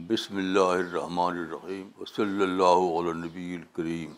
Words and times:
بسم 0.00 0.36
اللہ 0.36 0.60
الرحمن 0.60 1.18
الرحیم 1.18 1.90
وصلی 2.00 2.42
اللہ 2.42 2.82
علیہ 3.00 3.12
نبی 3.24 3.54
الکریم 3.54 4.14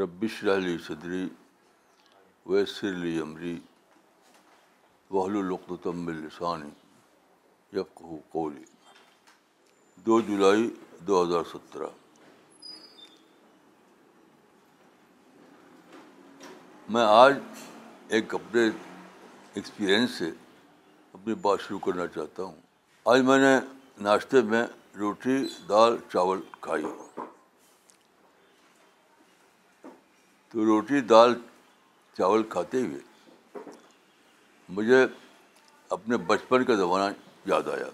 ربش 0.00 0.42
علی 0.54 0.76
صدری 0.86 1.28
ویسر 2.46 2.88
علی 2.94 3.18
عمری 3.28 3.56
وحل 5.10 5.36
وحلالختم 5.38 6.06
السانی 6.16 7.82
قولی 8.32 8.64
دو 10.06 10.20
جولائی 10.28 10.68
دو 11.06 11.22
ہزار 11.24 11.44
سترہ 11.54 11.96
میں 16.94 17.02
آج 17.04 17.34
ایک 18.16 18.34
اپنے 18.34 18.60
ایکسپیرئنس 19.54 20.10
سے 20.18 20.28
اپنی 21.14 21.34
بات 21.40 21.60
شروع 21.60 21.78
کرنا 21.86 22.06
چاہتا 22.14 22.42
ہوں 22.42 22.52
آج 23.12 23.20
میں 23.30 23.38
نے 23.38 23.50
ناشتے 24.04 24.40
میں 24.52 24.62
روٹی 24.98 25.36
دال 25.68 25.96
چاول 26.12 26.40
کھائی 26.60 26.82
تو 30.52 30.64
روٹی 30.66 31.00
دال 31.12 31.34
چاول 32.18 32.42
کھاتے 32.54 32.80
ہوئے 32.86 33.60
مجھے 34.76 35.04
اپنے 35.98 36.16
بچپن 36.32 36.64
کا 36.70 36.74
زمانہ 36.84 37.10
یاد 37.50 37.68
آیا 37.74 37.88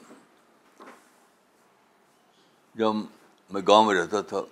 جب 2.79 2.95
میں 3.53 3.63
گاؤں 3.69 3.85
میں 3.87 3.95
رہتا 4.01 4.21
تھا 4.35 4.43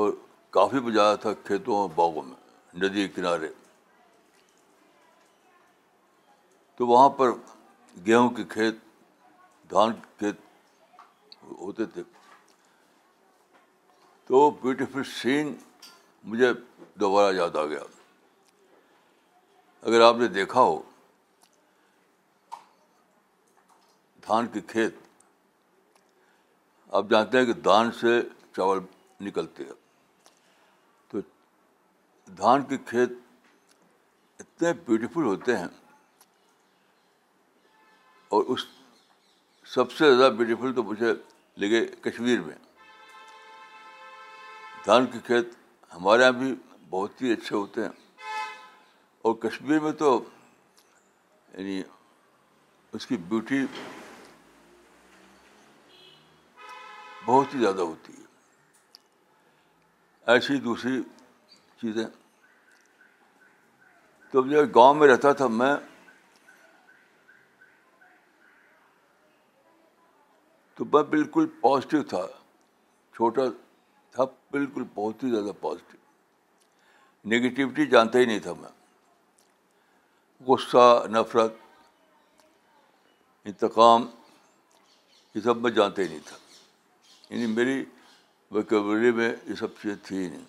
اور 0.00 0.12
کافی 0.58 0.80
بجایا 0.90 1.14
تھا 1.26 1.32
کھیتوں 1.44 1.76
اور 1.82 1.88
باغوں 1.96 2.22
میں 2.30 2.44
ندی 2.82 3.06
کنارے 3.14 3.48
تو 6.76 6.86
وہاں 6.86 7.08
پر 7.18 7.28
گیہوں 8.06 8.28
کے 8.36 8.44
کھیت 8.54 8.74
دھان 9.70 9.92
کے 9.94 10.08
کھیت 10.18 10.36
ہوتے 11.60 11.84
تھے 11.94 12.02
تو 14.26 14.50
بیوٹیفل 14.62 15.04
سین 15.20 15.54
مجھے 16.30 16.52
دوبارہ 17.00 17.32
یاد 17.36 17.56
آ 17.56 17.64
گیا 17.72 17.80
اگر 19.88 20.00
آپ 20.08 20.16
نے 20.20 20.26
دیکھا 20.38 20.60
ہو 20.68 20.78
دھان 24.26 24.46
کے 24.52 24.60
کھیت 24.72 24.94
آپ 26.98 27.04
جانتے 27.10 27.38
ہیں 27.38 27.46
کہ 27.46 27.52
دھان 27.68 27.92
سے 28.00 28.20
چاول 28.56 28.80
نکلتے 29.26 29.64
ہیں 29.64 29.84
دھان 32.36 32.62
کے 32.68 32.76
کھیت 32.86 33.10
اتنے 34.40 34.72
بیوٹیفل 34.86 35.22
ہوتے 35.24 35.56
ہیں 35.58 35.66
اور 38.34 38.44
اس 38.54 38.64
سب 39.74 39.92
سے 39.92 40.14
زیادہ 40.16 40.32
بیوٹیفل 40.34 40.72
تو 40.74 40.82
مجھے 40.84 41.12
لگے 41.60 41.84
کشمیر 42.10 42.40
میں 42.42 42.54
دھان 44.86 45.06
کے 45.12 45.18
کھیت 45.26 45.50
ہمارے 45.94 46.22
یہاں 46.22 46.32
بھی 46.38 46.54
بہت 46.90 47.22
ہی 47.22 47.32
اچھے 47.32 47.56
ہوتے 47.56 47.80
ہیں 47.82 48.44
اور 49.26 49.34
کشمیر 49.48 49.80
میں 49.82 49.92
تو 50.02 50.10
یعنی 51.56 51.82
اس 52.94 53.06
کی 53.06 53.16
بیوٹی 53.28 53.64
بہت 57.24 57.54
ہی 57.54 57.60
زیادہ 57.60 57.80
ہوتی 57.82 58.12
ہے 58.20 58.24
ایسی 60.32 60.56
دوسری 60.60 61.00
چیزیں 61.80 62.06
تو 64.30 64.42
جو 64.48 64.64
گاؤں 64.74 64.94
میں 65.00 65.08
رہتا 65.08 65.32
تھا 65.40 65.46
میں 65.60 65.74
تو 70.76 70.84
میں 70.92 71.02
بالکل 71.14 71.46
پازیٹیو 71.60 72.02
تھا 72.12 72.26
چھوٹا 73.16 73.42
تھا 74.14 74.24
بالکل 74.52 74.84
بہت 74.94 75.22
ہی 75.24 75.30
زیادہ 75.30 75.52
پازیٹیو 75.60 76.00
نگیٹیوٹی 77.36 77.86
جانتا 77.94 78.18
ہی 78.18 78.24
نہیں 78.24 78.38
تھا 78.48 78.52
میں 78.60 78.68
غصہ 80.48 80.86
نفرت 81.10 81.54
انتقام 83.52 84.06
یہ 85.34 85.40
سب 85.44 85.60
میں 85.62 85.70
جانتا 85.78 86.02
ہی 86.02 86.08
نہیں 86.08 86.26
تھا 86.28 86.36
یعنی 87.30 87.46
میری 87.52 87.84
ویکوری 88.56 89.10
میں 89.20 89.34
یہ 89.46 89.54
سب 89.60 89.74
چیزیں 89.82 89.96
تھیں 90.06 90.18
ہی 90.18 90.28
نہیں 90.28 90.44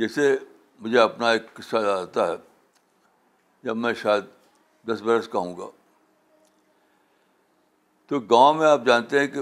جیسے 0.00 0.34
مجھے 0.82 0.98
اپنا 1.00 1.30
ایک 1.32 1.52
قصہ 1.54 1.76
یاد 1.84 1.98
آتا 2.02 2.26
ہے 2.28 2.36
جب 3.64 3.76
میں 3.84 3.92
شاید 4.02 4.24
دس 4.88 5.00
برس 5.02 5.28
کا 5.28 5.38
ہوں 5.38 5.56
گا 5.56 5.68
تو 8.08 8.18
گاؤں 8.30 8.54
میں 8.54 8.66
آپ 8.66 8.84
جانتے 8.86 9.18
ہیں 9.20 9.26
کہ 9.26 9.40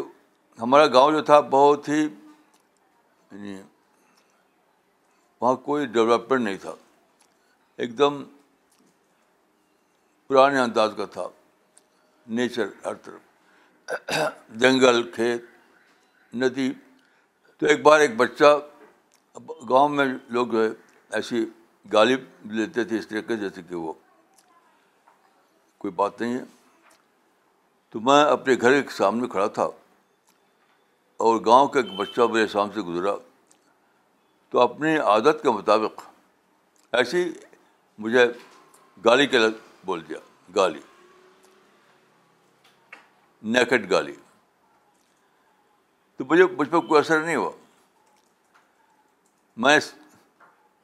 ہمارا 0.60 0.86
گاؤں 0.92 1.12
جو 1.12 1.22
تھا 1.30 1.38
بہت 1.54 1.88
ہی 1.88 2.00
یعنی 2.02 3.56
وہاں 5.40 5.54
کوئی 5.64 5.86
ڈیولپمنٹ 5.96 6.44
نہیں 6.44 6.56
تھا 6.62 6.74
ایک 7.82 7.98
دم 7.98 8.22
پرانے 10.26 10.60
انداز 10.60 10.92
کا 10.96 11.04
تھا 11.16 11.26
نیچر 12.36 12.66
ہر 12.84 12.94
طرف 13.06 14.18
جنگل 14.62 15.02
کھیت 15.14 15.44
ندی 16.42 16.72
تو 17.58 17.66
ایک 17.66 17.82
بار 17.82 18.00
ایک 18.00 18.16
بچہ 18.16 18.54
گاؤں 19.68 19.88
میں 19.88 20.06
لوگ 20.30 20.46
جو 20.52 20.62
ہے 20.64 20.68
ایسی 21.16 21.44
گالی 21.92 22.16
لیتے 22.58 22.84
تھے 22.90 22.98
اس 22.98 23.08
طریقے 23.08 23.36
جیسے 23.36 23.62
کہ 23.68 23.74
وہ 23.76 23.92
کوئی 25.78 25.92
بات 25.94 26.20
نہیں 26.20 26.34
ہے 26.36 26.42
تو 27.90 28.00
میں 28.00 28.22
اپنے 28.24 28.54
گھر 28.60 28.80
کے 28.82 28.94
سامنے 28.96 29.26
کھڑا 29.30 29.46
تھا 29.58 29.68
اور 31.24 31.40
گاؤں 31.46 31.68
کا 31.74 31.80
ایک 31.80 31.92
بچہ 31.98 32.20
میرے 32.32 32.46
شام 32.52 32.70
سے 32.74 32.80
گزرا 32.82 33.10
تو 34.50 34.60
اپنی 34.60 34.96
عادت 35.12 35.42
کے 35.42 35.50
مطابق 35.50 36.02
ایسی 36.96 37.24
مجھے 38.04 38.26
گالی 39.04 39.26
کے 39.26 39.38
لگ 39.38 39.56
بول 39.86 40.08
دیا 40.08 40.18
گالی 40.56 40.80
نیکٹ 43.56 43.90
گالی 43.90 44.14
تو 46.16 46.24
مجھے 46.30 46.44
مجھ 46.58 46.68
پہ 46.70 46.78
کوئی 46.86 46.98
اثر 47.00 47.20
نہیں 47.24 47.36
ہوا 47.36 47.50
میں 49.62 49.78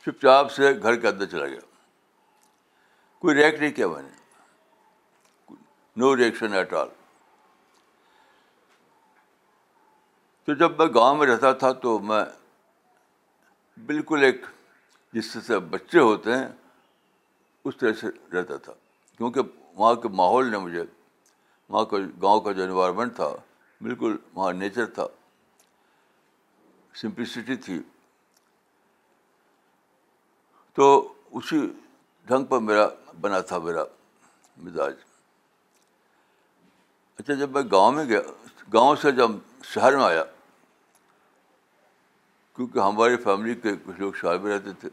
چپ 0.04 0.20
چاپ 0.22 0.50
سے 0.52 0.72
گھر 0.82 0.96
کے 1.00 1.08
اندر 1.08 1.26
چلا 1.26 1.46
گیا 1.46 1.60
کوئی 3.20 3.34
ریئیکٹ 3.36 3.60
نہیں 3.60 3.70
کیا 3.76 3.86
میں 3.88 4.02
نے 4.02 4.18
نو 6.00 6.16
ریئیکشن 6.16 6.52
ایٹ 6.54 6.72
آل 6.82 6.88
تو 10.44 10.54
جب 10.60 10.78
میں 10.78 10.86
گاؤں 10.94 11.16
میں 11.16 11.26
رہتا 11.26 11.52
تھا 11.62 11.72
تو 11.84 11.98
میں 12.12 12.24
بالکل 13.86 14.24
ایک 14.24 14.44
جس 15.12 15.36
سے 15.46 15.58
بچے 15.70 15.98
ہوتے 15.98 16.36
ہیں 16.38 16.48
اس 17.68 17.76
طرح 17.76 17.92
سے 18.00 18.06
رہتا 18.32 18.56
تھا 18.64 18.72
کیونکہ 19.16 19.40
وہاں 19.76 19.94
کے 20.02 20.08
ماحول 20.20 20.50
نے 20.50 20.58
مجھے 20.58 20.82
وہاں 21.68 21.84
کا 21.92 21.96
گاؤں 22.22 22.40
کا 22.40 22.52
جو 22.52 22.62
انوائرمنٹ 22.62 23.14
تھا 23.16 23.28
بالکل 23.80 24.16
وہاں 24.34 24.52
نیچر 24.52 24.86
تھا 24.96 25.06
سمپلسٹی 27.00 27.56
تھی 27.64 27.80
تو 30.74 30.86
اسی 31.38 31.58
ڈھنگ 32.26 32.44
پر 32.48 32.58
میرا 32.60 32.86
بنا 33.20 33.40
تھا 33.50 33.58
میرا 33.58 33.84
مزاج 34.62 34.94
اچھا 37.18 37.34
جب 37.34 37.50
میں 37.50 37.62
گاؤں 37.70 37.92
میں 37.92 38.04
گیا 38.08 38.20
گاؤں 38.72 38.96
سے 39.02 39.10
جب 39.12 39.30
شہر 39.72 39.96
میں 39.96 40.04
آیا 40.04 40.22
کیونکہ 42.56 42.78
ہماری 42.78 43.16
فیملی 43.24 43.54
کے 43.60 43.74
کچھ 43.84 44.00
لوگ 44.00 44.12
شہر 44.20 44.38
میں 44.38 44.52
رہتے 44.52 44.72
تھے 44.80 44.88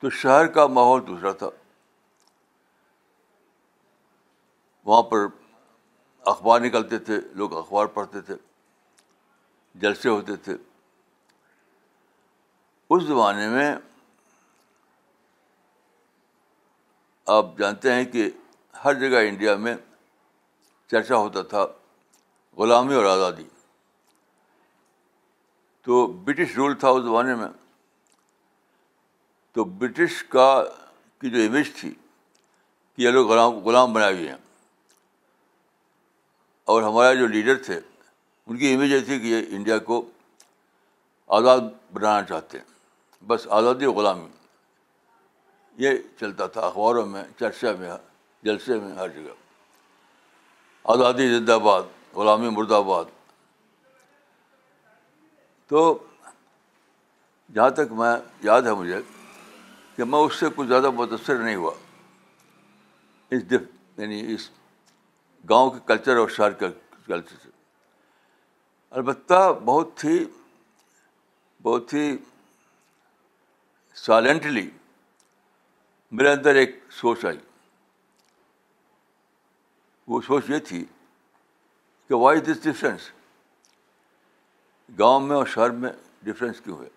تو 0.00 0.10
شہر 0.20 0.46
کا 0.56 0.66
ماحول 0.78 1.06
دوسرا 1.06 1.32
تھا 1.42 1.48
وہاں 4.84 5.02
پر 5.10 5.26
اخبار 6.30 6.60
نکلتے 6.60 6.98
تھے 7.08 7.18
لوگ 7.40 7.56
اخبار 7.56 7.86
پڑھتے 7.98 8.20
تھے 8.30 8.34
جلسے 9.82 10.08
ہوتے 10.08 10.36
تھے 10.46 10.56
اس 12.94 13.02
زمانے 13.06 13.48
میں 13.48 13.66
آپ 17.34 17.46
جانتے 17.58 17.92
ہیں 17.92 18.04
کہ 18.12 18.28
ہر 18.84 18.94
جگہ 19.02 19.18
انڈیا 19.28 19.54
میں 19.66 19.74
چرچا 20.90 21.16
ہوتا 21.16 21.42
تھا 21.52 21.64
غلامی 22.62 22.94
اور 22.94 23.04
آزادی 23.12 23.44
تو 25.88 26.06
برٹش 26.26 26.56
رول 26.56 26.74
تھا 26.82 26.88
اس 26.96 27.02
زمانے 27.04 27.34
میں 27.42 27.46
تو 29.54 29.64
برٹش 29.84 30.22
کا 30.36 30.48
کی 31.20 31.30
جو 31.36 31.44
امیج 31.46 31.72
تھی 31.80 31.90
کہ 31.92 33.02
یہ 33.02 33.10
لوگ 33.18 33.30
غلام 33.30 33.58
غلام 33.68 33.92
بنائے 33.92 34.12
ہوئے 34.14 34.28
ہیں 34.28 34.36
اور 36.74 36.82
ہمارے 36.88 37.16
جو 37.22 37.26
لیڈر 37.36 37.62
تھے 37.68 37.78
ان 37.80 38.56
کی 38.58 38.74
امیج 38.74 38.92
یہ 38.92 39.00
تھی 39.06 39.18
کہ 39.20 39.32
یہ 39.34 39.56
انڈیا 39.58 39.78
کو 39.90 40.02
آزاد 41.40 41.72
بنانا 41.92 42.22
چاہتے 42.32 42.58
ہیں 42.58 42.70
بس 43.28 43.46
آزادی 43.58 43.84
و 43.86 43.92
غلامی 43.98 44.26
یہ 45.84 45.96
چلتا 46.20 46.46
تھا 46.54 46.60
اخباروں 46.66 47.04
میں 47.06 47.22
چرچہ 47.38 47.66
میں 47.78 47.90
جلسے 48.46 48.78
میں 48.78 48.92
ہر 48.96 49.08
جگہ 49.16 49.34
آزادی 50.94 51.28
زندہ 51.34 51.52
آباد 51.52 51.82
غلامی 52.14 52.48
مرد 52.56 52.72
آباد 52.78 53.04
تو 55.68 55.82
جہاں 57.54 57.70
تک 57.78 57.92
میں 58.00 58.12
یاد 58.42 58.62
ہے 58.66 58.74
مجھے 58.80 59.00
کہ 59.96 60.04
میں 60.10 60.18
اس 60.24 60.34
سے 60.40 60.46
کچھ 60.56 60.68
زیادہ 60.68 60.90
متاثر 60.96 61.38
نہیں 61.42 61.54
ہوا 61.56 61.72
اس 63.34 63.50
دف 63.50 64.00
یعنی 64.00 64.20
اس 64.34 64.48
گاؤں 65.50 65.70
کے 65.70 65.78
کلچر 65.86 66.16
اور 66.16 66.28
شہر 66.36 66.52
کے 66.62 66.68
کلچر 67.06 67.36
سے 67.42 67.48
البتہ 69.00 69.40
بہت 69.64 70.04
ہی 70.04 70.18
بہت 71.62 71.92
ہی 71.94 72.06
سائلنٹلی 73.94 74.68
میرے 76.18 76.30
اندر 76.32 76.54
ایک 76.56 76.78
سوچ 77.00 77.24
آئی 77.26 77.38
وہ 80.08 80.20
سوچ 80.26 80.50
یہ 80.50 80.58
تھی 80.68 80.84
کہ 82.08 82.14
وائی 82.22 82.40
دس 82.40 82.62
ڈفرینس 82.64 83.10
گاؤں 84.98 85.20
میں 85.26 85.36
اور 85.36 85.46
شہر 85.52 85.70
میں 85.82 85.90
ڈفرینس 86.24 86.60
کیوں 86.60 86.78
ہے 86.82 86.88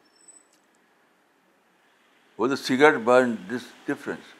وہ 2.38 2.48
دا 2.48 2.56
سگریٹ 2.56 2.96
بائن 3.04 3.36
دس 3.50 3.68
ڈفرینس 3.88 4.34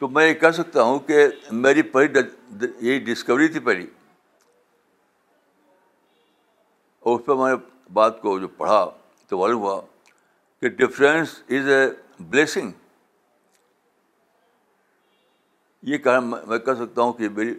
تو 0.00 0.08
میں 0.08 0.26
یہ 0.26 0.34
کہہ 0.40 0.50
سکتا 0.56 0.82
ہوں 0.82 0.98
کہ 1.06 1.26
میری 1.50 1.82
پہلی 1.94 2.20
یہی 2.88 2.98
ڈسکوری 3.12 3.48
تھی 3.54 3.60
پہلی 3.70 3.86
اور 7.00 7.18
اس 7.18 7.26
پہ 7.26 7.32
میں 7.42 7.50
نے 7.54 7.56
بات 7.92 8.20
کو 8.22 8.38
جو 8.40 8.48
پڑھا 8.58 8.84
تو 9.28 9.38
معلوم 9.38 9.60
ہوا 9.62 9.80
کہ 10.60 10.68
ڈفرینس 10.78 11.34
از 11.58 11.68
اے 11.70 11.86
بلیسنگ 12.30 12.70
یہ 15.90 15.98
کہنا 16.06 16.20
میں 16.46 16.58
کہہ 16.58 16.74
سکتا 16.78 17.02
ہوں 17.02 17.12
کہ 17.18 17.28
میری 17.36 17.54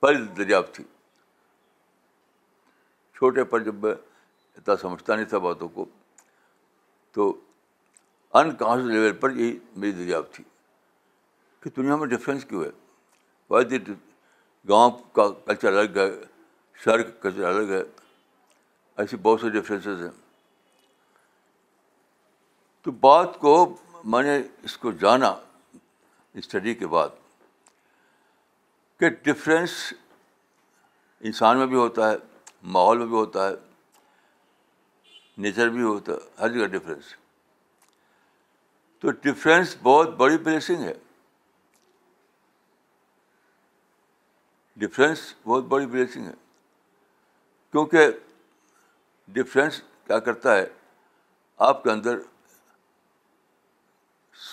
پہلی 0.00 0.24
دریافت 0.36 0.74
تھی 0.74 0.84
چھوٹے 3.16 3.44
پر 3.52 3.60
جب 3.64 3.74
میں 3.84 3.92
اتنا 4.56 4.76
سمجھتا 4.80 5.14
نہیں 5.14 5.24
تھا 5.34 5.38
باتوں 5.46 5.68
کو 5.74 5.84
تو 7.14 7.32
انکانشیس 8.40 8.90
لیول 8.90 9.12
پر 9.20 9.30
یہی 9.36 9.58
میری 9.76 9.92
دریافت 9.92 10.34
تھی 10.34 10.44
کہ 11.62 11.70
دنیا 11.76 11.96
میں 11.96 12.06
ڈفرینس 12.08 12.44
کیوں 12.48 12.64
ہے 12.64 12.70
بہت 13.50 13.72
ہی 13.72 13.78
گاؤں 14.68 14.90
کا 15.14 15.28
کلچر 15.46 15.68
الگ 15.76 15.96
ہے 15.98 16.08
شہر 16.84 17.02
کا 17.02 17.10
کلچر 17.22 17.44
الگ 17.52 17.72
ہے 17.72 17.82
ایسی 19.02 19.16
بہت 19.22 19.40
سے 19.40 19.50
ڈفرینسز 19.50 20.02
ہیں 20.04 20.10
تو 22.82 22.90
بات 23.00 23.38
کو 23.38 23.52
میں 24.12 24.22
نے 24.22 24.36
اس 24.64 24.76
کو 24.78 24.90
جانا 25.00 25.34
اسٹڈی 26.42 26.74
کے 26.74 26.86
بعد 26.94 27.08
کہ 29.00 29.08
ڈفرینس 29.24 29.72
انسان 31.30 31.58
میں 31.58 31.66
بھی 31.66 31.76
ہوتا 31.76 32.10
ہے 32.10 32.16
ماحول 32.74 32.98
میں 32.98 33.06
بھی 33.06 33.14
ہوتا 33.16 33.48
ہے 33.48 33.54
نیچر 35.44 35.68
بھی 35.70 35.82
ہوتا 35.82 36.12
ہے 36.12 36.40
ہر 36.40 36.52
جگہ 36.54 36.66
ڈفرینس 36.78 37.14
تو 39.00 39.10
ڈفرینس 39.26 39.76
بہت 39.82 40.14
بڑی 40.16 40.38
بلیسنگ 40.44 40.82
ہے 40.84 40.94
ڈفرینس 44.80 45.34
بہت 45.46 45.64
بڑی 45.74 45.86
بلیسنگ 45.86 46.26
ہے 46.26 46.32
کیونکہ 47.72 48.10
ڈفرینس 49.32 49.82
کیا 50.06 50.18
کرتا 50.28 50.56
ہے 50.56 50.64
آپ 51.68 51.82
کے 51.82 51.90
اندر 51.90 52.18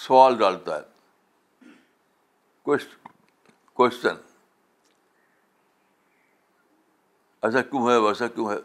سوال 0.08 0.36
ڈالتا 0.38 0.76
ہے 0.80 1.66
کوشچن 3.80 4.20
ایسا 7.48 7.62
کیوں 7.70 7.88
ہے 7.90 7.96
ویسا 8.06 8.28
کیوں 8.36 8.50
ہے 8.52 8.56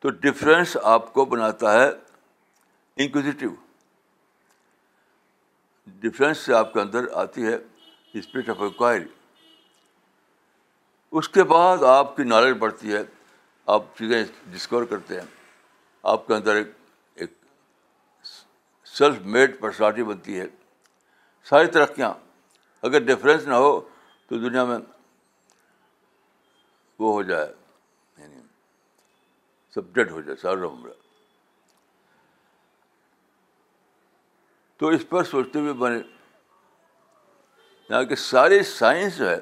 تو 0.00 0.10
ڈفرینس 0.24 0.76
آپ 0.96 1.12
کو 1.12 1.24
بناتا 1.34 1.72
ہے 1.80 1.88
انکوزیٹیو 3.04 3.54
ڈفرینس 6.02 6.38
سے 6.46 6.54
آپ 6.54 6.72
کے 6.72 6.80
اندر 6.80 7.04
آتی 7.22 7.46
ہے 7.46 7.56
اسپرٹ 8.18 8.48
آف 8.56 8.60
انکوائری 8.68 9.04
اس 11.18 11.28
کے 11.38 11.42
بعد 11.54 11.82
آپ 11.96 12.16
کی 12.16 12.24
نالج 12.34 12.56
بڑھتی 12.66 12.92
ہے 12.94 13.02
آپ 13.78 13.96
چیزیں 13.98 14.22
ڈسکور 14.56 14.84
کرتے 14.94 15.20
ہیں 15.20 15.26
آپ 16.14 16.26
کے 16.26 16.34
اندر 16.34 16.56
ایک 16.56 16.77
سیلف 18.98 19.18
میڈ 19.32 19.58
پرسنالٹی 19.58 20.02
بنتی 20.04 20.38
ہے 20.40 20.46
ساری 21.48 21.66
ترقیاں 21.74 22.12
اگر 22.86 23.00
ڈفرینس 23.06 23.46
نہ 23.46 23.54
ہو 23.64 23.70
تو 24.28 24.38
دنیا 24.48 24.64
میں 24.70 24.78
وہ 26.98 27.12
ہو 27.12 27.22
جائے 27.28 27.46
یعنی 28.22 28.40
سبجیکٹ 29.74 30.10
ہو 30.10 30.20
جائے 30.20 30.36
سارا 30.40 30.70
تو 34.78 34.88
اس 34.96 35.08
پر 35.08 35.24
سوچتے 35.30 35.58
ہوئے 35.58 35.72
بنے 35.84 35.98
یہاں 37.90 38.02
کہ 38.10 38.14
ساری 38.24 38.62
سائنس 38.72 39.16
جو 39.18 39.30
ہے 39.30 39.38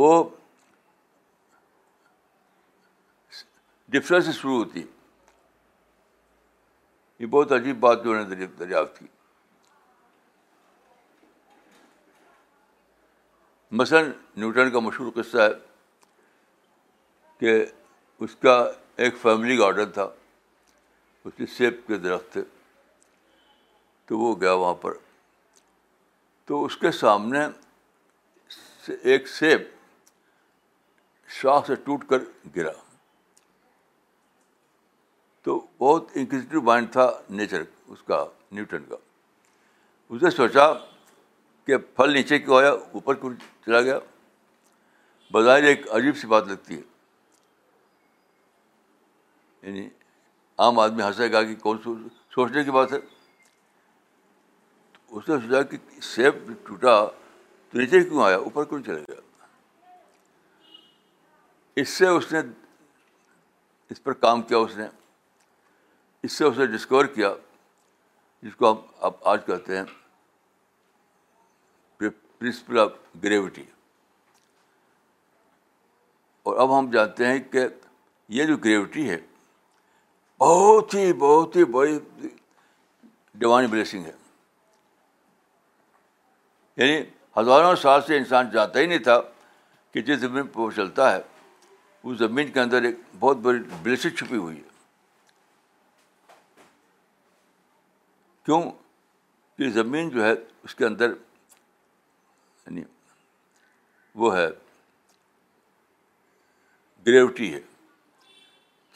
وہ 0.00 0.12
ڈفرینس 3.94 4.24
سے 4.26 4.32
شروع 4.40 4.58
ہوتی 4.58 4.80
ہے 4.82 4.94
یہ 7.18 7.26
بہت 7.30 7.52
عجیب 7.52 7.78
بات 7.80 8.04
جو 8.04 8.14
نے 8.22 8.46
دریافت 8.58 8.98
کی 8.98 9.06
مثلاً 13.80 14.10
نیوٹن 14.36 14.70
کا 14.70 14.80
مشہور 14.80 15.10
قصہ 15.14 15.36
ہے 15.38 15.52
کہ 17.40 17.64
اس 18.24 18.34
کا 18.42 18.54
ایک 19.04 19.14
فیملی 19.22 19.58
گارڈن 19.58 19.90
تھا 19.92 20.08
اس 21.24 21.32
کے 21.36 21.46
سیب 21.56 21.80
کے 21.86 21.96
درخت 22.04 22.32
تھے 22.32 22.42
تو 24.08 24.18
وہ 24.18 24.34
گیا 24.40 24.52
وہاں 24.52 24.74
پر 24.82 24.92
تو 26.46 26.64
اس 26.64 26.76
کے 26.80 26.90
سامنے 27.02 27.46
ایک 29.12 29.28
سیب 29.28 29.62
شاخ 31.40 31.66
سے 31.66 31.74
ٹوٹ 31.84 32.08
کر 32.08 32.22
گرا 32.56 32.72
تو 35.46 35.58
بہت 35.78 36.08
انکوزیٹو 36.20 36.60
مائنڈ 36.68 36.90
تھا 36.92 37.02
نیچر 37.40 37.62
اس 37.94 37.98
کا 38.06 38.16
نیوٹن 38.52 38.84
کا 38.88 38.96
اس 40.14 40.22
نے 40.22 40.30
سوچا 40.30 40.64
کہ 41.66 41.76
پھل 41.96 42.12
نیچے 42.12 42.38
کیوں 42.38 42.56
آیا 42.58 42.70
اوپر 42.70 43.14
کیوں 43.20 43.30
چلا 43.66 43.80
گیا 43.80 43.98
بظاہر 45.32 45.62
ایک 45.70 45.86
عجیب 45.98 46.16
سی 46.20 46.26
بات 46.32 46.48
لگتی 46.48 46.76
ہے 46.76 46.82
یعنی 49.68 49.88
عام 50.66 50.78
آدمی 50.86 51.02
ہنسے 51.02 51.30
گا 51.32 51.42
کہ 51.44 51.54
کون 51.60 51.78
سوچنے 51.84 52.64
کی 52.64 52.70
بات 52.80 52.92
ہے 52.92 52.98
اس 55.08 55.28
نے 55.28 55.36
سوچا 55.46 55.62
کہ 55.70 55.78
سیب 56.14 56.52
ٹوٹا 56.66 56.98
تو 57.06 57.78
نیچے 57.80 58.02
کیوں 58.08 58.24
آیا 58.26 58.36
اوپر 58.50 58.64
کیوں 58.72 58.82
چلا 58.86 58.98
گیا 59.14 59.20
اس 61.82 61.88
سے 61.98 62.08
اس 62.18 62.32
نے 62.32 62.40
اس 63.90 64.02
پر 64.02 64.12
کام 64.28 64.42
کیا 64.50 64.58
اس 64.66 64.76
نے 64.76 64.88
اس 66.26 66.32
سے 66.38 66.44
اس 66.44 66.56
نے 66.58 66.66
ڈسکور 66.66 67.04
کیا 67.14 67.28
جس 68.42 68.54
کو 68.58 68.70
ہم 68.70 68.76
اب 69.08 69.12
آج 69.32 69.40
کہتے 69.46 69.76
ہیں 69.76 69.82
پرنسپل 71.98 72.78
آف 72.78 72.90
گریوٹی 73.24 73.62
اور 76.48 76.56
اب 76.64 76.76
ہم 76.78 76.90
جانتے 76.90 77.26
ہیں 77.26 77.38
کہ 77.52 77.66
یہ 78.38 78.44
جو 78.50 78.56
گریوٹی 78.64 79.08
ہے 79.10 79.18
بہت 80.38 80.94
ہی 80.94 81.12
بہت 81.24 81.56
ہی 81.56 81.64
بڑی 81.78 81.98
ڈیوائن 83.44 83.66
بلیسنگ 83.70 84.04
ہے 84.10 84.18
یعنی 86.82 87.00
ہزاروں 87.38 87.74
سال 87.88 88.00
سے 88.06 88.16
انسان 88.16 88.50
جانتا 88.52 88.80
ہی 88.80 88.86
نہیں 88.86 89.04
تھا 89.10 89.20
کہ 89.92 90.02
جس 90.08 90.18
زمین 90.28 90.46
پہ 90.46 90.60
وہ 90.60 90.70
چلتا 90.76 91.12
ہے 91.16 91.20
اس 91.22 92.18
زمین 92.28 92.50
کے 92.56 92.60
اندر 92.60 92.82
ایک 92.90 92.96
بہت 93.20 93.36
بڑی 93.48 93.58
بلیسنگ 93.82 94.16
چھپی 94.22 94.36
ہوئی 94.36 94.56
ہے 94.62 94.74
کیوں 98.46 98.62
کہ 99.58 99.68
زمین 99.76 100.08
جو 100.10 100.24
ہے 100.24 100.32
اس 100.64 100.74
کے 100.78 100.84
اندر 100.86 101.10
یعنی 102.66 102.82
وہ 104.22 104.36
ہے 104.36 104.46
گریوٹی 107.06 107.52
ہے 107.54 107.60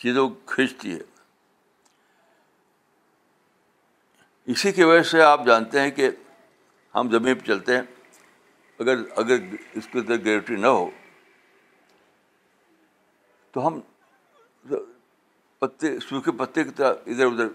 چیزوں 0.02 0.28
کو 0.28 0.36
کھینچتی 0.52 0.92
ہے 0.94 0.98
اسی 4.52 4.72
کی 4.72 4.84
وجہ 4.88 5.02
سے 5.12 5.22
آپ 5.22 5.44
جانتے 5.46 5.80
ہیں 5.80 5.90
کہ 5.98 6.08
ہم 6.94 7.10
زمین 7.10 7.38
پہ 7.38 7.44
چلتے 7.46 7.76
ہیں 7.76 7.82
اگر 8.84 9.02
اگر 9.22 9.40
اس 9.80 9.86
کے 9.92 9.98
اندر 9.98 10.18
گریوٹی 10.28 10.56
نہ 10.66 10.72
ہو 10.78 10.88
تو 13.52 13.66
ہم 13.66 13.80
پتے 15.64 15.98
سوکھے 16.08 16.32
پتے 16.44 16.64
کی 16.64 16.70
طرح 16.78 16.94
ادھر 17.14 17.26
ادھر 17.32 17.48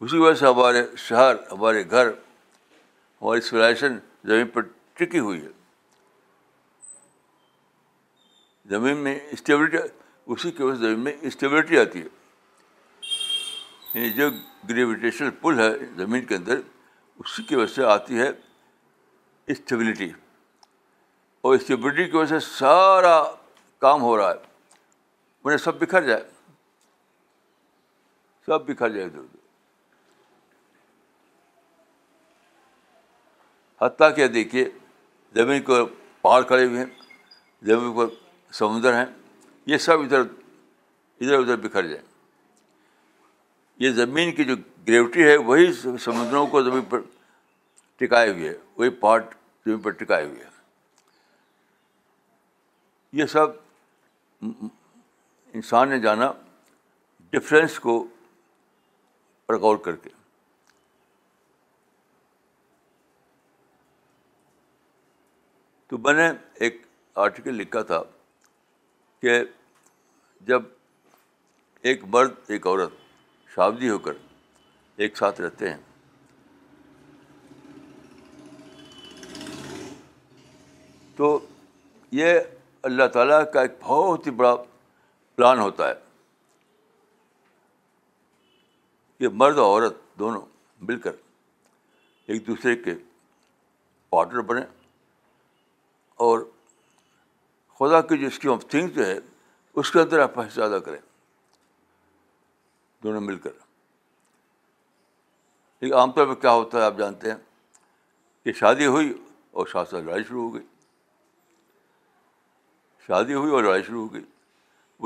اسی 0.00 0.18
وجہ 0.18 0.34
سے 0.38 0.46
ہمارے 0.46 0.82
شہر 1.08 1.34
ہمارے 1.52 1.82
گھر 1.90 2.06
ہماری 2.08 3.40
سولہ 3.40 3.72
زمین 3.80 4.48
پر 4.52 4.62
ٹکی 4.98 5.18
ہوئی 5.18 5.40
ہے 5.44 5.48
زمین 8.70 8.96
میں 9.04 9.18
اسٹیبلٹی 9.32 9.76
اسی 10.32 10.50
کی 10.50 10.62
وجہ 10.62 10.74
سے 10.76 10.80
زمین 10.80 11.00
میں 11.04 11.12
اسٹیبلٹی 11.28 11.78
آتی 11.78 12.02
ہے 12.02 12.06
یعنی 13.94 14.10
جو 14.16 14.30
گریویٹیشن 14.68 15.30
پل 15.40 15.58
ہے 15.60 15.68
زمین 15.96 16.24
کے 16.26 16.34
اندر 16.34 16.58
اسی 17.24 17.42
کی 17.42 17.54
وجہ 17.56 17.74
سے 17.74 17.84
آتی 17.92 18.18
ہے 18.20 18.28
اسٹیبلٹی 19.52 20.10
اور 21.48 21.54
اسٹیبلٹی 21.54 22.04
کی 22.10 22.16
وجہ 22.16 22.38
سے 22.38 22.46
سارا 22.58 23.22
کام 23.86 24.02
ہو 24.02 24.16
رہا 24.16 24.30
ہے 24.30 24.46
انہیں 25.44 25.58
سب 25.58 25.78
بکھر 25.80 26.06
جائے 26.06 26.22
سب 28.48 28.64
بکھر 28.66 28.90
جائے 28.90 29.04
ادھر 29.06 29.18
ادھر 29.18 29.36
حتیٰ 33.84 34.14
کیا 34.14 34.26
دیکھیے 34.34 34.64
زمین 35.34 35.62
کو 35.62 35.74
پہاڑ 36.22 36.40
کھڑے 36.52 36.64
ہوئے 36.64 36.78
ہیں 36.78 37.20
زمین 37.68 37.92
کو 37.94 38.06
سمندر 38.60 38.94
ہیں 38.98 39.04
یہ 39.72 39.78
سب 39.88 40.00
ادھر 40.06 40.20
ادھر 40.20 41.38
ادھر 41.38 41.56
بکھر 41.66 41.86
جائیں 41.88 42.02
یہ 43.84 43.90
زمین 44.00 44.34
کی 44.36 44.44
جو 44.44 44.56
گریوٹی 44.88 45.22
ہے 45.28 45.36
وہی 45.50 45.72
سمندروں 45.80 46.46
کو 46.54 46.62
زمین 46.70 46.82
پر 46.94 47.00
ٹکائے 47.98 48.30
ہوئے 48.30 48.48
ہے 48.48 48.54
وہی 48.76 48.90
پہاڑ 49.04 49.20
زمین 49.22 49.80
پر 49.80 49.90
ٹکائے 50.00 50.24
ہوئے 50.24 50.46
یہ 53.22 53.26
سب 53.38 53.64
انسان 55.58 55.88
نے 55.88 55.98
جانا 56.00 56.32
ڈفرینس 57.30 57.78
کو 57.86 58.06
غور 59.56 59.76
کر 59.84 59.96
کے 59.96 60.10
تو 65.88 65.98
میں 65.98 66.12
نے 66.14 66.28
ایک 66.64 66.80
آرٹیکل 67.24 67.54
لکھا 67.56 67.82
تھا 67.90 68.02
کہ 69.22 69.38
جب 70.46 70.62
ایک 71.90 72.02
مرد 72.14 72.50
ایک 72.50 72.66
عورت 72.66 72.90
شادی 73.54 73.88
ہو 73.90 73.98
کر 74.06 74.12
ایک 75.04 75.16
ساتھ 75.16 75.40
رہتے 75.40 75.70
ہیں 75.70 75.76
تو 81.16 81.38
یہ 82.12 82.38
اللہ 82.88 83.06
تعالیٰ 83.12 83.40
کا 83.52 83.60
ایک 83.62 83.70
بہت 83.82 84.26
ہی 84.26 84.30
بڑا 84.40 84.54
پلان 85.36 85.58
ہوتا 85.58 85.88
ہے 85.88 85.94
یہ 89.20 89.28
مرد 89.32 89.58
اور 89.58 89.66
عورت 89.82 89.96
دونوں 90.18 90.40
مل 90.88 90.98
کر 91.00 91.12
ایک 92.32 92.46
دوسرے 92.46 92.74
کے 92.82 92.94
پارٹنر 94.10 94.40
بنے 94.50 94.60
اور 96.26 96.40
خدا 97.78 98.00
کی 98.06 98.18
جو 98.18 98.26
اسکیم 98.26 98.50
آف 98.52 98.64
جو 98.72 99.06
ہے 99.06 99.18
اس 99.80 99.90
کے 99.90 100.00
اندر 100.00 100.18
آپ 100.20 100.38
ادا 100.40 100.78
کریں 100.84 100.98
دونوں 103.02 103.20
مل 103.20 103.38
کر 103.38 103.50
لیکن 105.80 105.94
عام 105.94 106.12
طور 106.12 106.26
پہ 106.26 106.40
کیا 106.40 106.52
ہوتا 106.52 106.78
ہے 106.78 106.82
آپ 106.84 106.96
جانتے 106.98 107.30
ہیں 107.30 107.36
کہ 108.44 108.52
شادی 108.60 108.86
ہوئی 108.86 109.12
اور 109.60 109.66
ساتھ 109.72 109.90
ساتھ 109.90 110.04
لڑائی 110.04 110.24
شروع 110.28 110.42
ہو 110.42 110.54
گئی 110.54 110.64
شادی 113.06 113.34
ہوئی 113.34 113.52
اور 113.52 113.62
لڑائی 113.64 113.82
شروع 113.82 114.02
ہو 114.06 114.12
گئی 114.14 114.22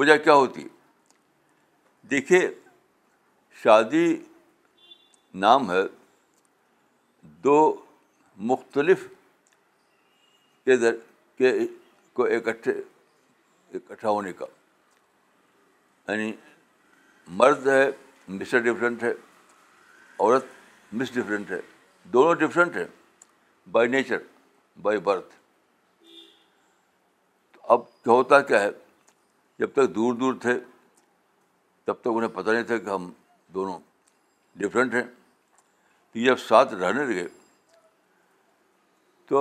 وجہ 0.00 0.16
کیا 0.24 0.34
ہوتی 0.34 0.62
ہے 0.64 0.68
دیکھیے 2.10 2.48
شادی 3.62 4.06
نام 5.44 5.70
ہے 5.70 5.82
دو 7.44 7.56
مختلف 8.50 9.06
کے 10.64 10.76
در 10.76 10.94
کے 11.38 11.52
کو 12.12 12.24
اکٹھے 12.34 12.72
اکٹھا 13.74 14.08
ہونے 14.08 14.32
کا 14.38 14.46
یعنی 16.08 16.32
مرد 17.40 17.66
ہے 17.68 17.90
مسٹر 18.28 18.58
ڈفرینٹ 18.60 19.02
ہے 19.02 19.10
عورت 19.12 20.44
مس 20.94 21.14
ڈفرینٹ 21.14 21.50
ہے 21.50 21.60
دونوں 22.12 22.34
ڈفرینٹ 22.46 22.76
ہیں 22.76 22.86
بائی 23.72 23.88
نیچر 23.88 24.18
بائی 24.82 24.98
برتھ 25.08 25.34
اب 27.72 27.80
ہوتا 28.06 28.40
کیا 28.50 28.60
ہے 28.62 28.70
جب 29.58 29.72
تک 29.72 29.94
دور 29.94 30.14
دور 30.20 30.34
تھے 30.42 30.58
تب 31.84 32.00
تک 32.00 32.08
انہیں 32.16 32.28
پتہ 32.36 32.50
نہیں 32.50 32.62
تھا 32.70 32.76
کہ 32.78 32.88
ہم 32.90 33.10
دونوں 33.54 33.78
ڈفرینٹ 34.60 34.94
ہیں 34.94 35.02
تو 35.02 36.24
جب 36.24 36.38
ساتھ 36.38 36.74
رہنے 36.74 37.04
لگے 37.04 37.26
تو 39.28 39.40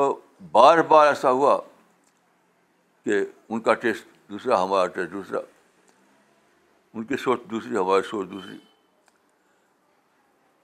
بار 0.52 0.78
بار 0.92 1.08
ایسا 1.08 1.32
ہوا 1.40 1.58
کہ 3.06 3.20
ان 3.50 3.60
کا 3.68 3.74
ٹیسٹ 3.84 4.06
دوسرا 4.30 4.64
ہمارا 4.64 4.88
ٹیسٹ 4.98 5.12
دوسرا 5.12 5.40
ان 6.94 7.04
کی 7.06 7.18
سوچ 7.24 7.42
دوسری 7.52 7.78
ہماری 7.78 8.02
سوچ 8.10 8.28
دوسری 8.30 8.58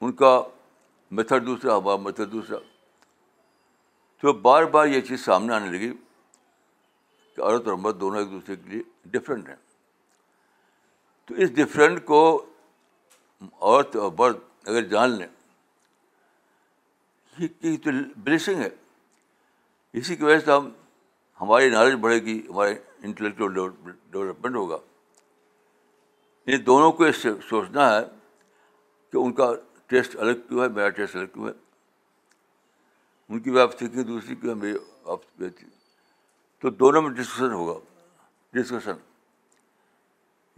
ان 0.06 0.12
کا 0.22 0.32
میتھڈ 1.20 1.46
دوسرا 1.46 1.78
ہمارا 1.78 1.98
میتھڈ 2.02 2.32
دوسرا 2.32 2.58
تو 4.22 4.34
بار 4.48 4.64
بار 4.76 4.88
یہ 4.88 5.02
چیز 5.08 5.24
سامنے 5.26 5.54
آنے 5.54 5.70
لگی 5.78 5.92
کہ 7.36 7.42
عورت 7.42 7.68
اور 7.68 7.74
مرد 7.86 8.00
دونوں 8.02 8.20
ایک 8.20 8.32
دوسرے 8.32 8.56
کے 8.56 8.70
لیے 8.70 8.82
ڈفرینٹ 9.18 9.50
ہیں 9.50 9.56
تو 11.28 11.36
اس 11.44 11.54
ڈفرینٹ 11.56 12.04
کو 12.06 12.22
عورت 13.46 13.96
اور 13.96 14.12
برد 14.20 14.38
اگر 14.70 14.84
جان 14.88 15.12
لیں 15.18 15.28
یہ 17.38 17.76
تو 17.84 17.92
بلیسنگ 18.24 18.62
ہے 18.62 18.70
اسی 20.00 20.16
کی 20.16 20.24
وجہ 20.24 20.40
سے 20.46 20.52
ہم 20.52 20.70
ہماری 21.42 21.70
نالج 21.70 21.94
بڑھے 22.02 22.20
گی 22.26 22.40
ہمارے 22.50 22.74
انٹلیکچوئل 23.08 23.54
ڈیولپمنٹ 24.12 24.56
ہوگا 24.56 24.78
یہ 26.52 26.58
دونوں 26.72 26.92
کو 27.00 27.06
یہ 27.06 27.12
سوچنا 27.50 27.90
ہے 27.94 28.00
کہ 29.12 29.18
ان 29.18 29.34
کا 29.34 29.52
ٹیسٹ 29.92 30.16
الگ 30.20 30.40
کیوں 30.48 30.62
ہے 30.64 30.68
میرا 30.76 30.90
ٹیسٹ 31.00 31.16
الگ 31.16 31.26
کیوں 31.34 31.48
ہے 31.48 31.52
ان 33.30 33.40
کی 33.40 33.52
بھی 33.52 33.60
واپسی 33.60 33.88
دوسری 34.04 34.36
کیوں 34.36 34.56
میری 34.56 34.78
آپ 35.12 35.20
تو 36.62 36.70
دونوں 36.70 37.02
میں 37.02 37.10
ڈسکشن 37.18 37.52
ہوگا 37.52 37.80
ڈسکشن 38.58 38.94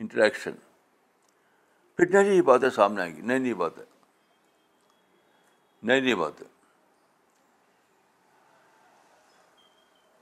انٹریکشن 0.02 0.52
پھر 2.00 2.08
نئی 2.12 2.28
نئی 2.30 2.42
باتیں 2.48 2.70
سامنے 2.76 3.02
آئیں 3.02 3.16
گی 3.16 3.22
نئی 3.30 3.40
نئی 3.40 3.54
باتیں 3.60 3.84
نئی 5.88 6.02
نئی 6.02 6.14
باتیں 6.16 6.46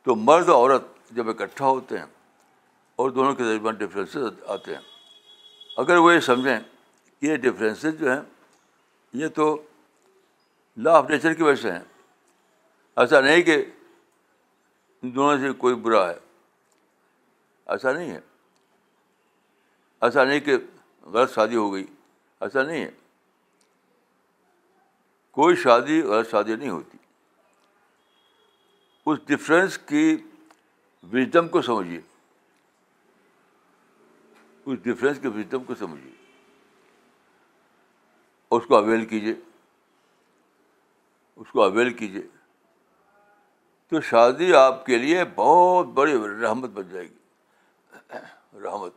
تو 0.06 0.16
مرد 0.16 0.48
اور 0.50 0.56
عورت 0.70 0.88
جب 1.16 1.28
اکٹھا 1.30 1.66
ہوتے 1.66 1.98
ہیں 1.98 2.06
اور 3.02 3.10
دونوں 3.18 3.34
کے 3.36 3.44
درمیان 3.44 3.76
ڈفرینسز 3.84 4.24
آتے 4.54 4.76
ہیں 4.76 4.82
اگر 5.84 5.98
وہ 6.06 6.14
یہ 6.14 6.20
سمجھیں 6.28 6.58
کہ 6.62 7.26
یہ 7.26 7.36
ڈفرینسز 7.44 8.00
جو 8.00 8.12
ہیں 8.12 8.22
یہ 9.22 9.28
تو 9.36 9.48
لا 10.86 10.96
آف 10.98 11.10
نیچر 11.10 11.34
کی 11.34 11.44
وجہ 11.44 11.62
سے 11.62 11.72
ہیں 11.72 11.80
ایسا 13.04 13.20
نہیں 13.28 13.42
کہ 13.52 13.64
دونوں 15.04 15.38
سے 15.42 15.52
کوئی 15.58 15.76
برا 15.86 16.08
ہے 16.10 16.18
ایسا 17.74 17.92
نہیں 17.92 18.10
ہے 18.12 18.20
ایسا 20.06 20.24
نہیں 20.24 20.40
کہ 20.50 20.58
غلط 21.14 21.34
شادی 21.36 21.56
ہو 21.56 21.72
گئی 21.74 21.86
ایسا 22.46 22.64
نہیں 22.64 22.84
ہے 22.84 22.90
کوئی 25.38 25.56
شادی 25.64 26.02
غلط 26.02 26.30
شادی 26.32 26.56
نہیں 26.56 26.70
ہوتی 26.70 26.98
اس 29.10 29.20
ڈفرینس 29.28 29.78
کی 29.92 30.06
وزڈم 31.14 31.48
کو 31.48 31.62
سمجھیے 31.62 32.00
اس 34.68 34.80
ڈفرینس 34.84 35.20
کے 35.22 35.28
وزڈم 35.36 35.64
کو 35.64 35.76
سمجھیے 35.80 36.12
اس 38.56 38.66
کو 38.68 38.76
اویل 38.76 39.06
کیجیے 39.06 39.34
اس 41.42 41.52
کو 41.52 41.64
اویل 41.64 41.94
کیجیے 41.98 42.22
تو 43.90 44.02
شادی 44.12 44.54
آپ 44.56 44.86
کے 44.86 44.98
لیے 44.98 45.24
بہت 45.36 45.88
بڑی 46.00 46.18
رحمت 46.44 46.70
بن 46.80 46.90
جائے 46.94 47.06
گی 47.08 48.18
رحمت 48.64 48.94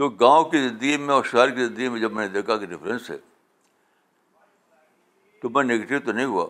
تو 0.00 0.08
گاؤں 0.20 0.44
کی 0.50 0.58
زندگی 0.68 0.96
میں 0.96 1.12
اور 1.14 1.24
شہر 1.30 1.50
کی 1.54 1.64
زندگی 1.64 1.88
میں 1.94 1.98
جب 2.00 2.12
میں 2.12 2.26
نے 2.26 2.32
دیکھا 2.32 2.56
کہ 2.58 2.66
ڈفرینس 2.66 3.08
ہے 3.10 3.16
تو 5.40 5.48
میں 5.56 5.62
نگیٹو 5.64 5.98
تو 6.04 6.12
نہیں 6.12 6.26
ہوا 6.34 6.46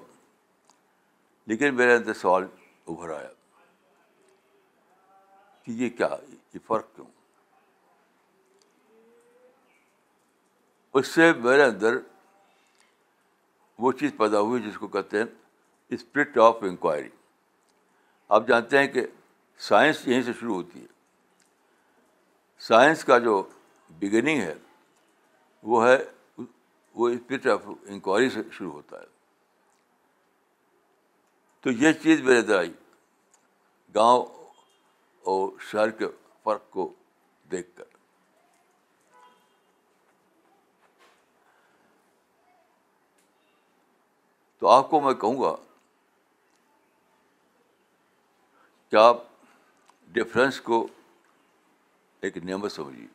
لیکن 1.52 1.74
میرے 1.74 1.94
اندر 1.94 2.12
سوال 2.20 2.44
ابھر 2.88 3.10
آیا 3.16 3.28
کہ 5.64 5.70
یہ 5.80 5.88
کیا 5.96 6.08
یہ 6.54 6.58
فرق 6.66 6.94
کیوں 6.96 7.06
اس 10.98 11.06
سے 11.14 11.30
میرے 11.44 11.62
اندر 11.64 11.96
وہ 13.82 13.92
چیز 14.00 14.10
پیدا 14.18 14.40
ہوئی 14.40 14.62
جس 14.68 14.78
کو 14.78 14.86
کہتے 14.96 15.18
ہیں 15.18 15.26
اسپرٹ 15.94 16.38
آف 16.46 16.62
انکوائری 16.70 17.08
آپ 18.38 18.46
جانتے 18.48 18.78
ہیں 18.78 18.86
کہ 18.92 19.06
سائنس 19.68 20.06
یہیں 20.08 20.22
سے 20.22 20.32
شروع 20.40 20.54
ہوتی 20.54 20.80
ہے 20.82 20.86
سائنس 22.68 23.04
کا 23.04 23.18
جو 23.24 23.42
بگننگ 24.00 24.40
ہے 24.42 24.54
وہ 25.72 25.86
ہے 25.86 25.96
وہ 26.98 27.08
اسپرٹ 27.08 27.46
آف 27.48 27.68
انکوائری 27.94 28.28
سے 28.30 28.40
شروع 28.52 28.72
ہوتا 28.72 29.00
ہے 29.00 29.06
تو 31.62 31.70
یہ 31.82 31.92
چیز 32.02 32.20
میرے 32.24 32.42
درائی 32.50 32.72
گاؤں 33.94 34.24
اور 35.32 35.48
شہر 35.70 35.90
کے 36.00 36.06
فرق 36.44 36.70
کو 36.70 36.88
دیکھ 37.50 37.70
کر 37.76 37.84
تو 44.60 44.68
آپ 44.68 44.88
کو 44.90 45.00
میں 45.00 45.12
کہوں 45.20 45.40
گا 45.40 45.54
کہ 48.90 48.96
آپ 49.02 49.22
ڈفرینس 50.12 50.60
کو 50.60 50.86
ایک 52.22 52.36
نعمت 52.44 52.72
سمجھی 52.72 53.06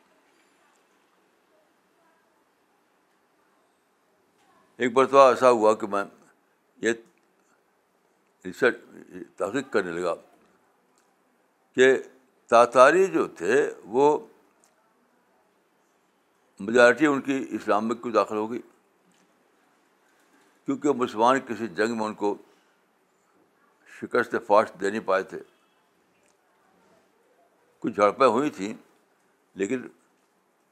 ایک 4.84 4.92
مرتبہ 4.96 5.28
ایسا 5.28 5.50
ہوا 5.50 5.74
کہ 5.80 5.86
میں 5.90 6.02
یہ 6.82 6.92
ریسرچ 8.44 8.76
تحقیق 9.36 9.70
کرنے 9.72 9.92
لگا 10.00 10.14
کہ 11.74 11.92
تاتاری 12.50 13.06
جو 13.12 13.26
تھے 13.38 13.60
وہ 13.96 14.18
مجارٹی 16.66 17.06
ان 17.06 17.20
کی 17.20 17.44
اسلام 17.56 17.86
میں 17.88 17.94
کیوں 17.96 18.12
داخل 18.12 18.36
ہوگی 18.36 18.60
کیونکہ 20.66 20.92
مسلمان 21.02 21.38
کسی 21.48 21.66
جنگ 21.76 21.96
میں 21.96 22.04
ان 22.06 22.14
کو 22.24 22.34
شکست 24.00 24.34
فاش 24.46 24.68
دے 24.80 24.90
نہیں 24.90 25.06
پائے 25.06 25.22
تھے 25.32 25.38
کچھ 27.80 27.94
جھڑپیں 27.94 28.26
ہوئی 28.26 28.50
تھیں 28.56 28.72
لیکن 29.60 29.86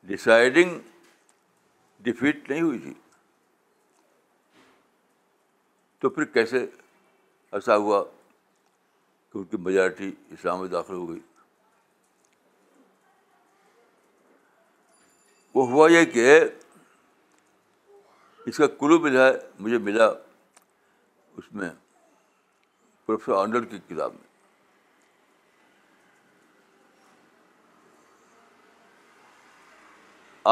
ڈسائڈنگ 0.08 0.78
ڈیفیٹ 2.06 2.48
نہیں 2.50 2.60
ہوئی 2.62 2.78
تھی 2.78 2.92
تو 6.00 6.10
پھر 6.16 6.24
کیسے 6.34 6.64
ایسا 7.58 7.76
ہوا 7.76 8.02
کہ 8.04 9.38
ان 9.38 9.44
کی 9.52 9.56
میجارٹی 9.68 10.10
اسلام 10.32 10.60
میں 10.60 10.68
داخل 10.68 10.94
ہو 10.94 11.08
گئی 11.10 11.20
وہ 15.54 15.66
ہوا 15.70 15.90
یہ 15.90 16.04
کہ 16.12 16.38
اس 18.46 18.56
کا 18.56 18.66
کلو 18.80 18.98
ملا 19.08 19.30
مجھے 19.64 19.78
ملا 19.88 20.06
اس 20.06 21.52
میں 21.58 21.70
پروفیسر 23.06 23.38
آنڈر 23.40 23.64
کی 23.72 23.78
کتاب 23.88 24.12
میں 24.12 24.32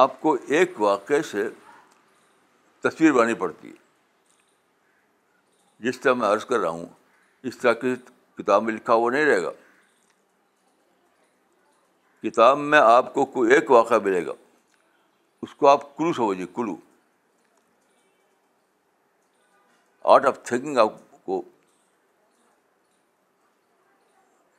آپ 0.00 0.20
کو 0.20 0.36
ایک 0.58 0.80
واقعے 0.80 1.22
سے 1.30 1.48
تصویر 2.82 3.12
بنانی 3.12 3.34
پڑتی 3.40 3.68
ہے 3.68 3.80
جس 5.86 5.98
طرح 6.00 6.12
میں 6.20 6.26
عرض 6.28 6.44
کر 6.52 6.58
رہا 6.58 6.68
ہوں 6.70 6.84
اس 7.50 7.58
طرح 7.58 7.72
کی 7.82 7.94
کتاب 8.38 8.62
میں 8.62 8.72
لکھا 8.74 8.94
ہوا 8.94 9.10
نہیں 9.12 9.24
رہے 9.24 9.42
گا 9.42 9.50
کتاب 12.22 12.58
میں 12.58 12.78
آپ 12.78 13.12
کو 13.14 13.24
کوئی 13.34 13.52
ایک 13.54 13.70
واقعہ 13.70 13.98
ملے 14.04 14.24
گا 14.26 14.32
اس 15.42 15.54
کو 15.54 15.68
آپ 15.68 15.96
کلو 15.96 16.12
سمجھیے 16.16 16.46
کلو 16.54 16.76
آرٹ 20.14 20.26
آف 20.26 20.38
تھنکنگ 20.44 20.78
آپ 20.78 20.92
کو 21.24 21.42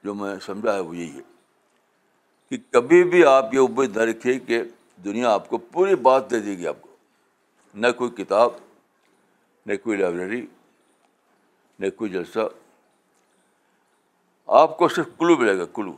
جو 0.03 0.13
میں 0.21 0.36
سمجھا 0.45 0.73
ہے 0.73 0.79
وہ 0.79 0.95
یہی 0.97 1.17
ہے 1.17 1.21
کہ 2.49 2.58
کبھی 2.73 3.03
بھی 3.10 3.25
آپ 3.25 3.53
یہ 3.53 3.60
امید 3.60 3.97
نہ 3.97 4.03
رکھیے 4.10 4.39
کہ 4.47 4.62
دنیا 5.05 5.31
آپ 5.33 5.47
کو 5.49 5.57
پوری 5.77 5.95
بات 6.07 6.29
دے 6.31 6.39
دے 6.41 6.57
گی 6.57 6.67
آپ 6.67 6.81
کو 6.81 6.89
نہ 7.81 7.87
کوئی 7.97 8.09
کتاب 8.23 8.51
نہ 9.65 9.73
کوئی 9.83 9.97
لائبریری 9.97 10.45
نہ 11.79 11.89
کوئی 11.97 12.11
جلسہ 12.11 12.39
آپ 14.61 14.77
کو 14.77 14.87
صرف 14.95 15.07
کلو 15.19 15.35
ملے 15.37 15.57
گا 15.57 15.65
کلو 15.75 15.95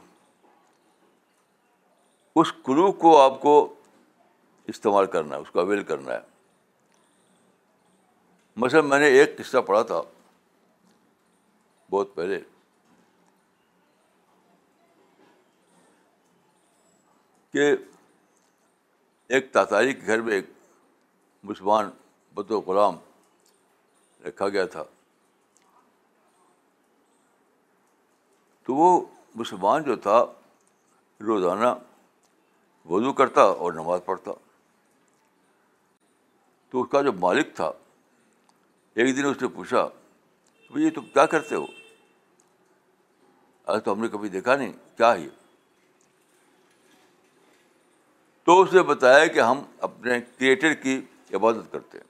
اس 2.41 2.51
کلو 2.65 2.91
کو 3.03 3.17
آپ 3.21 3.39
کو 3.41 3.53
استعمال 4.73 5.05
کرنا 5.15 5.35
ہے 5.35 5.41
اس 5.41 5.51
کو 5.51 5.59
اویل 5.59 5.83
کرنا 5.91 6.13
ہے 6.13 6.19
مثلاً 8.63 8.85
میں 8.89 8.99
نے 8.99 9.05
ایک 9.19 9.37
قصہ 9.37 9.57
پڑھا 9.67 9.81
تھا 9.91 10.01
بہت 11.91 12.13
پہلے 12.15 12.39
کہ 17.53 17.71
ایک 19.33 19.51
تاتاری 19.53 19.93
کے 19.93 20.05
گھر 20.07 20.21
میں 20.21 20.33
ایک 20.33 20.45
مسلمان 21.43 21.89
بد 22.35 22.51
و 22.51 22.59
غلام 22.67 22.95
رکھا 24.25 24.47
گیا 24.49 24.65
تھا 24.73 24.83
تو 28.65 28.75
وہ 28.75 28.89
مسلمان 29.35 29.83
جو 29.83 29.95
تھا 30.05 30.17
روزانہ 31.27 31.73
وضو 32.89 33.13
کرتا 33.13 33.41
اور 33.61 33.73
نماز 33.73 33.99
پڑھتا 34.05 34.31
تو 36.69 36.81
اس 36.81 36.89
کا 36.91 37.01
جو 37.01 37.13
مالک 37.19 37.55
تھا 37.55 37.71
ایک 39.01 39.15
دن 39.17 39.25
اس 39.25 39.41
نے 39.41 39.47
پوچھا 39.55 39.85
بھائی 40.69 40.89
تم 40.91 41.05
کیا 41.13 41.25
کرتے 41.33 41.55
ہو 41.55 41.65
ارے 43.67 43.79
تو 43.79 43.93
ہم 43.93 44.01
نے 44.01 44.07
کبھی 44.11 44.29
دیکھا 44.29 44.55
نہیں 44.55 44.71
کیا 44.97 45.13
ہے 45.13 45.27
تو 48.45 48.59
اس 48.61 48.73
نے 48.73 48.81
بتایا 48.93 49.25
کہ 49.35 49.39
ہم 49.39 49.61
اپنے 49.87 50.19
کریٹر 50.21 50.73
کی 50.81 50.99
عبادت 51.35 51.71
کرتے 51.71 51.97
ہیں 51.97 52.03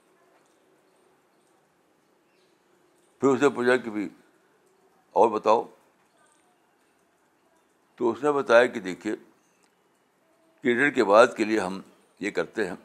پھر 3.20 3.28
اس 3.28 3.42
نے 3.42 3.48
پوچھا 3.58 3.76
کہ 3.84 3.90
بھی 3.90 4.08
اور 5.20 5.28
بتاؤ 5.38 5.62
تو 7.98 8.10
اس 8.10 8.22
نے 8.22 8.32
بتایا 8.32 8.66
کہ 8.74 8.80
دیکھیے 8.88 9.14
کریٹر 10.62 10.90
کی 10.94 11.00
عبادت 11.02 11.36
کے 11.36 11.44
لیے 11.44 11.60
ہم 11.60 11.80
یہ 12.24 12.30
کرتے 12.40 12.66
ہیں 12.68 12.76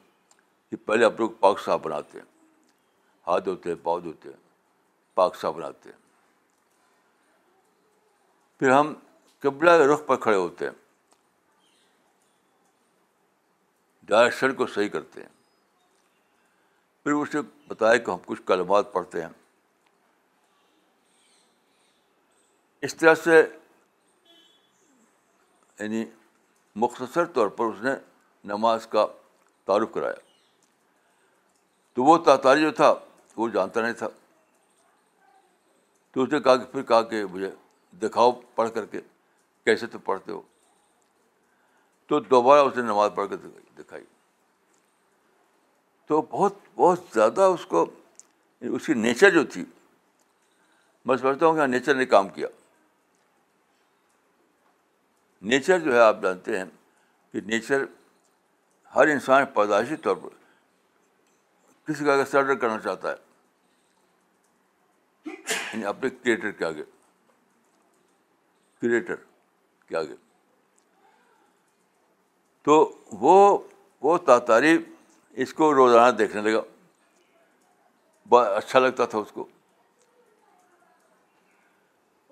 کہ 0.70 0.76
پہلے 0.86 1.06
آپ 1.06 1.20
لوگ 1.20 1.30
پاک 1.40 1.60
صاحب 1.66 1.84
بناتے 1.86 2.20
ہیں 2.20 2.26
ہاتھ 3.28 3.46
دھوتے 3.46 3.70
ہیں 3.70 3.76
پاؤ 3.84 4.00
دھوتے 4.06 4.30
ہیں 4.30 4.38
پاک 5.16 5.36
صاحب 5.42 5.56
بناتے 5.56 5.90
ہیں 5.90 5.98
پھر 8.60 8.72
ہم 8.72 8.94
قبلہ 9.46 9.72
رخ 9.94 10.06
پر 10.08 10.18
کھڑے 10.26 10.36
ہوتے 10.36 10.66
ہیں 10.66 10.80
شر 14.40 14.52
کو 14.58 14.66
صحیح 14.68 14.90
کرتے 14.90 15.22
ہیں 15.22 15.30
پھر 17.04 17.12
اسے 17.12 17.42
بتایا 17.68 17.98
کہ 17.98 18.12
ہم 18.12 18.18
کچھ 18.26 18.42
کلمات 18.46 18.92
پڑھتے 18.94 19.22
ہیں 19.22 19.30
اس 22.88 22.96
طرح 22.96 23.16
سے 23.24 23.42
یعنی 25.80 26.04
مختصر 26.84 27.26
طور 27.34 27.48
پر 27.58 27.66
اس 27.66 27.82
نے 27.84 27.92
نماز 28.54 28.88
کا 28.92 29.06
تعارف 29.66 29.94
کرایا 29.94 30.16
تو 31.94 32.04
وہ 32.04 32.18
تاتاری 32.26 32.62
جو 32.62 32.72
تھا 32.82 32.94
وہ 33.38 33.48
جانتا 33.54 33.82
نہیں 33.82 33.94
تھا 34.04 34.08
تو 36.14 36.24
اس 36.24 36.32
نے 36.32 36.40
کہا 36.40 36.56
کہ 36.58 36.66
پھر 36.72 36.82
کہا 36.84 37.02
کہ 37.12 37.24
مجھے 37.32 37.52
دکھاؤ 38.02 38.32
پڑھ 38.56 38.70
کر 38.76 38.86
کے 38.94 39.00
کیسے 39.66 39.88
تم 39.88 40.00
پڑھتے 40.06 40.32
ہو 40.32 40.42
تو 42.12 42.20
دوبارہ 42.20 42.62
اس 42.68 42.76
نے 42.76 42.82
نماز 42.84 43.12
پڑھ 43.16 43.28
کے 43.30 43.36
دکھائی 43.76 44.04
تو 46.08 46.22
بہت 46.30 46.54
بہت 46.78 47.04
زیادہ 47.14 47.42
اس 47.54 47.66
کو 47.66 47.86
اس 48.70 48.86
کی 48.86 48.94
نیچر 48.94 49.30
جو 49.34 49.44
تھی 49.54 49.64
میں 51.06 51.16
سمجھتا 51.18 51.46
ہوں 51.46 51.54
کہ 51.56 51.60
ہاں 51.60 51.68
نیچر 51.68 51.96
نے 51.96 52.06
کام 52.16 52.28
کیا 52.36 52.48
نیچر 55.54 55.80
جو 55.86 55.94
ہے 55.96 56.00
آپ 56.06 56.22
جانتے 56.22 56.58
ہیں 56.58 56.66
کہ 57.34 57.42
نیچر 57.52 57.86
ہر 58.96 59.08
انسان 59.12 59.46
پیدائشی 59.54 59.96
طور 60.08 60.16
پر 60.24 60.34
کسی 61.88 62.06
کا 62.06 62.24
سرڈر 62.32 62.56
کرنا 62.66 62.80
چاہتا 62.84 63.12
ہے 63.12 63.16
یعنی 65.32 65.86
اپنے 65.94 66.10
کریٹر 66.10 66.52
کے 66.52 66.66
آگے 66.66 66.84
کریٹر 68.82 69.16
کے 69.88 69.98
آگے 69.98 70.16
تو 72.64 72.76
وہ 73.22 73.36
وہ 74.08 74.18
تعریف 74.48 74.82
اس 75.44 75.54
کو 75.54 75.74
روزانہ 75.74 76.12
دیکھنے 76.18 76.42
لگا 76.50 76.62
بہت 78.30 78.48
اچھا 78.58 78.80
لگتا 78.80 79.06
تھا 79.14 79.20
اس 79.20 79.32
کو 79.32 79.46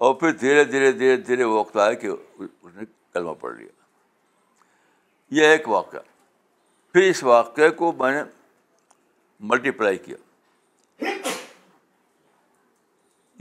اور 0.07 0.13
پھر 0.19 0.31
دھیرے 0.41 0.63
دھیرے 0.63 0.91
دھیرے 0.99 1.15
دھیرے 1.29 1.43
وہ 1.43 1.59
وقت 1.59 1.77
آیا 1.77 1.93
کہ 2.03 2.07
اس 2.07 2.75
نے 2.75 2.83
کلمہ 3.13 3.33
پڑھ 3.39 3.55
لیا 3.55 3.67
یہ 5.41 5.47
ایک 5.47 5.67
واقعہ 5.69 5.99
پھر 6.93 7.09
اس 7.09 7.23
واقعے 7.23 7.69
کو 7.79 7.91
میں 7.99 8.11
نے 8.11 8.21
ملٹیپلائی 9.49 9.97
کیا 10.05 10.17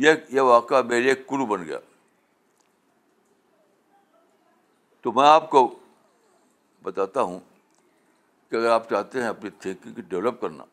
یہ 0.07 0.41
واقعہ 0.41 0.83
میرے 0.89 1.09
ایک 1.09 1.27
کلو 1.29 1.47
بن 1.47 1.65
گیا 1.69 1.79
تو 5.03 5.13
میں 5.13 5.27
آپ 5.29 5.49
کو 5.51 5.69
بتاتا 6.91 7.23
ہوں 7.29 7.39
کہ 8.51 8.57
اگر 8.57 8.71
آپ 8.77 8.89
چاہتے 8.91 9.23
ہیں 9.23 9.29
اپنی 9.29 9.51
تھنکنگ 9.63 10.01
ڈیولپ 10.15 10.41
کرنا 10.41 10.65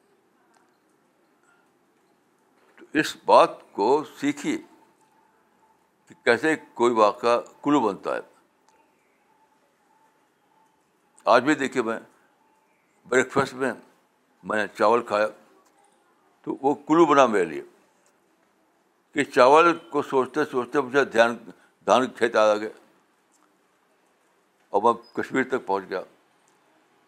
تو 2.79 2.85
اس 2.99 3.15
بات 3.31 3.57
کو 3.79 3.89
سیکھیے 4.19 4.57
کہ 6.07 6.15
کیسے 6.25 6.55
کوئی 6.81 6.93
واقعہ 7.01 7.35
کلو 7.67 7.79
بنتا 7.87 8.15
ہے 8.15 8.21
آج 11.33 11.43
بھی 11.43 11.55
دیکھیے 11.61 11.83
میں 11.83 11.99
بریکفاسٹ 13.13 13.53
میں 13.61 13.73
میں 14.49 14.57
نے 14.57 14.65
چاول 14.79 15.01
کھایا 15.11 15.27
تو 16.47 16.55
وہ 16.61 16.73
کلو 16.89 17.05
بنا 17.11 17.25
میرے 17.35 17.45
لیے 17.53 17.61
کہ 19.13 19.23
چاول 19.37 19.73
کو 19.91 20.01
سوچتے 20.11 20.45
سوچتے 20.51 20.81
مجھے 20.89 21.03
دھیان 21.17 21.35
دھان 21.89 22.07
کھیت 22.19 22.35
آ 22.41 22.45
گئے 22.63 22.71
اور 24.81 24.93
کشمیر 25.15 25.43
تک 25.49 25.65
پہنچ 25.65 25.89
گیا 25.89 25.99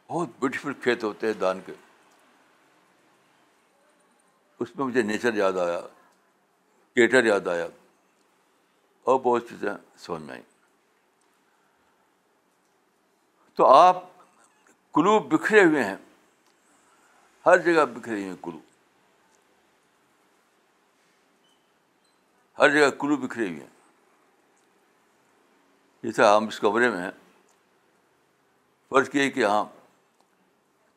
بہت 0.10 0.30
بیوٹیفل 0.40 0.74
کھیت 0.84 1.04
ہوتے 1.04 1.28
ہیں 1.28 1.34
دان 1.40 1.60
کے 1.66 1.74
اس 4.66 4.76
میں 4.76 4.86
مجھے 4.86 5.02
نیچر 5.10 5.34
یاد 5.38 5.58
آیا 5.64 5.80
کیٹر 6.96 7.26
یاد 7.26 7.48
آیا 7.56 7.66
اور 9.12 9.20
بہت 9.26 9.50
چیزیں 9.50 9.70
سمجھ 10.06 10.22
میں 10.22 10.34
آئیں 10.34 10.44
تو 13.56 13.66
آپ 13.74 14.02
کلو 14.94 15.18
بکھرے 15.36 15.64
ہوئے 15.64 15.84
ہیں 15.84 15.96
ہر 17.46 17.58
جگہ 17.70 17.86
بکھرے 17.98 18.16
ہوئے 18.16 18.28
ہیں 18.30 18.36
کلو 18.44 18.60
ہر 22.62 22.70
جگہ 22.80 22.90
کلو 23.00 23.18
بکھرے 23.28 23.48
ہوئے 23.50 23.60
ہیں 23.60 23.70
جیسے 26.04 26.26
ہم 26.36 26.48
اس 26.48 26.60
کمرے 26.60 26.90
میں 26.90 27.02
ہیں 27.04 27.12
فرض 28.90 29.10
کیا 29.10 29.30
کہ 29.36 29.46
ہاں 29.46 29.64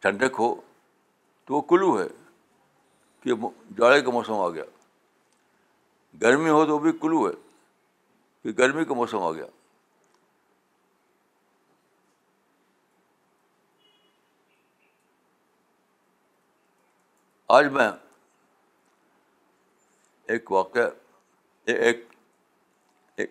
ٹھنڈک 0.03 0.35
ہو 0.39 0.55
تو 1.47 1.55
وہ 1.55 1.61
کلو 1.71 1.99
ہے 2.01 2.07
کہ 3.23 3.33
جاڑے 3.79 4.01
کا 4.01 4.11
موسم 4.11 4.41
آ 4.41 4.49
گیا 4.55 4.65
گرمی 6.23 6.51
ہو 6.51 6.65
تو 6.67 6.75
وہ 6.75 6.79
بھی 6.85 6.93
کلو 7.01 7.27
ہے 7.29 7.33
کہ 8.43 8.53
گرمی 8.59 8.85
کا 8.85 8.95
موسم 8.95 9.23
آ 9.23 9.31
گیا 9.33 9.47
آج 17.57 17.67
میں 17.73 17.91
ایک 20.33 20.51
واقعہ 20.53 20.89
ایک, 21.71 22.05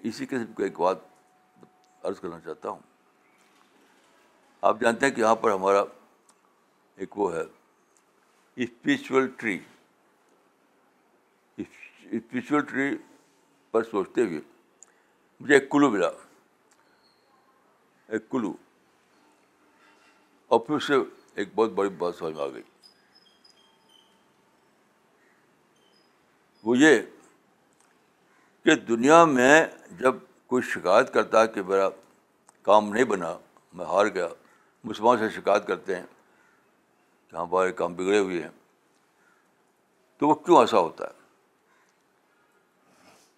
اسی 0.03 0.25
قسم 0.25 0.53
کی 0.53 0.63
ایک 0.63 0.79
بات 0.79 0.97
عرض 2.05 2.19
کرنا 2.19 2.39
چاہتا 2.45 2.69
ہوں 2.69 2.88
آپ 4.67 4.79
جانتے 4.81 5.05
ہیں 5.05 5.13
کہ 5.15 5.21
یہاں 5.21 5.35
پر 5.41 5.51
ہمارا 5.51 5.83
ایک 7.03 7.17
وہ 7.17 7.33
ہے 7.35 7.43
اسپریچول 8.63 9.27
ٹری 9.39 9.57
اسپریچول 11.57 12.61
ٹری 12.71 12.95
پر 13.71 13.83
سوچتے 13.91 14.23
ہوئے 14.25 14.39
مجھے 15.39 15.53
ایک 15.53 15.69
کلو 15.71 15.89
ملا 15.91 16.07
ایک 18.07 18.29
کلو 18.29 18.51
اور 20.55 20.59
پھر 20.59 20.79
سے 20.87 20.95
ایک 21.39 21.49
بہت 21.55 21.71
بڑی 21.75 21.89
بات 21.97 22.15
سمجھ 22.15 22.35
میں 22.35 22.43
آ 22.43 22.47
گئی 22.53 22.61
وہ 26.63 26.77
یہ 26.77 26.99
کہ 28.65 28.75
دنیا 28.87 29.23
میں 29.25 29.65
جب 29.99 30.15
کوئی 30.47 30.63
شکایت 30.73 31.13
کرتا 31.13 31.41
ہے 31.41 31.47
کہ 31.53 31.61
میرا 31.67 31.89
کام 32.69 32.91
نہیں 32.93 33.03
بنا 33.13 33.33
میں 33.77 33.85
ہار 33.85 34.05
گیا 34.13 34.27
مسلمان 34.89 35.17
سے 35.17 35.29
شکایت 35.35 35.65
کرتے 35.67 35.95
ہیں 35.95 36.05
کہ 37.29 37.35
ہمارے 37.35 37.71
کام 37.79 37.93
بگڑے 37.95 38.19
ہوئے 38.19 38.41
ہیں 38.41 38.49
تو 40.19 40.27
وہ 40.27 40.35
کیوں 40.45 40.59
ایسا 40.59 40.79
ہوتا 40.79 41.05
ہے 41.09 41.17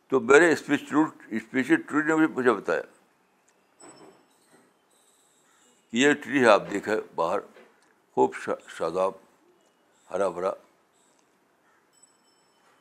تو 0.09 0.19
میرے 0.29 0.51
اسپیشل 0.51 0.95
اسپیشل 1.39 1.81
ٹری 1.89 2.03
نے 2.07 2.15
مجھے 2.25 2.51
بتایا 2.51 2.81
کہ 5.89 5.97
یہ 5.97 6.13
ٹری 6.23 6.41
ہے 6.43 6.47
آپ 6.51 6.69
دیکھے 6.71 6.99
باہر 7.15 7.39
خوب 8.15 8.33
شاداب 8.77 9.11
ہرا 10.11 10.27
بھرا 10.37 10.51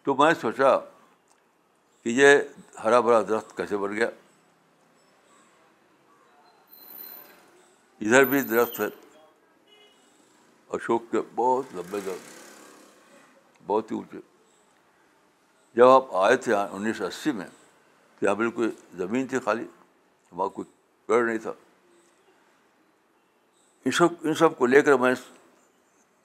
تو 0.05 0.15
میں 0.23 0.33
سوچا 0.41 0.77
کہ 2.03 2.09
یہ 2.23 2.39
ہرا 2.85 3.01
بھرا 3.09 3.21
درخت 3.29 3.57
کیسے 3.57 3.77
بڑھ 3.85 3.93
گیا 3.97 4.09
ادھر 8.01 8.25
بھی 8.25 8.41
درخت 8.51 8.79
ہے 8.81 8.87
اشوک 10.77 11.03
کے 11.11 11.21
بہت 11.35 11.75
لمبے 11.75 11.99
درخت 12.05 13.67
بہت 13.67 13.91
ہی 13.93 13.97
اونچے 13.97 14.19
جب 15.77 15.87
آپ 15.89 16.15
آئے 16.23 16.37
تھے 16.47 16.55
انیس 16.55 16.97
سو 16.97 17.07
اسی 17.07 17.33
میں 17.41 17.47
تو 18.19 18.25
یہاں 18.27 18.35
بالکل 18.35 18.71
زمین 18.99 19.27
تھی 19.33 19.39
خالی 19.45 19.65
وہاں 20.33 20.49
کوئی 20.57 20.69
پیڑ 21.07 21.23
نہیں 21.27 21.39
تھا 21.45 21.53
ان 23.85 23.93
سب 23.99 24.27
ان 24.29 24.35
سب 24.43 24.57
کو 24.59 24.67
لے 24.67 24.81
کر 24.89 24.97
میں 25.05 25.13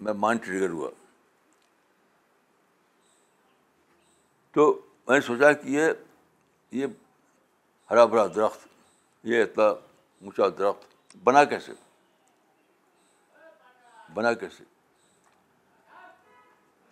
میں 0.08 0.34
ٹریگر 0.46 0.70
ہوا 0.70 0.90
تو 4.54 4.72
میں 5.08 5.16
نے 5.16 5.22
سوچا 5.28 5.52
کہ 5.54 5.70
یہ 5.70 5.90
یہ 6.82 6.86
ہرا 7.92 8.06
بھرا 8.16 8.26
درخت 8.36 8.68
یہ 9.34 9.44
اتنا 9.44 9.64
اونچا 9.68 10.44
درخت 10.60 10.94
بنا 11.24 11.44
کیسے 11.52 11.74
بنا 14.14 14.34
کیسے 14.42 14.64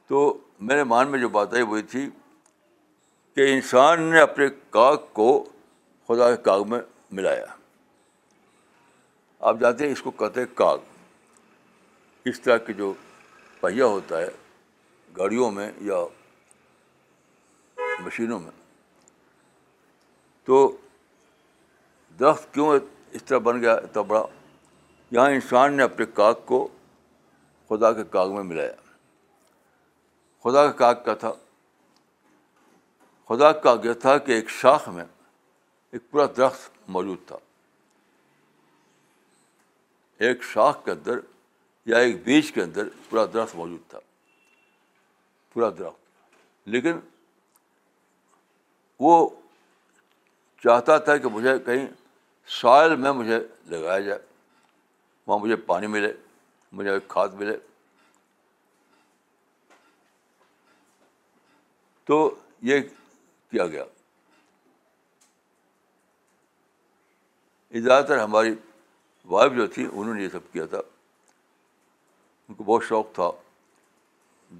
تو 0.07 0.21
میرے 0.69 0.83
مان 0.83 1.07
میں 1.11 1.19
جو 1.19 1.29
بات 1.37 1.53
آئی 1.53 1.63
وہی 1.63 1.81
تھی 1.91 2.09
کہ 3.35 3.51
انسان 3.53 4.01
نے 4.11 4.19
اپنے 4.21 4.47
کاغ 4.71 4.95
کو 5.19 5.27
خدا 6.07 6.29
کے 6.35 6.41
کاغ 6.43 6.67
میں 6.69 6.79
ملایا 7.19 7.45
آپ 9.51 9.55
جانتے 9.59 9.85
ہیں 9.85 9.91
اس 9.91 10.01
کو 10.01 10.11
کہتے 10.19 10.39
ہیں 10.41 10.47
کاغ 10.57 10.77
اس 12.31 12.39
طرح 12.41 12.57
کے 12.65 12.73
جو 12.73 12.93
پہیا 13.61 13.85
ہوتا 13.85 14.17
ہے 14.21 14.27
گاڑیوں 15.17 15.49
میں 15.51 15.71
یا 15.89 16.03
مشینوں 18.05 18.39
میں 18.39 18.51
تو 20.45 20.59
درخت 22.19 22.53
کیوں 22.53 22.71
اس 23.15 23.23
طرح 23.23 23.37
بن 23.45 23.61
گیا 23.61 24.01
بڑا 24.07 24.21
یہاں 25.15 25.29
انسان 25.31 25.73
نے 25.77 25.83
اپنے 25.83 26.05
کاک 26.19 26.45
کو 26.45 26.67
خدا 27.69 27.91
کے 27.93 28.03
کاغ 28.11 28.33
میں 28.35 28.43
ملایا 28.43 28.71
خدا 30.43 30.65
کے 30.71 30.77
کاغ 30.77 30.93
کا 31.05 31.13
تھا 31.23 31.31
خدا 33.29 33.51
کا 33.63 33.75
یہ 33.83 33.93
تھا 34.05 34.17
کہ 34.25 34.31
ایک 34.31 34.49
شاخ 34.49 34.87
میں 34.95 35.05
ایک 35.93 36.09
پورا 36.11 36.25
درخت 36.37 36.89
موجود 36.95 37.27
تھا 37.27 37.37
ایک 40.25 40.43
شاخ 40.53 40.83
کے 40.85 40.91
اندر 40.91 41.19
یا 41.91 41.97
ایک 41.97 42.23
بیج 42.25 42.51
کے 42.51 42.61
اندر 42.61 42.87
پورا 43.09 43.25
درخت 43.33 43.55
موجود 43.55 43.89
تھا 43.89 43.99
پورا 45.53 45.69
درخت 45.79 46.37
لیکن 46.73 46.99
وہ 49.05 49.13
چاہتا 50.63 50.97
تھا 51.07 51.17
کہ 51.23 51.29
مجھے 51.33 51.57
کہیں 51.65 51.87
سوائل 52.51 52.95
میں 53.01 53.11
مجھے 53.13 53.39
لگایا 53.69 53.99
جائے 54.05 54.19
وہاں 55.27 55.37
مجھے 55.39 55.55
پانی 55.65 55.87
ملے 55.87 56.11
مجھے 56.71 56.97
کھاد 57.07 57.29
ملے 57.39 57.55
تو 62.05 62.17
یہ 62.69 62.81
کیا 63.51 63.67
گیا 63.67 63.83
زیادہ 67.83 68.05
تر 68.07 68.17
ہماری 68.23 68.53
وائف 69.29 69.51
جو 69.55 69.65
تھی 69.75 69.87
انہوں 69.91 70.13
نے 70.13 70.23
یہ 70.23 70.29
سب 70.31 70.51
کیا 70.51 70.65
تھا 70.73 70.77
ان 72.47 72.55
کو 72.55 72.63
بہت 72.63 72.83
شوق 72.87 73.13
تھا 73.15 73.29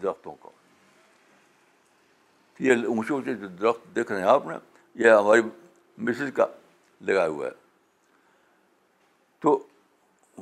درختوں 0.01 0.35
کا 0.43 0.49
یہ 2.63 2.85
اونچے 2.87 3.13
اونچے 3.13 3.33
جو 3.33 3.47
درخت 3.47 3.95
دیکھ 3.95 4.11
رہے 4.11 4.21
ہیں 4.21 4.29
آپ 4.29 4.45
نے 4.47 4.55
یہ 5.03 5.11
ہماری 5.19 5.41
مسز 6.07 6.31
کا 6.35 6.45
لگایا 7.07 7.27
ہوا 7.27 7.45
ہے 7.47 7.61
تو 9.43 9.58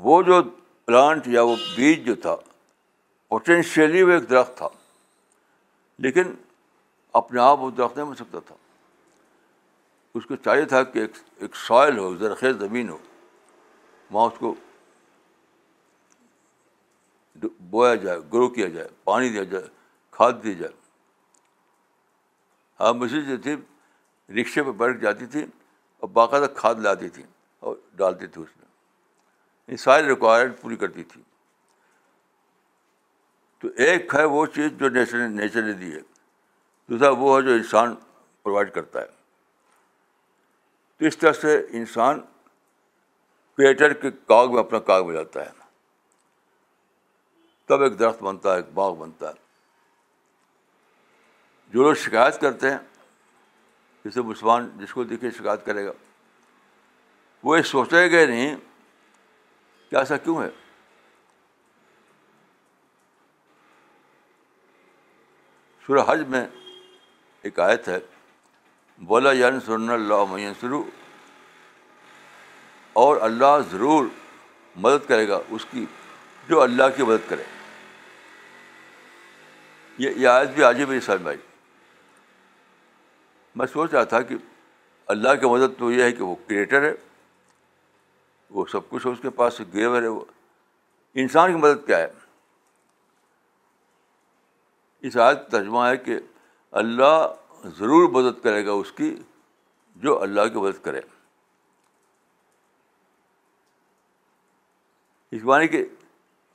وہ 0.08 0.22
جو 0.24 0.42
پلانٹ 0.86 1.28
یا 1.28 1.42
وہ 1.50 1.56
بیج 1.76 2.06
جو 2.06 2.16
تھا 2.26 2.36
پوٹینشیلی 3.30 4.02
وہ 4.04 4.12
ایک 4.12 4.30
درخت 4.30 4.58
تھا 4.58 4.68
لیکن 6.06 6.34
اپنے 7.20 7.42
آپ 7.42 7.60
وہ 7.60 7.70
درخت 7.78 7.98
نہیں 7.98 8.08
بن 8.10 8.16
سکتا 8.16 8.40
تھا 8.48 8.56
اس 10.20 10.26
کو 10.26 10.36
چاہیے 10.46 10.66
تھا 10.74 10.84
کہ 10.94 11.00
ایک 11.00 11.18
ایک 11.42 11.56
سوائل 11.56 11.98
ہو 11.98 12.16
زرخیز 12.18 12.56
زمین 12.60 12.90
ہو 12.90 12.98
وہاں 14.12 14.28
اس 14.34 14.38
کو 14.40 14.54
بویا 17.70 17.96
جائے 18.06 18.20
گرو 18.34 18.48
کیا 18.58 18.68
جائے 18.78 18.88
پانی 19.04 19.30
دیا 19.36 19.44
جائے 19.54 19.68
کھاد 20.18 20.44
دی 20.44 20.56
جائے 20.56 20.74
ہاں 22.80 22.94
مسجد 23.02 23.28
جو 23.30 23.38
تھی 23.48 23.56
رکشے 24.42 24.64
پہ 24.64 24.72
بیٹھ 24.84 24.98
جاتی 25.02 25.26
تھی 25.36 25.46
اور 26.00 26.10
باقاعدہ 26.20 26.52
کھاد 26.56 26.86
لاتی 26.90 27.10
تھی 27.18 27.24
اور 27.68 27.76
ڈالتی 28.02 28.28
تھی 28.28 28.42
اس 28.42 28.56
میں 28.58 28.70
ساری 29.80 30.08
ریکوائرمنٹ 30.08 30.60
پوری 30.62 30.76
کرتی 30.76 31.04
تھی 31.12 31.21
تو 33.62 33.67
ایک 33.84 34.13
ہے 34.15 34.24
وہ 34.26 34.45
چیز 34.56 34.71
جو 34.80 34.89
نیچر 34.89 35.28
نیچر 35.30 35.62
نے 35.63 35.74
دی 35.82 35.91
ہے 35.95 36.00
دوسرا 36.89 37.10
وہ 37.17 37.36
ہے 37.36 37.41
جو 37.47 37.54
انسان 37.54 37.93
پرووائڈ 38.43 38.71
کرتا 38.74 39.02
ہے 39.02 39.06
تو 41.00 41.06
اس 41.06 41.17
طرح 41.17 41.34
سے 41.41 41.56
انسان 41.78 42.19
کریٹر 43.58 43.93
کے 44.02 44.12
کاغ 44.28 44.52
میں 44.54 44.60
اپنا 44.60 44.80
کاغ 44.89 45.06
میں 45.08 45.13
جاتا 45.15 45.45
ہے 45.45 45.60
تب 47.67 47.82
ایک 47.84 48.00
درخت 48.00 48.21
بنتا 48.24 48.52
ہے 48.54 48.58
ایک 48.60 48.71
باغ 48.74 48.93
بنتا 49.00 49.30
ہے 49.30 49.39
جو 51.74 51.84
لوگ 51.84 51.93
شکایت 52.06 52.39
کرتے 52.41 52.71
ہیں 52.71 52.78
جیسے 54.06 54.21
مسلمان 54.30 54.69
جس 54.78 54.93
کو 54.93 55.04
دیکھے 55.12 55.30
شکایت 55.38 55.65
کرے 55.65 55.86
گا 55.86 55.91
وہ 57.43 57.58
یہ 57.58 57.63
سوچے 57.65 58.10
گئے 58.12 58.26
نہیں 58.26 58.56
ایسا 59.99 60.17
کیوں 60.23 60.41
ہے 60.41 60.47
سورہ 65.86 65.99
حج 66.08 66.19
میں 66.30 66.45
ایک 67.49 67.60
آیت 67.60 67.88
ہے 67.89 67.97
بولا 69.08 69.32
یعنی 69.32 69.60
سر 69.65 69.91
اللہ 69.93 70.51
سرو 70.62 70.82
اور 73.04 73.21
اللہ 73.30 73.58
ضرور 73.71 74.06
مدد 74.86 75.08
کرے 75.10 75.27
گا 75.27 75.39
اس 75.56 75.65
کی 75.71 75.86
جو 76.49 76.62
اللہ 76.62 76.89
کی 76.95 77.04
مدد 77.08 77.30
کرے 77.30 77.43
یہ 80.04 80.27
آیت 80.27 80.49
بھی 80.56 80.63
آج 80.63 80.80
ہی 80.80 80.86
میری 80.86 80.99
سمجھ 81.06 81.21
میں 81.21 81.30
آئی 81.32 81.38
میں 83.60 83.67
سوچ 83.73 83.93
رہا 83.93 84.04
تھا 84.13 84.21
کہ 84.30 84.36
اللہ 85.15 85.36
کی 85.39 85.47
مدد 85.54 85.77
تو 85.80 85.91
یہ 85.91 86.04
ہے 86.04 86.12
کہ 86.12 86.23
وہ 86.23 86.36
کریٹر 86.47 86.84
ہے 86.86 86.91
وہ 88.54 88.66
سب 88.72 88.90
کچھ 88.90 89.06
اس 89.08 89.20
کے 89.22 89.30
پاس 89.42 89.60
گیور 89.74 90.02
ہے 90.02 90.08
وہ 90.08 90.24
انسان 91.22 91.52
کی 91.52 91.58
مدد 91.60 91.86
کیا 91.86 91.98
ہے 91.98 92.08
اس 95.08 95.18
آیت 95.26 95.48
ترجمہ 95.52 95.86
ہے 95.88 95.96
کہ 95.98 96.18
اللہ 96.82 97.28
ضرور 97.78 98.10
مدد 98.12 98.44
کرے 98.44 98.66
گا 98.66 98.72
اس 98.82 98.92
کی 98.98 99.16
جو 100.04 100.22
اللہ 100.22 100.48
کی 100.54 100.60
مدد 100.62 100.84
کرے 100.86 101.02
اس 105.36 105.44
معنی 105.50 105.68
کہ 105.68 105.84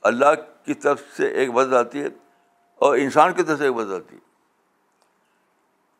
اللہ 0.09 0.33
کی 0.65 0.73
طرف 0.85 1.01
سے 1.17 1.27
ایک 1.41 1.49
مدد 1.53 1.73
آتی 1.73 2.01
ہے 2.03 2.07
اور 2.85 2.97
انسان 3.03 3.33
کی 3.33 3.43
طرف 3.43 3.57
سے 3.59 3.65
ایک 3.65 3.73
مدد 3.75 3.93
آتی 3.93 4.15
ہے 4.15 4.19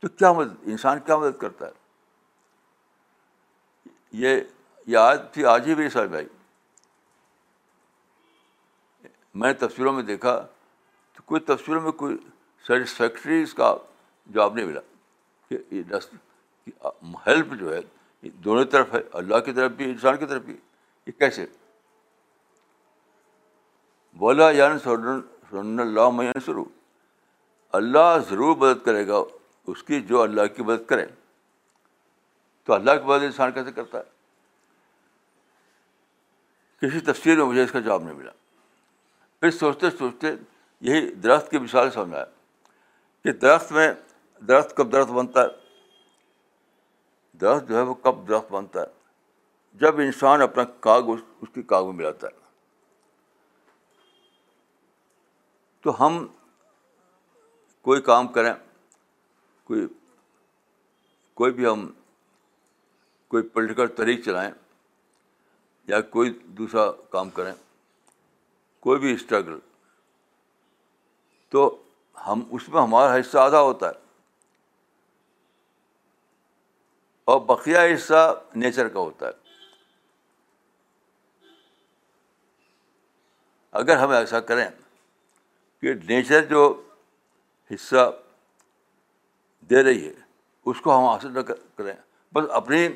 تو 0.01 0.07
کیا 0.17 0.31
مدد 0.39 0.67
انسان 0.73 0.99
کیا 1.05 1.17
مدد 1.17 1.37
کرتا 1.41 1.67
ہے 1.67 1.71
یہ 4.23 4.39
یہ 4.87 4.97
آج 4.97 5.19
تھی 5.33 5.45
آج 5.51 5.67
ہی 5.67 5.73
میری 5.75 5.89
سمجھ 5.89 6.13
آئی 6.15 6.25
میں 9.39 9.47
نے 9.51 9.53
تفصیلوں 9.67 9.93
میں 9.93 10.03
دیکھا 10.03 10.35
تو 11.13 11.23
کوئی 11.25 11.41
تفصیلوں 11.47 11.81
میں 11.81 11.91
کوئی 12.01 12.15
سیٹسفیکٹری 12.67 13.41
اس 13.43 13.53
کا 13.53 13.75
جواب 14.25 14.55
نہیں 14.55 14.65
ملا 14.65 14.79
کہ 15.49 15.57
یہ 15.71 16.95
ہیلپ 17.27 17.53
جو 17.59 17.75
ہے 17.75 17.81
دونوں 18.45 18.63
طرف 18.75 18.93
ہے 18.93 18.99
اللہ 19.21 19.39
کی 19.45 19.51
طرف 19.59 19.71
بھی 19.77 19.89
انسان 19.91 20.17
کی 20.17 20.25
طرف 20.25 20.41
بھی 20.43 20.55
یہ 21.07 21.11
کیسے 21.19 21.45
بولا 24.23 24.49
یعنی 24.51 24.79
سن 24.83 25.79
اللہ 25.79 26.09
میں 26.21 26.31
سرو 26.45 26.63
اللہ 27.81 28.17
ضرور 28.29 28.55
مدد 28.57 28.83
کرے 28.85 29.07
گا 29.07 29.21
اس 29.71 29.83
کی 29.83 30.01
جو 30.11 30.21
اللہ 30.21 30.45
کی 30.55 30.63
مدد 30.63 30.85
کرے 30.89 31.05
تو 32.65 32.73
اللہ 32.73 32.91
کی 33.01 33.05
مدد 33.07 33.23
انسان 33.23 33.51
کیسے 33.53 33.71
کرتا 33.75 33.97
ہے 33.97 34.15
کسی 36.81 36.99
تفسیر 37.05 37.37
میں 37.37 37.45
مجھے 37.45 37.63
اس 37.63 37.71
کا 37.71 37.79
جواب 37.79 38.03
نہیں 38.03 38.15
ملا 38.15 38.31
پھر 39.39 39.51
سوچتے 39.51 39.89
سوچتے 39.97 40.31
یہی 40.89 41.09
درخت 41.21 41.49
کی 41.51 41.59
مثال 41.59 41.89
سمجھ 41.91 42.15
آئے 42.15 42.25
کہ 43.23 43.31
درخت 43.39 43.71
میں 43.71 43.91
درخت 44.47 44.75
کب 44.77 44.91
درخت 44.91 45.11
بنتا 45.11 45.41
ہے 45.43 45.97
درخت 47.41 47.67
جو 47.69 47.75
ہے 47.77 47.81
وہ 47.89 47.93
کب 48.03 48.27
درخت 48.27 48.51
بنتا 48.51 48.81
ہے 48.81 48.95
جب 49.81 49.99
انسان 50.01 50.41
اپنا 50.41 50.63
کاغ 50.87 51.09
اس 51.13 51.49
کی 51.53 51.61
کاغ 51.73 51.85
میں 51.85 51.93
ملاتا 51.93 52.27
ہے 52.27 52.45
تو 55.83 55.95
ہم 56.05 56.25
کوئی 57.87 58.01
کام 58.01 58.27
کریں 58.37 58.53
کوئی 59.67 59.85
کوئی 61.41 61.51
بھی 61.59 61.65
ہم 61.65 61.87
کوئی 63.33 63.43
پولیٹیکل 63.53 63.87
طریق 63.97 64.23
چلائیں 64.25 64.49
یا 65.87 65.99
کوئی 66.13 66.29
دوسرا 66.57 66.89
کام 67.09 67.29
کریں 67.35 67.51
کوئی 68.85 68.99
بھی 68.99 69.11
اسٹرگل 69.13 69.57
تو 71.51 71.67
ہم 72.25 72.43
اس 72.55 72.67
میں 72.69 72.81
ہمارا 72.81 73.15
حصہ 73.19 73.37
آدھا 73.37 73.61
ہوتا 73.61 73.89
ہے 73.89 74.05
اور 77.31 77.39
بقیہ 77.45 77.77
حصہ 77.93 78.33
نیچر 78.55 78.87
کا 78.89 78.99
ہوتا 78.99 79.27
ہے 79.27 79.31
اگر 83.81 83.97
ہم 83.97 84.09
ایسا 84.19 84.39
کریں 84.51 84.65
کہ 85.81 85.93
نیچر 86.09 86.45
جو 86.49 86.61
حصہ 87.73 88.09
دے 89.69 89.83
رہی 89.83 90.05
ہے 90.05 90.13
اس 90.69 90.81
کو 90.81 90.97
ہم 90.97 91.05
حاصل 91.05 91.33
نہ 91.33 91.39
کریں 91.77 91.93
بس 92.33 92.49
اپنی 92.61 92.87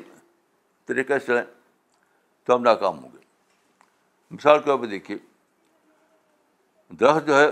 طریقہ 0.86 1.18
سے 1.18 1.26
چلیں 1.26 1.42
تو 2.44 2.54
ہم 2.54 2.62
ناکام 2.62 2.98
ہوں 3.02 3.10
گے 3.12 3.18
مثال 4.34 4.58
کے 4.58 4.64
طور 4.66 4.78
پہ 4.78 4.86
دیکھیے 4.90 5.16
درخت 7.00 7.26
جو 7.26 7.38
ہے 7.40 7.46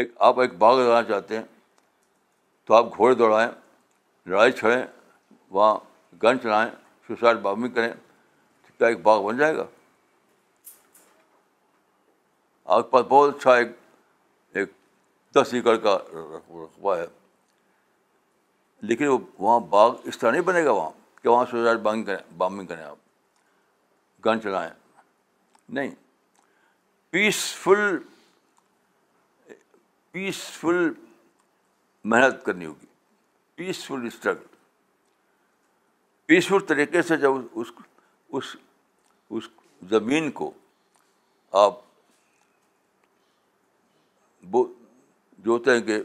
ایک 0.00 0.10
آپ 0.30 0.40
ایک 0.40 0.56
باغ 0.58 0.78
لگانا 0.80 1.02
چاہتے 1.08 1.36
ہیں 1.36 1.44
تو 2.66 2.74
آپ 2.74 2.94
گھوڑے 2.96 3.14
دوڑائیں 3.20 3.50
لڑائی 4.30 4.52
چھڑیں 4.58 4.82
وہاں 5.50 5.74
گن 6.22 6.40
چڑھائیں 6.42 6.70
سوسائڈ 7.06 7.38
بامبنگ 7.42 7.72
کریں 7.74 7.92
تو 7.92 8.72
کیا 8.78 8.88
ایک 8.88 9.00
باغ 9.02 9.22
بن 9.26 9.36
جائے 9.38 9.56
گا 9.56 9.64
آپ 12.64 12.82
کے 12.84 12.90
پاس 12.90 13.04
بہت 13.08 13.34
اچھا 13.34 13.54
ایک 13.56 13.68
ایک 14.56 14.70
دس 15.34 15.54
ایکڑ 15.54 15.76
کا 15.86 15.96
رقبہ 16.14 16.96
ہے 16.96 17.06
لیکن 18.90 19.08
وہاں 19.38 19.58
باغ 19.70 19.94
اس 20.08 20.18
طرح 20.18 20.30
نہیں 20.30 20.42
بنے 20.42 20.64
گا 20.64 20.70
وہاں 20.72 20.90
کہ 21.22 21.28
وہاں 21.28 21.44
سوسائڈ 21.50 21.80
کریں 22.06 22.20
بامبنگ 22.36 22.66
کریں 22.66 22.84
آپ 22.84 22.96
گن 24.26 24.40
چلائیں 24.42 24.70
نہیں 25.76 25.90
پیسفل 27.10 27.98
پیسفل 30.12 30.90
محنت 32.12 32.44
کرنی 32.44 32.66
ہوگی 32.66 32.86
پیسفل 33.56 34.06
اسٹرگل 34.06 34.44
پیسفل 36.26 36.66
طریقے 36.68 37.02
سے 37.02 37.16
جب 37.26 37.58
اس 37.60 37.72
اس 38.38 38.54
اس 39.38 39.48
زمین 39.90 40.30
کو 40.40 40.50
آپ 41.64 41.78
جوتیں 45.44 45.78
گے 45.86 46.02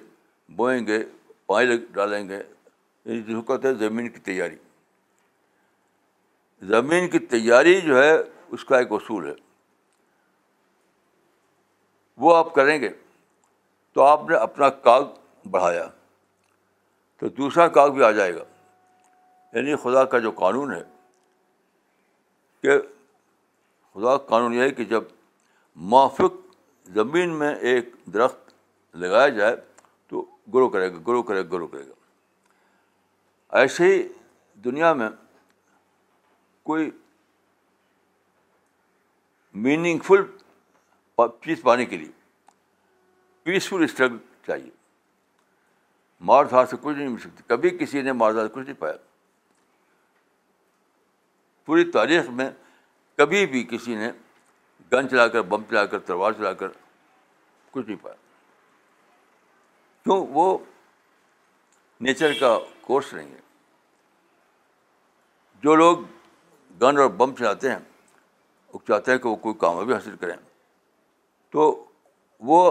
بوئیں 0.55 0.85
گے 0.87 1.03
پانی 1.45 1.77
ڈالیں 1.93 2.27
گے 2.29 2.41
یعنی 3.05 3.71
زمین 3.79 4.09
کی 4.09 4.19
تیاری 4.29 4.55
زمین 6.71 7.07
کی 7.09 7.19
تیاری 7.19 7.79
جو 7.81 8.01
ہے 8.03 8.13
اس 8.51 8.65
کا 8.65 8.77
ایک 8.77 8.91
اصول 8.93 9.25
ہے 9.27 9.33
وہ 12.21 12.35
آپ 12.35 12.53
کریں 12.55 12.79
گے 12.81 12.89
تو 13.93 14.01
آپ 14.01 14.21
نے 14.29 14.35
اپنا 14.35 14.69
کاغ 14.85 15.03
بڑھایا 15.51 15.85
تو 17.19 17.29
دوسرا 17.29 17.67
کاغ 17.77 17.89
بھی 17.93 18.03
آ 18.03 18.11
جائے 18.11 18.35
گا 18.35 18.43
یعنی 19.57 19.75
خدا 19.83 20.03
کا 20.13 20.19
جو 20.19 20.31
قانون 20.35 20.73
ہے 20.73 20.81
کہ 22.63 22.77
خدا 22.79 24.15
کا 24.17 24.25
قانون 24.29 24.53
یہ 24.53 24.61
ہے 24.61 24.69
کہ 24.79 24.83
جب 24.85 25.03
موافق 25.93 26.33
زمین 26.95 27.29
میں 27.39 27.53
ایک 27.71 27.91
درخت 28.13 28.53
لگایا 28.97 29.29
جائے 29.37 29.55
تو 30.09 30.25
گرو 30.53 30.67
کرے 30.69 30.91
گا 30.93 30.97
گرو 31.07 31.21
کرے 31.23 31.43
گا 31.43 31.49
گرو 31.51 31.67
کرے 31.67 31.87
گا 31.87 31.93
ایسے 33.59 33.95
ہی 33.95 34.01
دنیا 34.65 34.93
میں 35.01 35.07
کوئی 36.69 36.89
میننگ 39.65 39.99
فل 40.07 40.23
چیز 41.43 41.61
پانے 41.63 41.85
کے 41.85 41.97
لیے 41.97 42.11
پیسفل 43.43 43.83
اسٹرگل 43.83 44.17
چاہیے 44.47 44.69
مار 46.29 46.45
دھار 46.53 46.65
سے 46.71 46.75
کچھ 46.81 46.97
نہیں 46.97 47.07
مل 47.07 47.19
سکتی 47.23 47.43
کبھی 47.47 47.69
کسی 47.77 48.01
نے 48.07 48.11
مار 48.21 48.31
دھار 48.33 48.47
سے 48.47 48.53
کچھ 48.53 48.63
نہیں 48.65 48.79
پایا 48.79 48.93
پوری 51.65 51.89
تاریخ 51.91 52.29
میں 52.39 52.49
کبھی 53.17 53.45
بھی 53.53 53.63
کسی 53.69 53.95
نے 53.95 54.11
گن 54.93 55.09
چلا 55.09 55.27
کر 55.35 55.41
بم 55.53 55.63
چلا 55.69 55.85
کر 55.93 55.99
تلوار 56.09 56.31
چلا 56.39 56.53
کر 56.63 56.71
کچھ 57.71 57.85
نہیں 57.85 58.01
پایا 58.03 58.15
کیوں 60.03 60.25
وہ 60.33 60.57
نیچر 62.07 62.33
کا 62.39 62.57
کورس 62.87 63.13
نہیں 63.13 63.31
ہے 63.35 63.41
جو 65.63 65.75
لوگ 65.75 66.03
گن 66.81 66.97
اور 66.97 67.09
بم 67.17 67.33
چلاتے 67.35 67.69
ہیں 67.71 67.77
وہ 68.73 68.79
چاہتے 68.87 69.11
ہیں 69.11 69.17
کہ 69.19 69.27
وہ 69.29 69.35
کوئی 69.45 69.55
کامیابی 69.59 69.93
حاصل 69.93 70.15
کریں 70.21 70.35
تو 71.51 71.63
وہ 72.49 72.61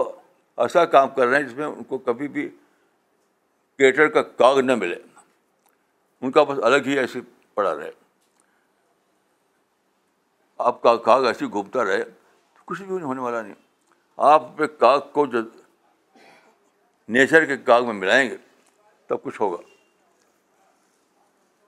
ایسا 0.63 0.83
کام 0.95 1.09
کر 1.15 1.27
رہے 1.27 1.39
ہیں 1.41 1.47
جس 1.47 1.55
میں 1.57 1.65
ان 1.65 1.83
کو 1.87 1.97
کبھی 2.09 2.27
بھی 2.35 2.47
کیٹر 3.77 4.07
کا 4.17 4.21
کاغ 4.43 4.59
نہ 4.63 4.75
ملے 4.83 4.95
ان 6.21 6.31
کا 6.31 6.43
بس 6.49 6.59
الگ 6.63 6.87
ہی 6.87 6.97
ایسے 6.99 7.19
پڑا 7.53 7.75
رہے 7.75 7.89
آپ 10.69 10.81
کا 10.81 10.95
کاغ 11.05 11.25
ایسے 11.27 11.45
ہی 11.45 11.49
گھومتا 11.51 11.83
رہے 11.85 12.03
تو 12.05 12.61
کچھ 12.65 12.81
بھی 12.81 13.01
ہونے 13.01 13.21
والا 13.21 13.41
نہیں 13.41 13.53
آپ 14.31 14.41
اپنے 14.43 14.67
کاغ 14.79 14.99
کو 15.13 15.25
جو 15.33 15.39
نیچر 17.15 17.45
کے 17.45 17.57
کاغ 17.65 17.85
میں 17.85 17.93
ملائیں 17.93 18.29
گے 18.29 18.37
تب 19.07 19.23
کچھ 19.23 19.41
ہوگا 19.41 19.57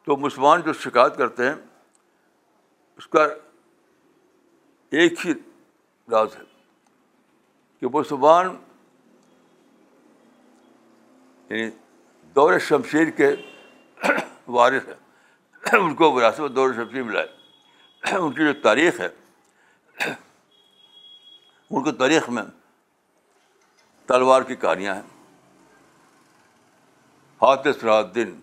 تو 0.05 0.15
مسلمان 0.17 0.61
جو 0.65 0.73
شکایت 0.83 1.15
کرتے 1.17 1.45
ہیں 1.47 1.55
اس 2.97 3.07
کا 3.15 3.25
ایک 4.99 5.25
ہی 5.25 5.33
راز 6.11 6.35
ہے 6.35 6.43
کہ 7.79 7.87
وہ 7.93 8.01
زبان 8.09 8.47
یعنی 11.49 11.69
دور 12.35 12.57
شمشیر 12.67 13.09
کے 13.17 13.27
وارث 14.57 14.87
ان 15.73 15.93
کو 15.95 16.11
وراثت 16.11 16.39
میں 16.39 16.47
دور 16.59 16.73
شمشیر 16.75 17.03
ملا 17.03 17.21
ہے 17.21 18.15
ان 18.15 18.31
کی 18.33 18.43
جو 18.45 18.53
تاریخ 18.61 18.99
ہے 18.99 19.07
ان 20.07 21.83
کو 21.83 21.91
تاریخ 22.01 22.29
میں 22.37 22.43
تلوار 24.11 24.41
کی 24.49 24.55
کہانیاں 24.55 24.95
ہیں 24.95 25.15
ہاتھ 27.41 27.67
رح 27.85 27.91
الدین 27.93 28.39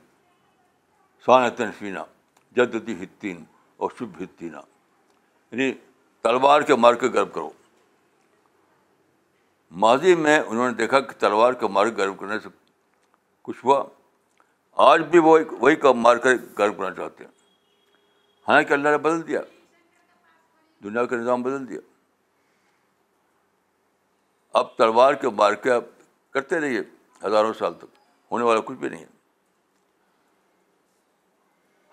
سانتن 1.27 1.71
فینا 1.79 2.03
جدتی 2.57 2.95
ہتین 3.03 3.43
اور 3.83 3.91
تینا 4.39 4.61
یعنی 5.53 5.73
تلوار 6.23 6.61
کے 6.71 6.75
مار 6.85 6.95
کے 7.01 7.09
گرو 7.15 7.25
کرو 7.35 7.51
ماضی 9.85 10.15
میں 10.15 10.39
انہوں 10.41 10.69
نے 10.71 10.75
دیکھا 10.77 11.01
کہ 11.01 11.19
تلوار 11.21 11.53
کا 11.61 11.67
مار 11.77 11.87
گرو 11.97 12.15
کرنے 12.15 12.39
سے 12.43 12.49
کچھ 13.43 13.65
ہوا 13.65 13.83
آج 14.91 15.03
بھی 15.11 15.19
وہ 15.25 15.39
وہی 15.61 15.77
کا 15.85 15.93
مار 15.93 16.17
کر 16.27 16.37
گرو 16.59 16.73
کرنا 16.73 16.95
چاہتے 16.95 17.25
ہیں 17.25 17.31
ہاں 18.49 18.63
کہ 18.69 18.73
اللہ 18.73 18.89
نے 18.89 18.99
بدل 19.09 19.27
دیا 19.29 19.41
دنیا 20.85 21.05
کا 21.11 21.17
نظام 21.17 21.43
بدل 21.43 21.69
دیا 21.69 21.81
اب 24.59 24.77
تلوار 24.79 25.15
کے 25.21 25.29
مار 25.37 25.53
کے 25.63 25.71
آپ 25.71 25.85
کرتے 26.35 26.61
رہیے 26.61 26.81
ہزاروں 27.25 27.53
سال 27.59 27.75
تک 27.79 27.99
ہونے 28.33 28.45
والا 28.45 28.61
کچھ 28.67 28.79
بھی 28.79 28.89
نہیں 28.89 29.01
ہے 29.03 29.13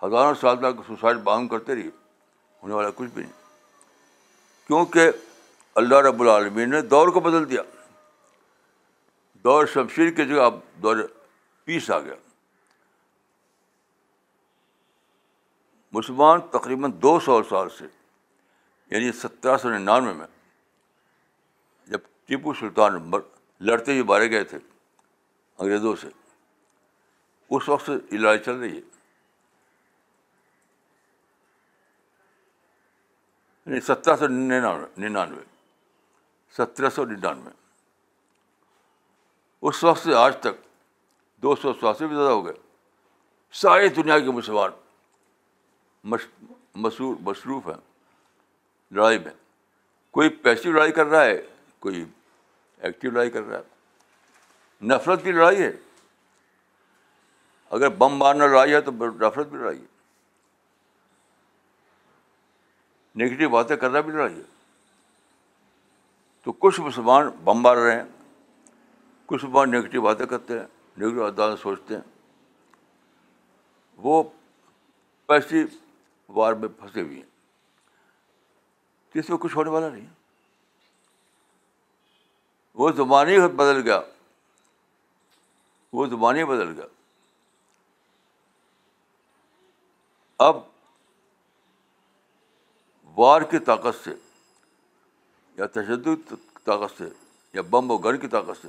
ہزاروں 0.04 0.34
سال 0.40 0.56
تک 0.60 0.80
سوسائڈ 0.86 1.16
باہم 1.24 1.46
کرتے 1.48 1.74
رہیے 1.74 1.90
ہونے 2.62 2.74
والا 2.74 2.90
کچھ 2.96 3.10
بھی 3.14 3.22
نہیں 3.22 3.32
کیونکہ 4.66 5.10
اللہ 5.82 6.00
رب 6.08 6.20
العالمین 6.22 6.70
نے 6.70 6.80
دور 6.94 7.08
کو 7.14 7.20
بدل 7.20 7.48
دیا 7.50 7.62
دور 9.44 9.66
شمشیر 9.74 10.10
کی 10.16 10.24
جگہ 10.28 10.48
دور 10.82 10.96
پیس 11.64 11.90
آ 11.90 11.98
گیا 12.00 12.14
مسلمان 15.94 16.40
تقریباً 16.50 16.90
دو 17.02 17.18
سو 17.24 17.42
سال 17.48 17.68
سے 17.78 17.84
یعنی 18.90 19.12
سترہ 19.22 19.56
سو 19.62 19.68
ننانوے 19.78 20.12
میں 20.16 20.26
جب 21.92 21.98
ٹیپو 22.26 22.52
سلطان 22.60 23.00
لڑتے 23.70 23.92
ہوئے 23.92 24.02
مارے 24.10 24.30
گئے 24.30 24.44
تھے 24.52 24.58
انگریزوں 24.62 25.94
سے 26.00 26.08
اس 27.56 27.68
وقت 27.68 27.86
سے 27.86 28.16
لڑائی 28.16 28.38
چل 28.44 28.54
رہی 28.60 28.76
ہے 28.76 28.80
نہیں 33.66 33.74
یعنی 33.80 33.80
سترہ 33.86 34.16
سو 34.16 34.26
ننانوے 34.28 34.86
ننانوے 35.00 35.42
سترہ 36.56 36.88
سو 36.94 37.04
ننانوے 37.04 37.50
اس 39.68 39.82
وقت 39.84 40.02
سے 40.04 40.14
آج 40.14 40.36
تک 40.42 40.56
دو 41.42 41.54
سو 41.62 41.72
سے 41.98 42.06
بھی 42.06 42.14
زیادہ 42.16 42.30
ہو 42.30 42.44
گئے 42.46 42.52
ساری 43.60 43.88
دنیا 43.96 44.18
کے 44.18 44.30
مسلمان 44.30 44.70
مصروف 47.24 47.66
ہیں 47.66 47.80
لڑائی 48.96 49.18
میں 49.24 49.30
کوئی 50.16 50.28
پیسو 50.46 50.72
لڑائی 50.72 50.92
کر 50.92 51.06
رہا 51.06 51.24
ہے 51.24 51.40
کوئی 51.80 52.04
ایکٹیو 52.84 53.10
لڑائی 53.10 53.30
کر 53.30 53.42
رہا 53.42 53.58
ہے 53.58 54.86
نفرت 54.94 55.22
کی 55.24 55.32
لڑائی 55.32 55.62
ہے 55.62 55.70
اگر 57.76 57.88
بم 57.98 58.16
مارنا 58.18 58.46
لڑائی 58.46 58.74
ہے 58.74 58.80
تو 58.80 58.90
نفرت 59.06 59.46
بھی 59.48 59.58
لڑائی 59.58 59.78
ہے 59.80 59.91
نگیٹو 63.20 63.48
باتیں 63.52 63.76
کرنا 63.76 64.00
بھی 64.00 64.12
چاہیے 64.12 64.42
تو 66.44 66.52
کچھ 66.60 66.80
مسلمان 66.80 67.28
بم 67.44 67.60
مار 67.62 67.76
رہے 67.76 67.94
ہیں 67.96 68.04
کچھ 69.26 69.44
مسلمان 69.44 69.70
نگیٹو 69.70 70.00
باتیں 70.02 70.24
کرتے 70.26 70.58
ہیں 70.58 70.66
نگیٹو 71.00 71.24
انداز 71.24 71.58
سوچتے 71.62 71.94
ہیں 71.94 72.02
وہ 74.04 74.22
ایسی 75.32 75.62
وار 76.36 76.52
میں 76.62 76.68
پھنسے 76.80 77.00
ہوئے 77.02 77.16
ہیں 77.16 77.30
جس 79.14 79.28
میں 79.30 79.38
کچھ 79.38 79.56
ہونے 79.56 79.70
والا 79.70 79.88
نہیں 79.88 80.06
وہ 82.80 82.90
زبان 82.96 83.28
ہی 83.28 83.38
بدل 83.46 83.80
گیا 83.84 84.00
وہ 85.92 86.06
زبان 86.06 86.36
ہی 86.36 86.44
بدل 86.44 86.72
گیا 86.78 86.86
اب 90.48 90.56
وار 93.16 93.42
کی 93.50 93.58
طاقت 93.66 93.96
سے 94.04 94.10
یا 95.58 95.66
تشدد 95.72 96.32
طاقت 96.64 96.96
سے 96.98 97.08
یا 97.54 97.62
بم 97.70 97.90
و 97.90 97.96
گھر 97.98 98.16
کی 98.16 98.28
طاقت 98.34 98.60
سے 98.62 98.68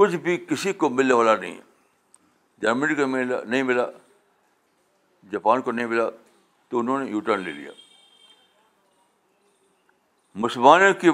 کچھ 0.00 0.14
بھی 0.26 0.36
کسی 0.48 0.72
کو 0.82 0.88
ملنے 0.88 1.14
والا 1.14 1.34
نہیں 1.36 1.54
ہے 1.56 1.68
جرمنی 2.62 2.94
کو 2.94 3.06
ملا 3.06 3.40
نہیں 3.46 3.62
ملا 3.62 3.86
جاپان 5.30 5.62
کو 5.62 5.72
نہیں 5.72 5.86
ملا 5.86 6.08
تو 6.70 6.78
انہوں 6.78 7.04
نے 7.04 7.10
یو 7.10 7.20
ٹرن 7.28 7.40
لے 7.44 7.52
لیا 7.52 7.70
مسلمانوں 10.46 10.92
کی 11.00 11.10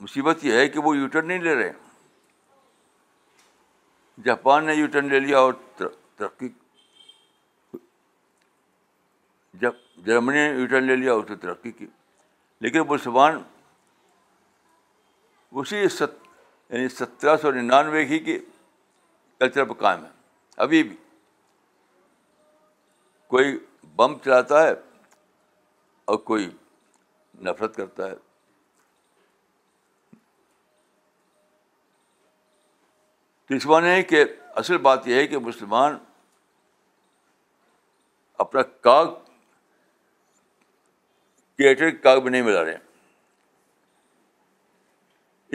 مصیبت 0.00 0.44
یہ 0.44 0.52
ہے 0.58 0.68
کہ 0.68 0.80
وہ 0.84 0.96
یو 0.96 1.06
ٹرن 1.12 1.28
نہیں 1.28 1.42
لے 1.42 1.54
رہے 1.54 1.70
جاپان 4.24 4.64
نے 4.66 4.74
یو 4.74 4.86
ٹرن 4.92 5.08
لے 5.08 5.20
لیا 5.20 5.38
اور 5.38 5.52
ترقی 5.76 6.48
جب 9.60 9.72
جرمنی 10.06 10.36
نے 10.38 10.52
یوٹرن 10.60 10.84
لے 10.86 10.96
لیا 10.96 11.12
اس 11.12 11.28
نے 11.30 11.36
ترقی 11.36 11.70
کی 11.72 11.86
لیکن 12.60 12.80
مسلمان 12.88 13.42
اسی 15.60 15.88
ست 15.88 16.18
یعنی 16.72 16.88
سترہ 16.88 17.36
سو 17.42 17.50
ننانوے 17.52 18.04
ہی 18.06 18.18
کی 18.24 18.38
کلچر 19.38 19.64
پہ 19.68 19.72
قائم 19.80 20.04
ہے 20.04 20.08
ابھی 20.64 20.82
بھی 20.82 20.96
کوئی 23.30 23.58
بم 23.96 24.16
چلاتا 24.24 24.62
ہے 24.66 24.72
اور 26.10 26.16
کوئی 26.30 26.48
نفرت 27.48 27.76
کرتا 27.76 28.06
ہے 28.10 28.16
ہے 33.86 34.00
کہ 34.06 34.24
اصل 34.60 34.78
بات 34.82 35.06
یہ 35.08 35.14
ہے 35.20 35.26
کہ 35.26 35.38
مسلمان 35.38 35.96
اپنا 38.44 38.62
کاغ 38.80 39.12
کریٹر 41.60 41.90
کا 42.02 42.14
بھی 42.18 42.30
نہیں 42.30 42.42
ملا 42.42 42.64
رہے 42.64 42.72
ہیں 42.72 42.86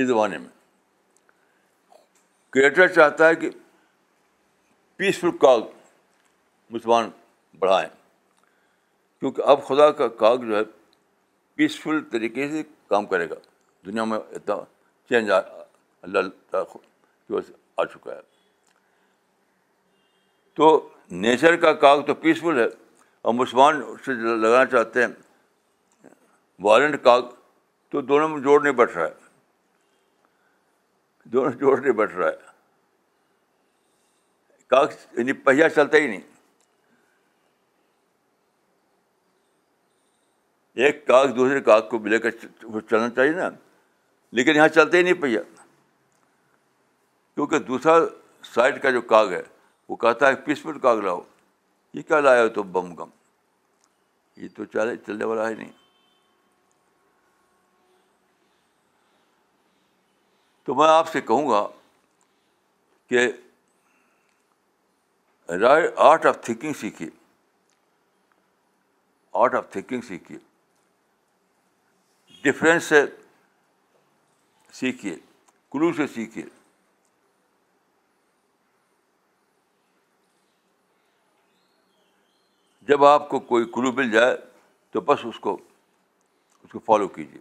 اس 0.01 0.07
زمانے 0.07 0.37
میں 0.37 0.47
کریٹر 2.53 2.87
چاہتا 2.97 3.27
ہے 3.27 3.35
کہ 3.43 3.49
پیسفل 4.97 5.31
کاگ 5.41 5.61
مسلمان 6.75 7.09
بڑھائیں 7.59 7.89
کیونکہ 9.19 9.41
اب 9.55 9.63
خدا 9.67 9.89
کا 10.01 10.07
کاغ 10.21 10.35
جو 10.45 10.55
ہے 10.57 10.63
پیسفل 11.55 12.03
طریقے 12.11 12.47
سے 12.51 12.63
کام 12.89 13.05
کرے 13.15 13.29
گا 13.29 13.35
دنیا 13.85 14.03
میں 14.13 14.19
اتنا 14.35 14.55
چینج 15.09 15.31
اللہ 16.11 16.53
کی 16.71 17.33
وجہ 17.33 17.45
سے 17.47 17.53
آ 17.81 17.85
چکا 17.93 18.15
ہے 18.15 18.19
تو 20.55 20.69
نیچر 21.25 21.55
کا 21.65 21.73
کاغ 21.85 22.01
تو 22.07 22.13
پیسفل 22.25 22.59
ہے 22.59 22.67
اور 23.21 23.33
مسلمان 23.33 23.81
اس 23.87 24.05
سے 24.05 24.13
لگانا 24.37 24.65
چاہتے 24.77 25.01
ہیں 25.05 25.11
وارنٹ 26.63 27.03
کاغ 27.03 27.21
تو 27.91 28.01
دونوں 28.01 28.27
میں 28.29 28.39
جوڑ 28.43 28.61
نہیں 28.61 28.73
بیٹھ 28.73 28.97
رہا 28.97 29.05
ہے 29.07 29.23
دونوں 31.31 31.51
جوڑ 31.59 31.79
نہیں 31.79 31.91
بیٹھ 31.97 32.15
رہا 32.15 32.27
ہے 32.29 32.35
کاغذ 34.69 34.95
یعنی 35.17 35.33
پہیا 35.47 35.69
چلتا 35.69 35.97
ہی 35.97 36.07
نہیں 36.07 36.21
ایک 40.85 41.05
کاغذ 41.07 41.35
دوسرے 41.35 41.59
کاغ 41.63 41.81
کو 41.89 41.97
لے 42.07 42.19
کر 42.19 42.31
چلنا 42.41 43.09
چاہیے 43.15 43.31
نا 43.31 43.49
لیکن 44.37 44.55
یہاں 44.55 44.67
چلتا 44.67 44.97
ہی 44.97 45.03
نہیں 45.03 45.21
پہیا 45.21 45.41
کیونکہ 47.35 47.59
دوسرا 47.69 47.93
سائڈ 48.53 48.81
کا 48.81 48.89
جو 48.91 49.01
کاغ 49.13 49.31
ہے 49.33 49.41
وہ 49.89 49.95
کہتا 50.03 50.27
ہے 50.29 50.35
پیسفل 50.45 50.77
کاغ 50.79 51.01
لاؤ 51.01 51.21
یہ 51.93 52.01
کیا 52.07 52.19
لایا 52.19 52.43
ہو 52.43 52.49
تو 52.59 52.63
بم 52.77 52.93
گم 52.95 53.09
یہ 54.43 54.47
تو 54.55 54.65
چلے 54.73 54.95
چلنے 55.05 55.25
والا 55.25 55.47
ہے 55.49 55.53
نہیں 55.53 55.71
تو 60.65 60.73
میں 60.75 60.87
آپ 60.89 61.09
سے 61.11 61.21
کہوں 61.21 61.47
گا 61.49 61.65
کہ 63.09 63.19
رائٹ 65.61 65.91
آرٹ 66.05 66.25
آف 66.25 66.39
تھنکنگ 66.45 66.73
سیکھیے 66.79 67.09
آرٹ 69.43 69.55
آف 69.55 69.69
تھنکنگ 69.71 70.01
سیکھیے 70.07 70.37
ڈفرینس 72.43 72.83
سے 72.83 73.03
سیکھیے 74.79 75.15
کلو 75.71 75.91
سے 75.97 76.07
سیکھیے 76.15 76.43
جب 82.89 83.05
آپ 83.05 83.29
کو 83.29 83.39
کوئی 83.51 83.65
کلو 83.75 83.91
مل 83.91 84.11
جائے 84.11 84.35
تو 84.91 85.01
بس 85.11 85.25
اس 85.25 85.39
کو 85.47 85.55
اس 86.63 86.71
کو 86.71 86.79
فالو 86.85 87.07
کیجیے 87.15 87.39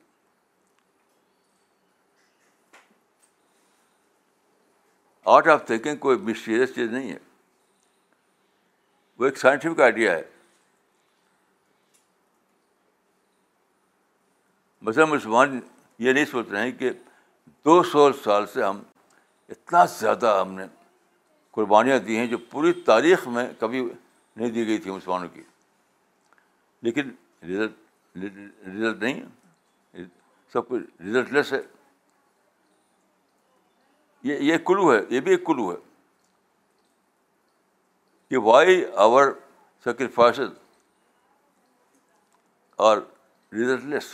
آرٹ 5.33 5.47
آف 5.49 5.64
تھینکنگ 5.66 5.97
کوئی 5.99 6.18
مسٹیریس 6.22 6.75
چیز 6.75 6.91
نہیں 6.93 7.11
ہے 7.12 7.18
وہ 9.18 9.25
ایک 9.25 9.39
سائنٹیفک 9.39 9.81
آئیڈیا 9.81 10.14
ہے 10.16 10.22
مثلاً 14.89 15.09
مسلمان 15.09 15.59
یہ 16.07 16.12
نہیں 16.12 16.25
سوچ 16.31 16.49
رہے 16.51 16.62
ہیں 16.62 16.72
کہ 16.79 16.91
دو 17.64 17.83
سو 17.93 18.11
سال 18.25 18.47
سے 18.55 18.62
ہم 18.62 18.83
اتنا 19.55 19.85
زیادہ 19.99 20.37
ہم 20.41 20.53
نے 20.55 20.64
قربانیاں 21.57 21.99
دی 22.07 22.16
ہیں 22.18 22.27
جو 22.27 22.39
پوری 22.51 22.72
تاریخ 22.87 23.27
میں 23.37 23.47
کبھی 23.61 23.83
نہیں 23.85 24.51
دی 24.51 24.66
گئی 24.66 24.79
تھی 24.79 24.91
مسلمانوں 24.91 25.29
کی 25.35 25.43
لیکن 26.83 27.11
رزلٹ 27.49 28.16
رزلٹ 28.25 29.03
نہیں 29.03 29.22
سب 30.53 30.68
کچھ 30.68 30.83
رزلٹ 31.03 31.33
لیس 31.33 31.53
ہے 31.53 31.61
یہ 34.25 34.39
یہ 34.51 34.59
کلو 34.66 34.85
ہے 34.93 34.99
یہ 35.11 35.20
بھی 35.20 35.31
ایک 35.31 35.45
کلو 35.47 35.70
ہے 35.70 35.77
کہ 38.31 38.37
وائی 38.45 38.85
آور 39.07 39.27
سیکریفائس 39.85 40.37
اور 42.77 42.97
اور 42.97 42.97
لیس 43.91 44.07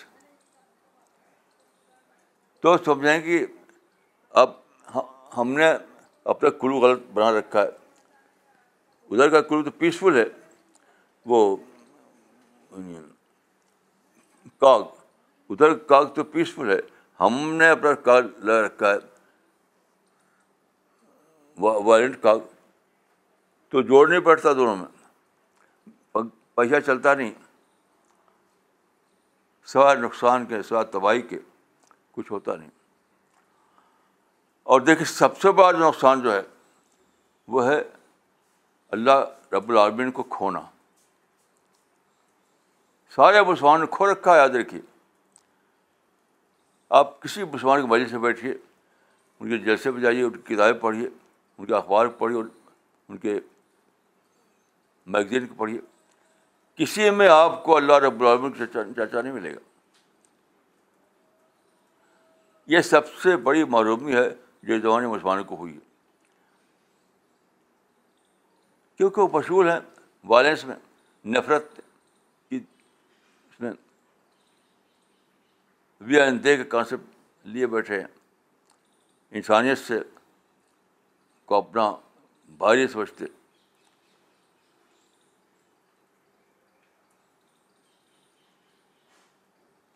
تو 2.62 2.68
سمجھیں 2.84 3.20
کہ 3.26 3.44
اب 4.42 4.50
ہم 5.36 5.48
نے 5.58 5.72
اپنا 6.32 6.50
کلو 6.60 6.76
غلط 6.80 7.00
بنا 7.12 7.30
رکھا 7.38 7.60
ہے 7.62 7.68
ادھر 9.10 9.28
کا 9.30 9.40
کلو 9.48 9.60
تو 9.64 9.70
پیسفل 9.78 10.14
ہے 10.18 10.24
وہ 11.32 11.38
کاغ 14.60 14.82
ادھر 15.50 15.74
کاغ 15.92 16.04
تو 16.14 16.24
پیسفل 16.34 16.66
ہے 16.70 16.78
ہم 17.20 17.32
نے 17.54 17.68
اپنا 17.68 17.92
کاغ 18.10 18.20
لگا 18.26 18.60
رکھا 18.66 18.88
ہے 18.92 18.98
وائلنٹ 21.58 22.22
کا 22.22 22.32
تو 23.70 23.82
جوڑ 23.88 24.08
نہیں 24.08 24.20
پڑتا 24.20 24.52
دونوں 24.56 24.76
میں 24.76 26.22
پیسہ 26.56 26.80
چلتا 26.86 27.14
نہیں 27.14 27.30
سوائے 29.72 29.96
نقصان 29.96 30.46
کے 30.46 30.62
سوائے 30.68 30.84
تباہی 30.92 31.22
کے 31.22 31.38
کچھ 32.14 32.32
ہوتا 32.32 32.56
نہیں 32.56 32.70
اور 34.72 34.80
دیکھیے 34.80 35.04
سب 35.12 35.38
سے 35.40 35.50
بڑا 35.58 35.70
نقصان 35.78 36.20
جو 36.22 36.32
ہے 36.32 36.40
وہ 37.52 37.66
ہے 37.66 37.80
اللہ 38.92 39.24
رب 39.52 39.70
العالمین 39.70 40.10
کو 40.16 40.22
کھونا 40.36 40.60
سارے 43.14 43.42
مسلمان 43.46 43.80
نے 43.80 43.86
کھو 43.90 44.10
رکھا 44.12 44.36
یاد 44.36 44.48
رکھیے 44.54 44.80
آپ 46.98 47.20
کسی 47.22 47.44
مسلمان 47.52 47.80
کی 47.82 47.86
مجلس 47.88 48.10
سے 48.10 48.18
بیٹھیے 48.18 48.52
ان 48.52 49.48
کے 49.48 49.58
جیسے 49.64 49.90
بھی 49.90 50.02
جائیے 50.02 50.22
ان 50.22 50.38
کی 50.38 50.54
کتابیں 50.54 50.80
پڑھیے 50.80 51.08
ان 51.60 51.66
کے 51.66 51.74
اخبار 51.74 52.06
پڑھیے 52.18 52.38
ان 53.08 53.16
کے 53.22 53.38
میگزین 55.14 55.46
کو 55.46 55.54
پڑھیے 55.54 55.80
کسی 56.76 57.08
میں 57.10 57.28
آپ 57.28 57.62
کو 57.64 57.74
اللہ 57.76 57.98
رب 58.06 58.20
العالمین 58.20 58.52
سے 58.58 58.66
چاچا 58.96 59.20
نہیں 59.20 59.32
ملے 59.32 59.54
گا 59.54 59.58
یہ 62.74 62.80
سب 62.90 63.12
سے 63.22 63.36
بڑی 63.48 63.64
معرومی 63.74 64.14
ہے 64.16 64.28
جو 64.68 64.78
زبان 64.80 65.06
مسلمانوں 65.06 65.44
کو 65.44 65.56
ہوئی 65.56 65.74
ہے 65.74 65.88
کیونکہ 68.96 69.20
وہ 69.22 69.28
مشہور 69.32 69.66
ہیں 69.70 69.78
وائلنس 70.28 70.64
میں 70.64 70.76
نفرت 71.36 71.76
کی 72.48 72.56
اس 72.58 73.60
میں 73.60 73.72
وی 76.10 76.16
کے 76.44 76.64
کانسیپٹ 76.76 77.46
لیے 77.54 77.66
بیٹھے 77.76 78.00
ہیں 78.00 78.06
انسانیت 79.38 79.78
سے 79.78 79.98
کو 81.50 81.56
اپنا 81.56 81.90
بھاری 82.58 82.86
سمجھتے 82.88 83.26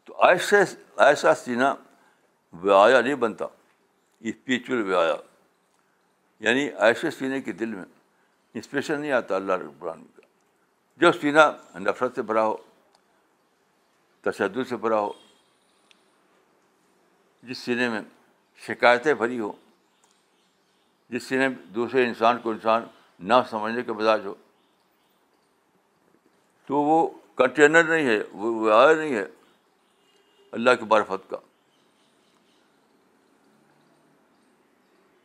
تو 0.05 0.17
ایسے 0.27 0.63
ایسا 1.05 1.35
سینا 1.45 1.75
ویا 2.63 3.01
نہیں 3.01 3.15
بنتا 3.27 3.47
اسپریچل 4.33 4.83
ویا 4.91 5.01
یعنی 6.47 6.69
ایسے 6.87 7.11
سینے 7.19 7.41
کے 7.49 7.53
دل 7.63 7.75
میں 7.75 7.85
انسپریشن 8.59 9.01
نہیں 9.01 9.13
آتا 9.23 9.37
اللہ 9.37 9.61
ربران 9.63 10.05
کا 10.17 10.27
جو 11.03 11.13
سینہ 11.21 11.45
نفرت 11.85 12.15
سے 12.15 12.23
بھرا 12.31 12.45
ہو 12.47 12.55
تشدد 14.31 14.69
سے 14.69 14.77
بھرا 14.87 14.99
ہو 15.01 15.13
جس 17.49 17.59
سینے 17.69 17.89
میں 17.95 18.01
شکایتیں 18.67 19.13
بھری 19.23 19.39
ہوں 19.39 19.63
جس 21.15 21.23
سے 21.29 21.39
دوسرے 21.75 22.05
انسان 22.07 22.39
کو 22.43 22.51
انسان 22.51 22.85
نہ 23.31 23.35
سمجھنے 23.51 23.83
کے 23.89 23.93
ہو 24.25 24.35
تو 26.67 26.77
وہ 26.89 26.95
کنٹینر 27.37 27.83
نہیں 27.89 28.07
ہے 28.07 28.19
وہ 28.43 28.71
آیا 28.73 28.93
نہیں 28.97 29.15
ہے 29.15 29.25
اللہ 30.59 30.75
کی 30.81 30.85
برفت 30.93 31.29
کا 31.31 31.37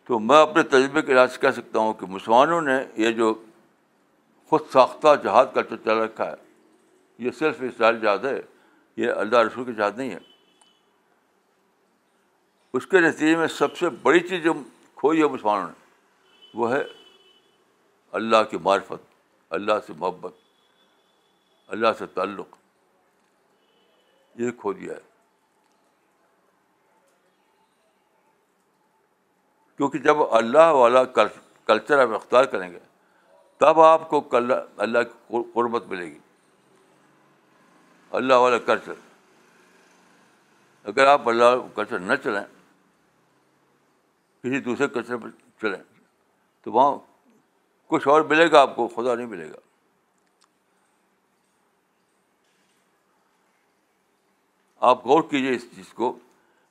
تو 0.07 0.19
میں 0.31 0.41
اپنے 0.41 0.63
تجربے 0.73 1.01
کے 1.09 1.13
لحاظ 1.13 1.31
سے 1.33 1.37
کہہ 1.41 1.55
سکتا 1.61 1.79
ہوں 1.79 1.93
کہ 1.99 2.05
مسلمانوں 2.17 2.61
نے 2.61 2.77
یہ 3.03 3.11
جو 3.21 3.33
خود 4.49 4.61
ساختہ 4.73 5.15
جہاد 5.23 5.45
کا 5.53 5.61
جو 5.69 5.75
چل 5.83 5.97
رکھا 6.01 6.29
ہے 6.31 6.35
یہ 7.27 7.31
صرف 7.39 7.61
اسرائیل 7.67 7.99
جہاد 8.01 8.25
ہے 8.31 8.39
یہ 9.03 9.23
اللہ 9.25 9.43
رسول 9.51 9.65
کی 9.65 9.73
جہاد 9.81 9.97
نہیں 9.97 10.09
ہے 10.11 10.19
اس 12.77 12.87
کے 12.87 12.99
نتیجے 13.09 13.35
میں 13.37 13.47
سب 13.61 13.77
سے 13.77 13.89
بڑی 14.03 14.19
چیز 14.31 14.43
جو 14.43 14.53
کھوئی 14.99 15.21
ہے 15.21 15.27
مسلمانوں 15.33 15.67
نے 15.67 16.57
وہ 16.59 16.71
ہے 16.71 16.81
اللہ 18.19 18.43
کی 18.49 18.57
معرفت 18.63 19.03
اللہ 19.57 19.77
سے 19.85 19.93
محبت 19.97 20.33
اللہ 21.75 21.87
سے 21.99 22.05
تعلق 22.15 22.55
یہ 24.41 24.51
کھو 24.61 24.73
دیا 24.81 24.93
ہے 24.93 25.07
کیونکہ 29.77 29.99
جب 30.09 30.23
اللہ 30.41 30.71
والا 30.81 31.03
کلچر 31.15 31.99
آپ 32.01 32.13
اختیار 32.19 32.45
کریں 32.53 32.69
گے 32.73 32.79
تب 33.63 33.79
آپ 33.81 34.09
کو 34.09 34.23
اللہ 34.37 35.03
کی 35.11 35.43
قربت 35.53 35.85
ملے 35.89 36.05
گی 36.11 36.19
اللہ 38.19 38.43
والا 38.45 38.57
کلچر 38.71 39.03
اگر 40.93 41.07
آپ 41.07 41.27
اللہ 41.29 41.55
کلچر 41.75 41.99
نہ 42.11 42.15
چلیں 42.23 42.43
کسی 44.43 44.59
دوسرے 44.65 44.87
کچرے 44.93 45.17
پر 45.21 45.29
چلیں 45.61 45.81
تو 46.63 46.71
وہاں 46.71 46.97
کچھ 47.91 48.07
اور 48.07 48.21
ملے 48.29 48.49
گا 48.51 48.61
آپ 48.61 48.75
کو 48.75 48.87
خدا 48.95 49.15
نہیں 49.15 49.27
ملے 49.27 49.49
گا 49.51 49.57
آپ 54.89 55.05
غور 55.07 55.23
کیجیے 55.29 55.53
اس 55.55 55.63
چیز 55.75 55.93
کو 55.93 56.11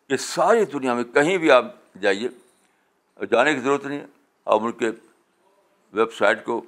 کہ 0.08 0.16
ساری 0.26 0.64
دنیا 0.72 0.94
میں 0.94 1.04
کہیں 1.14 1.36
بھی 1.38 1.50
آپ 1.50 1.64
جائیے 2.00 2.28
جانے 3.30 3.54
کی 3.54 3.60
ضرورت 3.60 3.84
نہیں 3.86 3.98
ہے 3.98 4.06
آپ 4.54 4.60
ان 4.64 4.72
کے 4.82 4.90
ویب 5.98 6.12
سائٹ 6.18 6.44
کو 6.44 6.60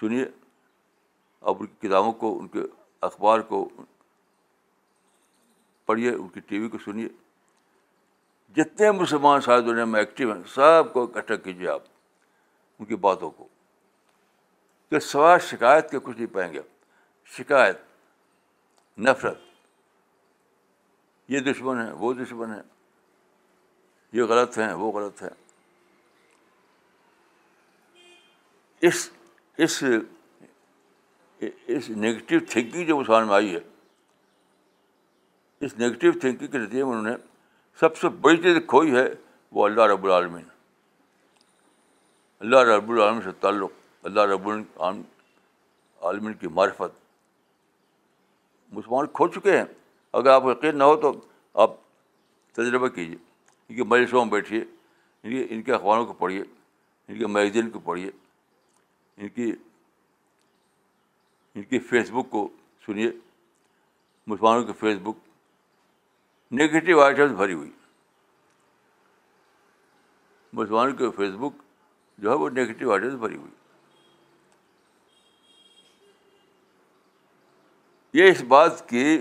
سنیے 0.00 0.24
آپ 1.50 1.56
ان 1.60 1.66
کی 1.66 1.86
کتابوں 1.86 2.12
کو 2.22 2.36
ان 2.38 2.48
کے 2.56 2.60
اخبار 3.10 3.40
کو 3.52 3.68
پڑھیے 5.86 6.10
ان 6.14 6.28
کی 6.28 6.40
ٹی 6.48 6.58
وی 6.58 6.68
کو 6.68 6.78
سنیے 6.84 7.08
جتنے 8.56 8.90
مسلمان 8.92 9.40
ساری 9.40 9.62
دنیا 9.64 9.84
میں 9.84 10.00
ایکٹیو 10.00 10.32
ہیں 10.32 10.42
سب 10.54 10.92
کو 10.92 11.02
اکٹھا 11.02 11.36
کیجیے 11.36 11.68
آپ 11.68 11.82
ان 12.78 12.86
کی 12.86 12.96
باتوں 13.06 13.30
کو 13.30 13.46
کہ 14.90 14.98
سوائے 15.10 15.38
شکایت 15.48 15.90
کے 15.90 15.98
کچھ 16.02 16.16
نہیں 16.16 16.32
پائیں 16.34 16.52
گے 16.52 16.60
شکایت 17.36 17.78
نفرت 19.06 19.40
یہ 21.32 21.40
دشمن 21.52 21.80
ہے 21.84 21.90
وہ 21.98 22.12
دشمن 22.24 22.52
ہے 22.54 22.60
یہ 24.18 24.22
غلط 24.28 24.58
ہیں 24.58 24.72
وہ 24.74 24.90
غلط 24.92 25.22
ہیں 25.22 25.30
اس 28.88 29.08
اس 29.66 29.82
اس 31.46 31.90
نگیٹو 31.90 32.38
تھنکنگ 32.50 32.86
جو 32.86 32.96
مسلمان 32.98 33.26
میں 33.26 33.34
آئی 33.34 33.54
ہے 33.54 33.60
اس 35.66 35.74
نگیٹیو 35.78 36.12
تھنکنگ 36.20 36.46
کے 36.50 36.58
نتیجے 36.58 36.84
میں 36.84 36.92
انہوں 36.92 37.10
نے 37.12 37.16
سب 37.80 37.96
سے 37.96 38.08
بڑی 38.20 38.36
چیز 38.42 38.56
کھوئی 38.68 38.94
ہے 38.94 39.04
وہ 39.56 39.64
اللہ 39.64 39.82
رب 39.92 40.04
العالمین 40.04 40.44
اللہ 42.40 42.62
رب 42.68 42.90
العالمین 42.90 43.20
سے 43.22 43.32
تعلق 43.40 43.72
اللہ 44.08 44.20
رب 44.32 44.48
العالمین 44.48 45.02
عالمین 46.08 46.34
کی 46.40 46.48
معرفت 46.56 46.96
مسلمان 48.72 49.06
کھو 49.18 49.28
چکے 49.38 49.56
ہیں 49.56 49.64
اگر 50.20 50.30
آپ 50.30 50.44
یقین 50.50 50.78
نہ 50.78 50.84
ہو 50.84 50.96
تو 51.00 51.12
آپ 51.66 51.74
تجربہ 52.56 52.88
کیجیے 52.96 53.16
ان 53.68 53.76
کے 53.76 53.84
مجلسوں 53.92 54.24
میں 54.24 54.32
بیٹھیے 54.32 54.60
ان 54.60 55.30
کے 55.32 55.46
ان 55.54 55.62
کے 55.62 55.72
اخباروں 55.74 56.04
کو 56.06 56.12
پڑھیے 56.24 56.42
ان 56.42 57.18
کے 57.18 57.26
میگزین 57.26 57.70
کو 57.70 57.80
پڑھیے 57.90 58.10
ان 59.16 59.28
کی 59.34 59.52
ان 61.54 61.62
کی 61.72 61.78
فیس 61.92 62.10
بک 62.14 62.30
کو 62.30 62.48
سنیے 62.86 63.10
مسلمانوں 64.32 64.64
کے 64.64 64.72
فیس 64.80 64.98
بک 65.02 65.26
نگیٹو 66.56 67.00
آئٹمس 67.02 67.30
بھری 67.36 67.52
ہوئی 67.52 67.70
مسلمانوں 70.58 70.92
کے 70.96 71.10
فیس 71.16 71.32
بک 71.40 71.56
جو 72.22 72.30
ہے 72.30 72.34
وہ 72.42 72.48
نگیٹو 72.58 72.92
آئٹمس 72.92 73.14
بھری 73.20 73.36
ہوئی 73.36 73.50
یہ 78.20 78.30
اس 78.30 78.40
بات 78.48 78.88
کی 78.88 79.20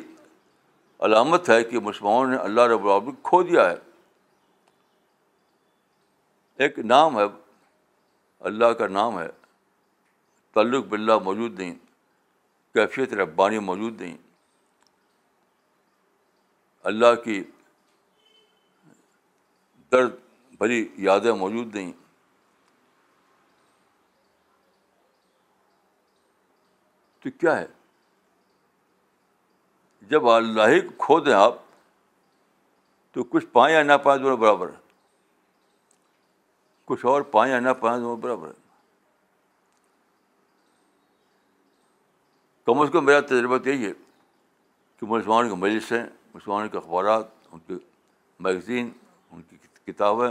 علامت 1.07 1.49
ہے 1.49 1.63
کہ 1.63 1.80
مسلمانوں 1.88 2.28
نے 2.30 2.38
اللہ 2.41 2.67
رب 2.73 2.86
العالمین 2.86 3.15
کھو 3.30 3.41
دیا 3.43 3.69
ہے 3.69 3.75
ایک 6.63 6.80
نام 6.93 7.17
ہے 7.19 7.23
اللہ 8.49 8.71
کا 8.78 8.88
نام 8.88 9.19
ہے 9.19 9.28
تعلق 10.53 10.86
بلّہ 10.89 11.17
موجود 11.23 11.59
نہیں 11.59 11.73
کیفیت 12.73 13.13
ربانی 13.13 13.59
موجود 13.69 14.01
نہیں 14.01 14.17
اللہ 16.89 17.13
کی 17.23 17.41
درد 19.91 20.13
بھری 20.59 20.77
یادیں 21.05 21.31
موجود 21.39 21.75
نہیں 21.75 21.91
تو 27.23 27.29
کیا 27.39 27.57
ہے 27.59 27.65
جب 30.11 30.29
اللہ 30.35 30.77
کو 30.88 31.05
کھو 31.05 31.19
دیں 31.25 31.33
آپ 31.43 31.55
تو 33.17 33.23
کچھ 33.33 33.45
پائیں 33.57 33.73
یا 33.75 33.83
نہ 33.83 33.97
پائیں 34.03 34.19
دونوں 34.21 34.38
برابر 34.43 34.69
ہے 34.73 34.79
کچھ 36.91 37.05
اور 37.13 37.21
پائیں 37.33 37.51
یا 37.53 37.59
نہ 37.59 37.73
پائیں 37.79 37.97
دونوں 37.99 38.15
برابر 38.27 38.47
ہے 38.49 38.61
کم 42.65 42.79
از 42.85 42.89
کم 42.93 43.05
میرا 43.05 43.19
تجربہ 43.33 43.57
یہی 43.67 43.85
ہے 43.85 43.91
کہ 44.99 45.05
مسلمان 45.15 45.49
کے 45.49 45.55
مجلس 45.65 45.91
ہیں 45.91 46.05
مسلمانوں 46.38 46.69
کے 46.69 46.77
اخبارات 46.77 47.25
ان 47.51 47.59
کی 47.67 47.75
میگزین 48.45 48.91
ان 49.31 49.41
کی 49.49 49.57
کتابیں 49.85 50.29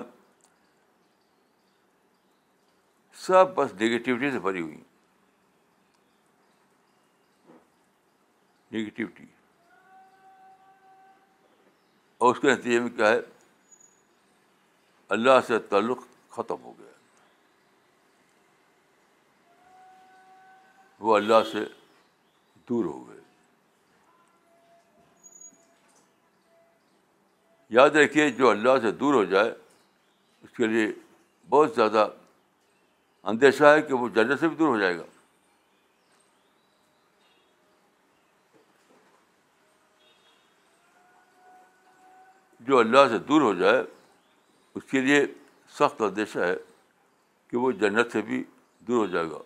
سب 3.26 3.54
بس 3.54 3.72
نگیٹیوٹی 3.80 4.30
سے 4.30 4.38
بھری 4.44 4.60
ہوئی 4.60 4.76
نگیٹیوٹی 8.72 9.24
اور 12.18 12.34
اس 12.34 12.40
کے 12.40 12.52
نتیجے 12.52 12.80
میں 12.80 12.90
کیا 12.96 13.08
ہے 13.10 13.18
اللہ 15.18 15.40
سے 15.46 15.58
تعلق 15.74 16.06
ختم 16.36 16.62
ہو 16.64 16.72
گیا 16.78 16.92
وہ 21.06 21.16
اللہ 21.16 21.42
سے 21.52 21.64
دور 22.70 22.84
ہو 22.84 23.06
گئے 23.08 23.15
یاد 27.74 27.96
رکھیے 28.00 28.28
جو 28.38 28.48
اللہ 28.50 28.78
سے 28.82 28.90
دور 29.00 29.14
ہو 29.14 29.24
جائے 29.30 29.50
اس 30.42 30.50
کے 30.56 30.66
لیے 30.66 30.86
بہت 31.50 31.74
زیادہ 31.76 32.08
اندیشہ 33.30 33.64
ہے 33.74 33.80
کہ 33.82 33.94
وہ 33.94 34.08
جنت 34.14 34.40
سے 34.40 34.48
بھی 34.48 34.56
دور 34.56 34.68
ہو 34.68 34.78
جائے 34.80 34.98
گا 34.98 35.02
جو 42.68 42.78
اللہ 42.78 43.08
سے 43.08 43.18
دور 43.26 43.40
ہو 43.40 43.52
جائے 43.54 43.82
اس 44.78 44.84
کے 44.90 45.00
لیے 45.00 45.24
سخت 45.78 46.00
اندیشہ 46.02 46.38
ہے 46.38 46.54
کہ 47.50 47.56
وہ 47.56 47.70
جنت 47.82 48.12
سے 48.12 48.22
بھی 48.30 48.42
دور 48.86 49.06
ہو 49.06 49.06
جائے 49.12 49.28
گا 49.30 49.38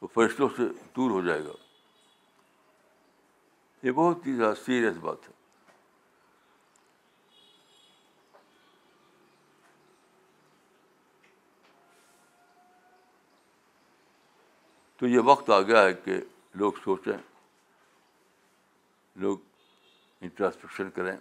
وہ 0.00 0.08
فرشتوں 0.14 0.48
سے 0.56 0.66
دور 0.96 1.10
ہو 1.10 1.20
جائے 1.26 1.44
گا 1.44 1.52
یہ 3.86 3.92
بہت 3.92 4.26
ہی 4.26 4.34
زیادہ 4.36 4.54
سیریس 4.64 4.96
بات 5.02 5.28
ہے 5.28 5.36
تو 14.98 15.06
یہ 15.06 15.20
وقت 15.24 15.50
آ 15.56 15.60
گیا 15.66 15.82
ہے 15.84 15.92
کہ 15.94 16.18
لوگ 16.60 16.72
سوچیں 16.84 17.12
لوگ 19.24 19.38
انٹراسپیکشن 20.26 20.90
کریں 20.94 21.16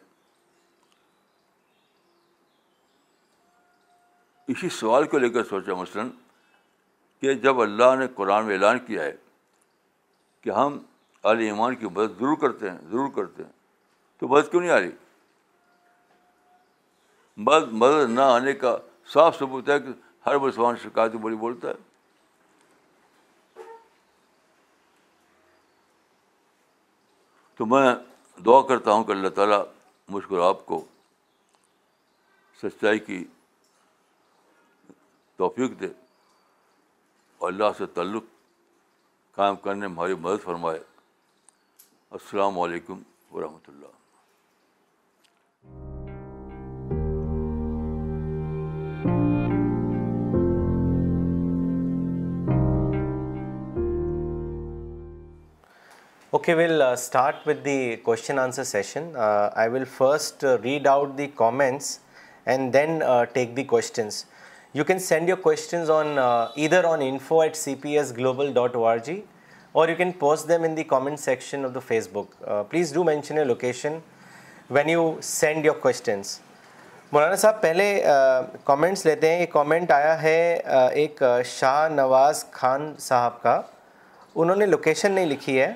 اسی 4.48 4.70
سوال 4.80 5.08
کو 5.08 5.18
لے 5.20 5.30
کر 5.30 5.44
سوچا 5.50 5.74
مثلاً 5.82 6.10
کہ 7.22 7.34
جب 7.44 7.62
اللہ 7.62 7.96
نے 8.00 8.06
قرآن 8.16 8.46
میں 8.46 8.54
اعلان 8.56 8.80
کیا 8.86 9.04
ہے 9.04 9.16
کہ 10.42 10.50
ہم 10.60 10.78
عال 11.30 11.40
ایمان 11.42 11.76
کی 11.76 11.86
مدد 11.86 12.20
ضرور 12.20 12.38
کرتے 12.42 12.70
ہیں 12.70 12.78
ضرور 12.92 13.10
کرتے 13.16 13.44
ہیں 13.44 13.52
تو 14.20 14.28
مدد 14.28 14.52
کیوں 14.52 14.62
نہیں 14.62 14.72
آ 14.72 14.80
رہی 14.80 14.92
مدد 17.48 17.74
مدد 17.84 18.10
نہ 18.10 18.22
آنے 18.38 18.54
کا 18.66 18.76
صاف 19.14 19.38
ثبوت 19.40 19.70
ہے 19.70 19.80
کہ 19.80 19.94
ہر 20.26 20.38
مسلمان 20.48 20.76
شکایت 20.84 21.12
بولی 21.26 21.36
بولتا 21.46 21.68
ہے 21.70 21.87
تو 27.58 27.66
میں 27.66 27.88
دعا 28.46 28.62
کرتا 28.68 28.92
ہوں 28.94 29.04
کہ 29.04 29.12
اللہ 29.12 29.30
تعالیٰ 29.38 29.60
مجھ 30.16 30.26
کو 30.28 30.42
آپ 30.48 30.66
کو 30.66 30.84
سچائی 32.62 33.00
کی 33.08 33.24
توفیق 35.38 35.80
دے 35.80 35.86
اور 37.38 37.52
اللہ 37.52 37.74
سے 37.78 37.86
تعلق 37.98 38.24
قائم 39.36 39.56
کرنے 39.64 39.88
میں 39.88 39.96
ہماری 39.96 40.14
مدد 40.22 40.44
فرمائے 40.44 40.80
السلام 42.20 42.60
علیکم 42.60 43.02
ورحمۃ 43.36 43.68
اللہ 43.70 43.96
okay 56.38 56.54
will 56.54 56.82
start 56.82 57.36
with 57.48 57.64
the 57.66 57.96
question 58.08 58.40
answer 58.40 58.64
session 58.64 59.06
I 59.28 59.70
will 59.72 59.84
first 59.96 60.44
read 60.64 60.88
out 60.88 61.18
the 61.18 61.26
comments 61.36 61.98
and 62.54 62.74
then 62.74 63.02
take 63.34 63.56
the 63.58 63.64
questions 63.72 64.22
you 64.78 64.84
can 64.88 65.00
send 65.06 65.30
your 65.30 65.38
questions 65.44 65.90
on 65.92 66.18
ادھر 66.20 66.84
on 66.90 67.02
info 67.06 67.40
at 67.42 67.56
C 67.58 67.74
P 67.84 67.98
S 68.00 68.12
global 68.18 68.52
dot 68.54 68.76
O 68.76 68.86
R 68.88 68.98
G 69.06 69.20
or 69.82 69.90
you 69.90 69.96
can 69.98 70.12
post 70.20 70.48
them 70.50 70.64
in 70.68 70.78
the 70.78 70.84
comment 70.94 71.20
section 71.20 71.66
of 71.66 71.74
the 71.76 71.80
Facebook 72.14 72.44
please 72.70 72.94
do 72.94 73.04
mention 73.04 73.46
location 73.48 73.98
when 74.70 74.90
you 74.90 75.12
send 75.32 75.66
your 75.66 75.76
questions 75.86 76.38
مولانا 77.12 77.36
صاحب 77.48 77.62
پہلے 77.62 77.90
comments 78.70 79.06
لیتے 79.06 79.32
ہیں 79.32 79.40
ایک 79.40 79.52
comment 79.54 79.92
آیا 79.98 80.22
ہے 80.22 80.58
ایک 80.94 81.24
شاہ 81.58 81.88
نواز 81.96 82.46
خان 82.62 82.94
صاحب 83.10 83.42
کا 83.42 83.60
انہوں 84.36 84.56
نے 84.56 84.66
لوکیشن 84.76 85.12
نہیں 85.12 85.26
لکھی 85.26 85.60
ہے 85.60 85.74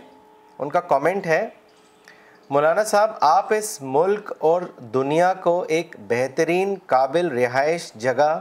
ان 0.62 0.70
کا 0.70 0.80
کومنٹ 0.90 1.26
ہے 1.28 1.48
مولانا 2.56 2.84
صاحب 2.84 3.12
آپ 3.26 3.54
اس 3.54 3.70
ملک 3.82 4.32
اور 4.50 4.62
دنیا 4.94 5.34
کو 5.44 5.52
ایک 5.78 5.96
بہترین 6.08 6.76
قابل 6.94 7.28
رہائش 7.38 7.92
جگہ 8.04 8.40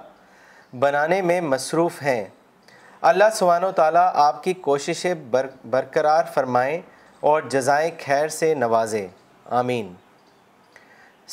بنانے 0.79 1.21
میں 1.31 1.41
مصروف 1.41 2.03
ہیں 2.03 2.25
اللہ 3.11 3.33
سبحانہ 3.35 3.67
و 3.67 3.71
تعالیٰ 3.77 4.09
آپ 4.27 4.43
کی 4.45 4.53
کوششیں 4.69 5.15
بر 5.31 5.47
برقرار 5.71 6.25
فرمائیں 6.35 6.81
اور 7.31 7.43
جزائیں 7.53 7.91
خیر 8.05 8.29
سے 8.39 8.53
نوازے 8.55 9.07
آمین 9.61 9.93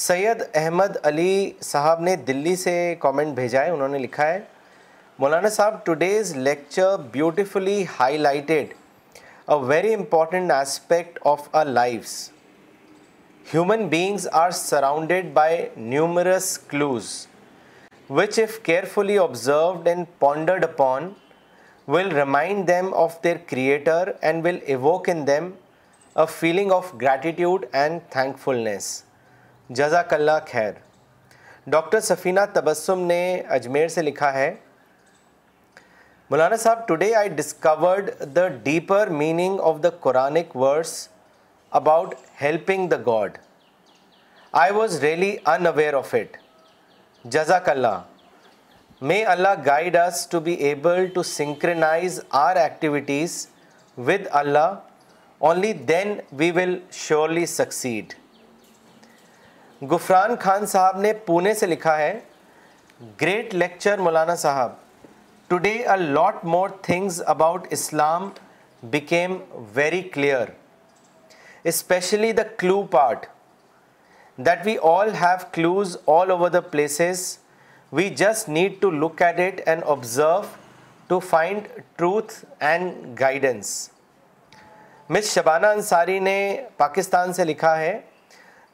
سید 0.08 0.44
احمد 0.62 0.98
علی 1.08 1.52
صاحب 1.74 2.00
نے 2.10 2.16
دلی 2.28 2.56
سے 2.64 2.76
کومنٹ 3.00 3.36
بھیجا 3.36 3.66
ہے 3.66 3.70
انہوں 3.70 3.88
نے 3.90 4.00
لکھا 4.00 4.28
ہے 4.34 4.40
Maulana 5.20 5.50
sahib 5.60 5.86
today's 5.86 6.36
lecture 6.38 6.98
beautifully 7.12 7.84
highlighted 8.18 8.74
a 9.52 9.56
very 9.68 9.94
important 9.94 10.52
aspect 10.52 11.20
of 11.28 11.42
our 11.56 11.66
lives 11.66 12.14
human 13.54 13.88
beings 13.90 14.28
are 14.40 14.50
surrounded 14.56 15.32
by 15.34 15.58
numerous 15.78 16.58
clues 16.70 17.12
which 18.10 18.40
if 18.40 18.58
carefully 18.64 19.18
observed 19.18 19.88
and 19.88 20.06
pondered 20.20 20.64
upon 20.64 21.10
will 21.88 22.12
remind 22.16 22.68
them 22.68 22.94
of 23.04 23.16
their 23.24 23.38
creator 23.50 24.12
and 24.22 24.46
will 24.46 24.58
evoke 24.66 25.10
in 25.10 25.26
them 25.28 25.50
a 26.20 26.26
feeling 26.34 26.72
of 26.82 26.94
gratitude 27.02 27.66
and 27.72 28.02
thankfulness 28.14 28.92
جزاک 29.76 30.14
اللہ 30.14 30.46
خیر 30.52 30.72
doctor 31.78 32.00
سفینہ 32.12 32.40
تبسم 32.54 33.06
نے 33.14 33.24
اجمیر 33.60 33.88
سے 33.98 34.02
لکھا 34.02 34.34
ہے 34.34 34.54
Maulana 36.32 36.56
sahib 36.62 36.80
today 36.88 37.14
I 37.16 37.30
discovered 37.36 38.10
the 38.36 38.48
deeper 38.64 39.08
meaning 39.20 39.60
of 39.66 39.76
the 39.84 39.90
Quranic 40.06 40.56
words 40.62 40.90
about 41.80 42.16
helping 42.42 42.88
the 42.90 42.96
God 43.06 43.38
I 44.64 44.74
was 44.76 44.98
really 45.04 45.36
unaware 45.68 45.94
of 46.00 46.14
it 46.16 46.36
جزاک 47.36 47.70
اللہ 47.70 48.00
may 49.12 49.22
Allah 49.36 49.54
guide 49.66 49.96
us 49.98 50.26
to 50.32 50.40
be 50.50 50.54
able 50.70 51.06
to 51.14 51.24
synchronize 51.30 52.20
our 52.40 52.56
activities 52.64 53.36
with 54.08 54.28
Allah 54.42 54.74
only 55.50 55.72
then 55.94 56.14
we 56.40 56.50
will 56.56 56.78
surely 57.06 57.46
succeed 57.54 58.14
Ghufran 59.92 60.36
Khan 60.40 60.66
صاحب 60.76 61.00
نے 61.02 61.14
پونے 61.26 61.54
سے 61.64 61.68
لکھا 61.68 61.98
ہے 61.98 62.12
great 63.22 63.54
lecture 63.54 63.98
Maulana 64.08 64.36
sahib 64.44 64.76
today 65.52 65.70
a 65.92 65.96
lot 65.98 66.44
more 66.46 66.70
things 66.84 67.22
about 67.34 67.68
Islam 67.74 68.28
became 68.96 69.36
very 69.74 70.02
clear 70.14 70.50
specially 71.72 72.32
the 72.38 72.42
clue 72.58 72.82
part 72.92 73.26
that 74.48 74.66
we 74.66 74.76
all 74.90 75.14
have 75.22 75.46
clues 75.54 75.96
all 76.16 76.32
over 76.32 76.50
the 76.52 76.62
places 76.74 77.20
we 77.92 78.10
just 78.24 78.50
need 78.50 78.80
to 78.82 78.90
look 78.92 79.22
at 79.22 79.40
it 79.40 79.62
and 79.70 79.84
observe 79.96 80.42
to 81.08 81.20
find 81.30 81.68
truth 81.98 82.34
and 82.60 83.08
guidance 83.22 83.72
miss 85.10 85.34
Shabana 85.34 85.68
Ansari 85.78 86.20
نے 86.30 86.38
پاکستان 86.78 87.34
سے 87.34 87.46
لکھا 87.46 87.78
ہے 87.80 88.00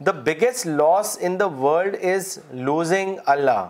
the 0.05 0.11
biggest 0.25 0.65
loss 0.67 1.17
in 1.29 1.39
the 1.39 1.45
world 1.63 2.03
is 2.15 2.37
losing 2.51 3.15
Allah 3.35 3.65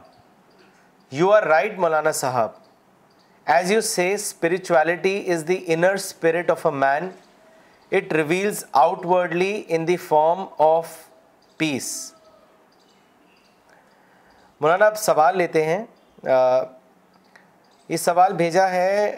you 1.21 1.31
are 1.33 1.43
right 1.43 1.77
Maulana 1.79 2.11
sahib 2.25 2.61
as 3.51 3.71
you 3.71 3.79
see 3.81 4.11
spirituality 4.13 5.15
is 5.33 5.43
the 5.47 5.57
inner 5.73 5.93
spirit 5.93 6.49
of 6.51 6.65
a 6.65 6.71
man 6.71 7.07
it 7.97 8.13
reveals 8.13 8.63
outwardly 9.05 9.63
in 9.67 9.87
the 9.87 9.97
form 10.03 10.43
of 10.65 10.91
peace 11.57 11.85
مولانا 14.61 14.85
آپ 14.85 14.97
سوال 14.97 15.37
لیتے 15.37 15.63
ہیں 15.65 15.83
یہ 17.89 17.97
سوال 18.03 18.33
بھیجا 18.43 18.69
ہے 18.71 19.17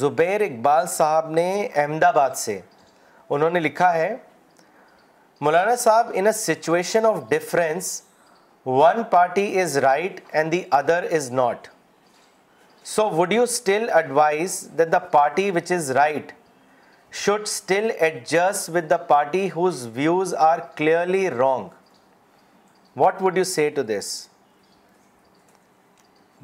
زبیر 0.00 0.40
اقبال 0.50 0.86
صاحب 0.96 1.30
نے 1.30 1.48
احمد 1.74 2.04
آباد 2.04 2.30
سے 2.44 2.60
انہوں 3.30 3.50
نے 3.50 3.60
لکھا 3.60 3.92
ہے 3.94 4.14
Maulana 5.40 5.76
sahib 5.88 6.10
in 6.14 6.26
a 6.26 6.32
situation 6.44 7.06
of 7.06 7.20
difference 7.30 8.00
one 8.66 9.02
party 9.10 9.60
is 9.60 9.76
right 9.92 10.20
and 10.32 10.52
the 10.52 10.62
other 10.80 11.06
is 11.16 11.30
not 11.32 11.68
so 12.84 13.08
would 13.10 13.32
you 13.32 13.42
still 13.42 13.88
advise 13.94 14.60
the 14.92 14.98
party 15.12 15.50
which 15.50 15.70
is 15.72 15.90
right 16.00 16.32
should 17.24 17.42
still 17.42 17.90
adjust 17.98 18.70
with 18.74 18.90
the 18.90 18.96
party 19.12 19.48
whose 19.56 19.86
views 19.94 20.34
are 20.48 20.58
clearly 20.76 21.28
wrong 21.30 21.68
what 23.00 23.22
would 23.22 23.36
you 23.38 23.44
say 23.44 23.68
to 23.74 23.82
this 23.88 24.26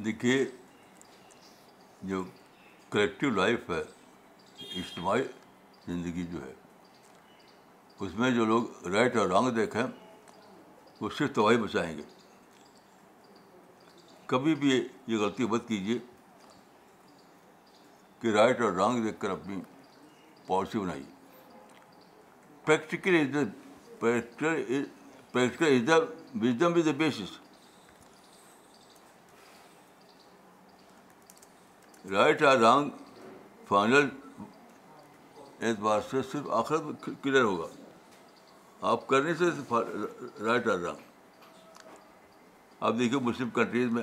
دیکھیے 0.05 0.45
جو 2.09 2.23
corrective 2.93 3.31
life 3.31 3.71
ہے 3.71 3.81
اجتماعی 4.81 5.23
زندگی 5.87 6.25
جو 6.33 6.43
ہے 6.47 6.53
اس 8.05 8.15
میں 8.19 8.31
جو 8.31 8.45
لوگ 8.45 8.87
رائٹ 8.95 9.17
اور 9.17 9.27
رانگ 9.29 9.51
دیکھیں 9.57 9.83
وہ 11.01 11.09
صرف 11.19 11.33
تباہی 11.35 11.57
بچائیں 11.57 11.97
گے 11.99 12.03
کبھی 14.33 14.55
بھی 14.55 14.71
یہ 15.07 15.17
غلطی 15.19 15.47
مت 15.51 15.67
کیجیے 15.69 15.99
رائٹ 18.33 18.61
اور 18.63 18.73
رانگ 18.73 19.03
دیکھ 19.05 19.19
کر 19.21 19.31
اپنی 19.31 19.61
پالیسی 20.47 20.79
بنائی 20.79 21.03
practical 22.65 23.27
practical 24.01 24.85
practical 25.33 25.91
is 26.43 26.87
the 26.87 26.93
basis 26.99 27.39
right 32.13 32.43
اور 32.43 32.57
رانگ 32.59 32.91
فائنل 33.69 34.09
اعتبار 35.61 36.01
سے 36.11 36.23
صرف 36.33 36.47
آخر 36.53 36.93
کلیئر 37.23 37.43
ہوگا 37.43 37.67
آپ 38.91 39.07
کرنے 39.09 39.35
سے 39.35 39.45
رائٹ 40.45 40.69
آر 40.69 40.79
رانگ 40.79 41.03
آپ 42.81 42.95
دیکھیے 42.99 43.21
مسلم 43.25 43.49
کنٹریز 43.55 43.91
میں 43.93 44.03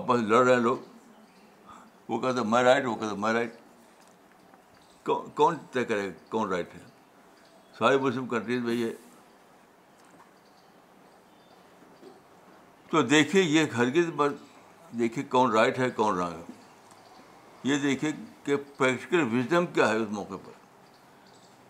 آپس 0.00 0.20
لڑ 0.28 0.44
رہے 0.44 0.54
ہیں 0.54 0.60
لوگ 0.60 0.76
وہ 2.08 2.20
کہتے 2.20 2.38
ہیں 2.40 2.46
مائی 2.48 2.64
رائٹ 2.64 2.86
وہ 2.86 2.94
کہتا 2.94 3.10
ہیں 3.10 3.18
مائی 3.20 3.34
رائٹ 3.34 3.60
کون 5.04 5.56
طے 5.72 5.84
کرے 5.84 6.10
کون 6.30 6.48
رائٹ 6.50 6.74
ہے 6.74 6.80
ساری 7.78 7.98
مسلم 7.98 8.26
کنٹریز 8.28 8.62
میں 8.64 8.74
یہ 8.74 8.90
تو 12.90 13.02
دیکھیے 13.02 13.42
یہ 13.42 13.66
ہرگز 13.76 14.10
بس 14.16 14.32
دیکھیے 14.98 15.24
کون 15.36 15.50
رائٹ 15.52 15.78
ہے 15.78 15.88
کون 15.96 16.16
رانگ 16.18 16.34
ہے 16.36 17.70
یہ 17.72 17.78
دیکھے 17.82 18.10
کہ 18.44 18.56
پریکٹیکل 18.76 19.22
وزڈم 19.36 19.66
کیا 19.74 19.88
ہے 19.88 19.96
اس 19.96 20.08
موقع 20.12 20.34
پر 20.44 20.50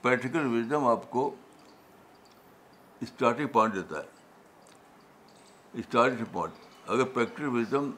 پریکٹیکل 0.02 0.46
وزڈم 0.56 0.86
آپ 0.88 1.10
کو 1.10 1.30
اسٹارٹنگ 3.00 3.46
پوائنٹ 3.52 3.74
دیتا 3.74 3.98
ہے 3.98 5.80
اسٹارٹنگ 5.80 6.24
پوائنٹ 6.32 6.88
اگر 6.90 7.04
پریکٹیکل 7.14 7.48
وزڈم 7.58 7.90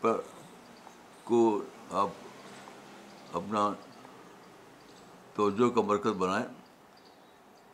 پر 0.00 0.20
کو 1.24 1.40
آپ 2.02 2.23
اپنا 3.38 3.70
توجہ 5.36 5.68
کا 5.74 5.80
مرکز 5.86 6.12
بنائیں 6.18 6.44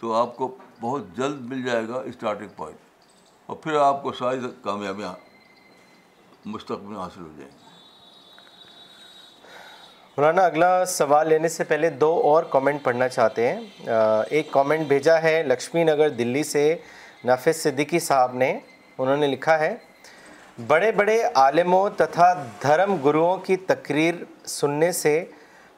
تو 0.01 0.13
آپ 0.21 0.37
کو 0.37 0.55
بہت 0.81 1.17
جلد 1.17 1.41
مل 1.53 1.63
جائے 1.65 1.89
گا 1.89 2.01
اسٹارٹنگ 2.11 2.49
پوائنٹ 2.57 3.47
اور 3.47 3.57
پھر 3.65 3.75
آپ 3.81 4.03
کو 4.03 4.13
ساری 4.19 4.39
کامیابیاں 4.63 5.13
مستقبل 6.53 6.97
حاصل 6.97 7.21
ہو 7.21 7.29
جائیں 7.39 7.51
گی 7.51 7.59
مولانا 10.17 10.43
اگلا 10.47 10.69
سوال 10.93 11.29
لینے 11.29 11.49
سے 11.49 11.65
پہلے 11.65 11.91
دو 12.01 12.11
اور 12.31 12.43
کامنٹ 12.55 12.83
پڑھنا 12.85 13.07
چاہتے 13.09 13.47
ہیں 13.49 13.93
ایک 14.37 14.51
کامنٹ 14.53 14.87
بھیجا 14.89 15.21
ہے 15.23 15.43
لکشمی 15.43 15.85
نگر 15.85 16.09
دلی 16.19 16.43
سے 16.45 16.65
نافذ 17.25 17.61
صدیقی 17.63 17.99
صاحب 18.07 18.35
نے 18.43 18.51
انہوں 18.99 19.17
نے 19.17 19.27
لکھا 19.35 19.59
ہے 19.59 19.75
بڑے 20.67 20.91
بڑے 20.93 21.21
عالموں 21.43 21.89
تتھا 21.97 22.33
دھرم 22.63 22.95
گروؤں 23.05 23.37
کی 23.47 23.57
تقریر 23.71 24.15
سننے 24.59 24.91
سے 25.01 25.15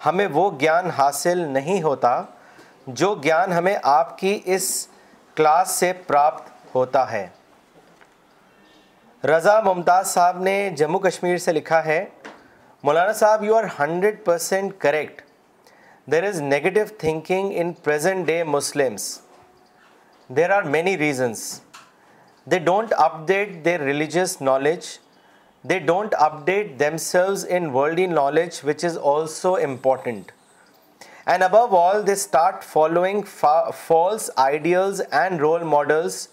ہمیں 0.07 0.27
وہ 0.33 0.51
گیان 0.61 0.91
حاصل 0.99 1.39
نہیں 1.57 1.83
ہوتا 1.83 2.21
جو 3.01 3.15
گیان 3.25 3.53
ہمیں 3.53 3.77
آپ 3.91 4.17
کی 4.19 4.39
اس 4.55 4.67
کلاس 5.37 5.71
سے 5.79 5.93
پراپت 6.07 6.49
ہوتا 6.75 7.11
ہے 7.11 7.27
رضا 9.29 9.61
ممتاز 9.65 10.07
صاحب 10.09 10.41
نے 10.43 10.57
جموں 10.77 11.01
کشمیر 11.01 11.37
سے 11.45 11.53
لکھا 11.53 11.85
ہے 11.85 12.05
Maulana 12.85 13.13
sahib 13.19 13.45
you 13.45 13.57
are 13.57 13.65
hundred 13.79 14.25
percent 14.25 14.73
correct 14.81 15.21
there 16.13 16.25
is 16.29 16.41
negative 16.43 16.81
thinking 16.99 17.53
in 17.61 17.73
present 17.85 18.27
day 18.27 18.43
Muslims 18.45 19.07
there 20.37 20.51
are 20.57 20.63
many 20.77 20.97
reasons 20.99 21.45
they 22.51 22.59
don't 22.59 22.93
update 23.27 23.65
their 23.65 23.81
religious 23.91 24.41
knowledge 24.41 24.87
they 25.71 25.79
don't 25.79 26.15
update 26.45 26.71
themselves 26.99 27.45
in 27.49 27.67
world 27.73 27.99
in 28.05 28.15
knowledge 28.15 28.59
which 28.65 28.85
is 28.85 28.97
also 29.11 29.53
important 29.65 30.31
and 31.27 31.43
above 31.43 31.77
all 31.79 32.07
they 32.07 32.13
start 32.13 32.65
following 32.71 33.21
false 33.87 34.31
ideals 34.45 35.03
and 35.11 35.41
role 35.41 35.63
models 35.75 36.27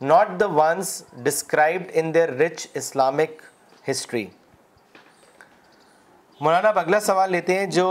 not 0.00 0.28
the 0.40 0.46
ones 0.54 1.02
described 1.24 1.90
in 1.98 2.12
their 2.14 2.30
rich 2.40 2.66
Islamic 2.80 3.42
history 3.90 4.26
مولانا 6.40 6.68
اب 6.68 6.78
اگلا 6.78 7.00
سوال 7.00 7.30
لیتے 7.32 7.58
ہیں 7.58 7.66
جو 7.80 7.86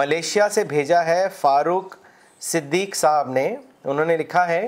Malaysia 0.00 0.48
سے 0.54 0.64
بھیجا 0.74 1.04
ہے 1.06 1.24
فاروق 1.40 1.96
صدیق 2.52 2.96
صاحب 2.96 3.30
نے 3.32 3.54
انہوں 3.84 4.04
نے 4.04 4.16
لکھا 4.16 4.46
ہے 4.48 4.66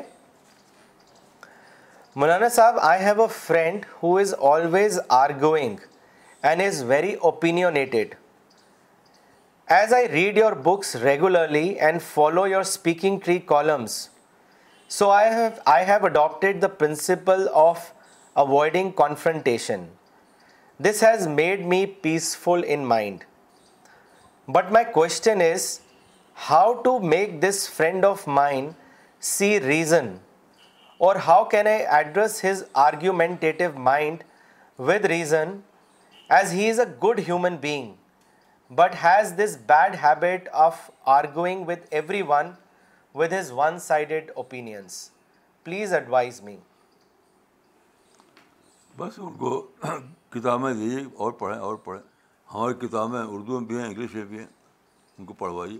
Maulana 2.20 2.48
Saab, 2.52 2.76
I 2.78 2.98
have 3.06 3.18
a 3.18 3.28
friend 3.28 3.84
who 4.00 4.10
is 4.16 4.30
always 4.50 4.94
arguing 5.16 5.74
and 6.42 6.62
is 6.62 6.78
very 6.80 7.10
opinionated. 7.30 8.14
As 9.68 9.92
I 9.92 10.06
read 10.14 10.38
your 10.38 10.54
books 10.54 10.96
regularly 11.02 11.78
and 11.78 12.02
follow 12.14 12.44
your 12.54 12.64
speaking 12.64 13.20
tree 13.20 13.38
columns, 13.38 13.96
so 14.88 15.10
I 15.10 15.82
have 15.90 16.08
adopted 16.10 16.62
the 16.62 16.70
principle 16.70 17.50
of 17.66 17.92
avoiding 18.34 18.92
confrontation. 19.04 19.86
This 20.80 21.00
has 21.00 21.26
made 21.26 21.66
me 21.66 21.84
peaceful 22.06 22.62
in 22.62 22.86
mind. 22.94 23.26
But 24.48 24.72
my 24.72 24.84
question 24.84 25.42
is, 25.52 25.80
how 26.32 26.66
to 26.88 26.98
make 26.98 27.40
this 27.42 27.66
friend 27.66 28.06
of 28.06 28.26
mine 28.26 28.74
see 29.20 29.58
reason 29.72 30.08
اور 31.04 31.16
how 31.26 31.44
can 31.50 31.66
I 31.66 31.82
address 31.96 32.44
his 32.44 32.62
argumentative 32.84 33.70
mind 33.88 34.22
with 34.88 35.04
reason 35.12 35.56
as 36.36 36.52
he 36.52 36.68
is 36.70 36.78
a 36.80 36.84
good 37.02 37.18
human 37.26 37.56
being 37.60 37.92
but 38.74 38.94
has 39.02 39.32
this 39.38 39.56
bad 39.66 39.96
habit 40.02 40.48
of 40.66 40.78
arguing 41.16 41.66
with 41.68 41.84
everyone 42.28 42.50
with 43.14 43.32
his 43.38 43.50
one 43.56 43.78
sided 43.88 44.30
opinions 44.36 45.00
please 45.64 45.92
advise 45.94 46.40
me 46.42 46.56
بس 48.98 49.18
ان 49.18 49.36
کو 49.38 49.60
کتابیں 50.30 50.72
دیجیے 50.72 51.04
اور 51.24 51.32
پڑھیں 51.38 51.58
اور 51.60 51.76
پڑھیں 51.84 52.02
ہماری 52.54 52.74
کتابیں 52.86 53.18
اردو 53.20 53.60
میں 53.60 53.68
بھی 53.68 53.78
ہیں 53.78 53.86
انگلش 53.86 54.14
میں 54.14 54.24
بھی 54.24 54.38
ہیں 54.38 54.46
ان 54.46 55.24
کو 55.26 55.34
پڑھوائیے 55.44 55.78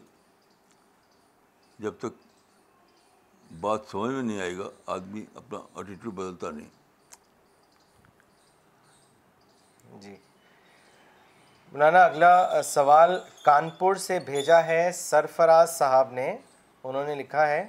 جب 1.82 1.94
تک 2.00 2.22
بات 3.60 3.80
سمجھ 3.90 4.10
میں 4.14 4.22
نہیں 4.22 4.40
آئے 4.40 4.56
گا 4.58 4.68
آدمی 4.92 5.24
اپنا 5.36 5.58
ایٹیٹیوڈ 5.76 6.14
بدلتا 6.14 6.50
نہیں 6.56 6.68
جی 10.02 10.14
مولانا 11.72 11.98
اگلا 12.04 12.62
سوال 12.64 13.18
کانپور 13.44 13.94
سے 14.06 14.18
بھیجا 14.26 14.64
ہے 14.66 14.90
سرفراز 14.94 15.70
صاحب 15.78 16.12
نے 16.12 16.36
انہوں 16.84 17.06
نے 17.06 17.14
لکھا 17.14 17.46
ہے 17.48 17.64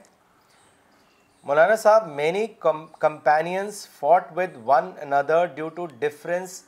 Maulana 1.48 1.76
sahib 1.84 2.08
many 2.14 2.46
companions 3.00 3.88
with 4.02 4.56
one 4.66 4.92
another 5.14 5.46
due 5.56 5.70
to 5.76 5.86
difference 6.00 6.62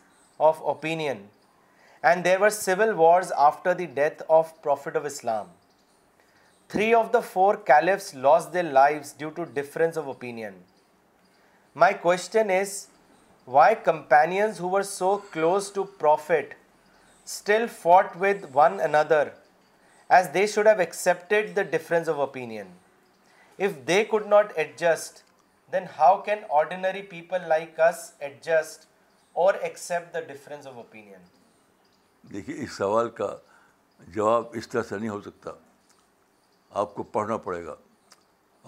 of 0.49 0.61
opinion 0.73 1.25
and 2.09 2.25
there 2.25 2.41
are 2.43 2.49
civil 2.49 2.93
wars 2.97 3.33
after 3.47 3.73
the 3.75 3.85
death 3.99 4.23
of 4.27 4.53
prophet 4.61 4.95
of 4.97 5.05
Islam 5.05 5.47
three 6.71 6.93
of 6.93 7.05
the 7.13 7.19
four 7.31 7.55
caliphs 7.65 8.13
lost 8.23 8.43
their 8.53 8.61
life 8.61 9.13
due 9.17 9.29
to 9.35 9.43
difference 9.53 9.97
of 9.97 10.07
opinion 10.07 10.57
my 11.83 11.93
question 12.01 12.49
is 12.57 12.73
why 13.53 13.75
companions 13.85 14.59
who 14.61 14.75
are 14.77 14.81
so 14.89 15.15
close 15.31 15.71
to 15.75 15.83
prophet 16.03 16.53
still 17.25 17.65
fought 17.81 18.11
with 18.21 18.43
one 18.55 18.79
another 18.95 19.27
as 20.17 20.27
they 20.33 20.45
should 20.55 20.67
have 20.67 20.79
accepted 20.79 21.55
the 21.55 21.61
difference 21.71 22.09
of 22.09 22.19
opinion 22.27 22.67
if 23.65 23.71
they 23.87 24.03
could 24.09 24.25
not 24.27 24.51
adjust 24.55 25.19
then 25.73 25.85
how 25.99 26.21
can 26.25 26.43
ordinary 26.59 27.01
people 27.15 27.47
like 27.49 27.79
us 27.87 28.09
adjust 28.19 28.85
or 29.45 29.53
accept 29.61 30.13
the 30.13 30.19
difference 30.33 30.67
of 30.67 30.75
opinion 30.77 32.31
دیکھیے 32.33 32.61
اس 32.63 32.77
سوال 32.77 33.09
کا 33.21 33.35
جواب 34.15 34.55
اس 34.61 34.69
طرح 34.69 34.83
سے 34.89 34.97
نہیں 34.97 35.09
ہو 35.09 35.19
سکتا 35.21 35.51
آپ 36.81 36.93
کو 36.95 37.03
پڑھنا 37.13 37.37
پڑے 37.43 37.65
گا 37.65 37.75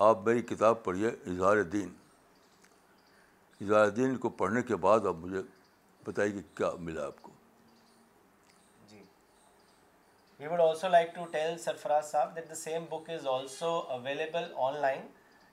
آپ 0.10 0.26
میری 0.28 0.42
کتاب 0.42 0.84
پڑھیے 0.84 1.08
اظہار 1.32 1.62
دین 1.74 1.90
اظہار 3.62 3.90
دین 3.98 4.16
کو 4.18 4.30
پڑھنے 4.42 4.62
کے 4.68 4.76
بعد 4.86 5.06
آپ 5.08 5.16
مجھے 5.22 5.42
بتائیے 6.06 6.32
کہ 6.34 6.40
کیا 6.58 6.70
ملا 6.80 7.06
آپ 7.06 7.22
کو 7.24 7.32
جی 8.90 9.02
we 10.40 10.48
would 10.48 10.60
also 10.62 10.88
like 10.88 11.14
to 11.16 11.26
tell 11.32 11.58
Sarfaraz 11.66 12.12
صاحب 12.12 12.36
that 12.36 12.50
the 12.50 12.56
same 12.56 12.86
book 12.90 13.10
is 13.16 13.28
also 13.34 13.70
available 13.98 14.52
online 14.82 15.06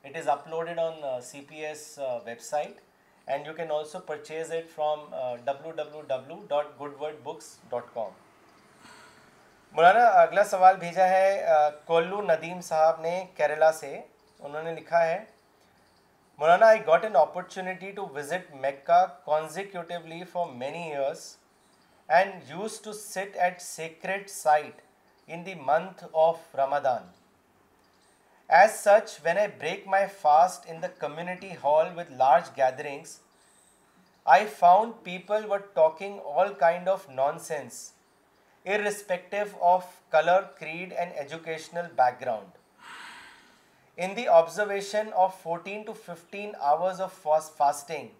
it 0.04 0.16
is 0.16 0.28
uploaded 0.38 0.78
on 0.86 1.20
C 1.24 1.40
P 1.48 1.64
S 1.66 1.98
website 2.44 2.80
and 3.26 3.46
you 3.46 3.52
can 3.56 3.72
also 3.72 3.98
purchase 4.06 4.52
it 4.58 4.74
from 4.74 5.04
W 5.44 5.70
W 5.82 6.00
W 6.14 6.40
dot 6.48 6.80
goodword 7.00 7.20
books 7.24 7.56
dot 7.70 7.94
com 7.94 8.10
مولانا 9.74 10.04
اگلا 10.20 10.42
سوال 10.50 10.76
بھیجا 10.80 11.08
ہے 11.08 11.70
کولو 11.86 12.20
ندیم 12.22 12.60
صاحب 12.68 13.00
نے 13.00 13.10
کیرلا 13.36 13.70
سے 13.78 13.90
انہوں 14.38 14.62
نے 14.62 14.72
لکھا 14.74 15.02
ہے 15.04 15.18
مولانا 16.38 16.66
I 16.66 16.78
got 16.86 17.04
an 17.04 17.16
opportunity 17.22 17.90
to 17.96 18.06
visit 18.14 18.54
Mecca 18.60 19.04
consecutively 19.24 20.22
for 20.32 20.46
many 20.62 20.82
years 20.92 21.24
and 22.18 22.50
used 22.50 22.80
to 22.84 22.92
sit 23.00 23.36
at 23.36 23.60
sacred 23.62 24.30
site 24.30 24.80
in 25.32 25.44
the 25.46 25.54
month 25.66 26.04
of 26.24 26.54
Ramadan 26.58 27.06
as 28.60 28.70
such 28.78 29.16
when 29.24 29.38
I 29.38 29.48
break 29.58 29.86
my 29.96 30.06
fast 30.20 30.66
in 30.70 30.82
the 30.82 30.88
community 30.98 31.50
hall 31.64 31.92
with 31.98 32.12
large 32.22 32.50
gatherings 32.56 33.18
I 34.36 34.46
found 34.58 34.92
people 35.04 35.44
were 35.50 35.58
talking 35.74 36.18
all 36.34 36.54
kind 36.60 36.88
of 36.88 37.08
nonsense 37.52 37.88
irrespective 38.74 39.54
of 39.62 39.84
color, 40.10 40.50
creed 40.58 40.92
and 40.92 41.12
educational 41.24 41.88
background. 41.96 42.52
In 43.96 44.14
the 44.14 44.28
observation 44.28 45.12
of 45.12 45.34
14 45.46 45.86
to 45.86 45.94
15 45.94 46.52
hours 46.62 47.00
of 47.00 47.14
fasting, 47.14 48.10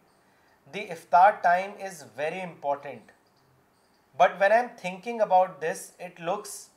the 0.72 0.87
iftar 0.97 1.43
time 1.43 1.72
is 1.91 2.05
very 2.16 2.41
important. 2.41 3.14
But 4.16 4.41
when 4.41 4.53
I 4.53 4.62
am 4.62 4.70
thinking 4.70 5.20
about 5.20 5.61
this, 5.61 5.93
it 6.01 6.20
looks 6.20 6.68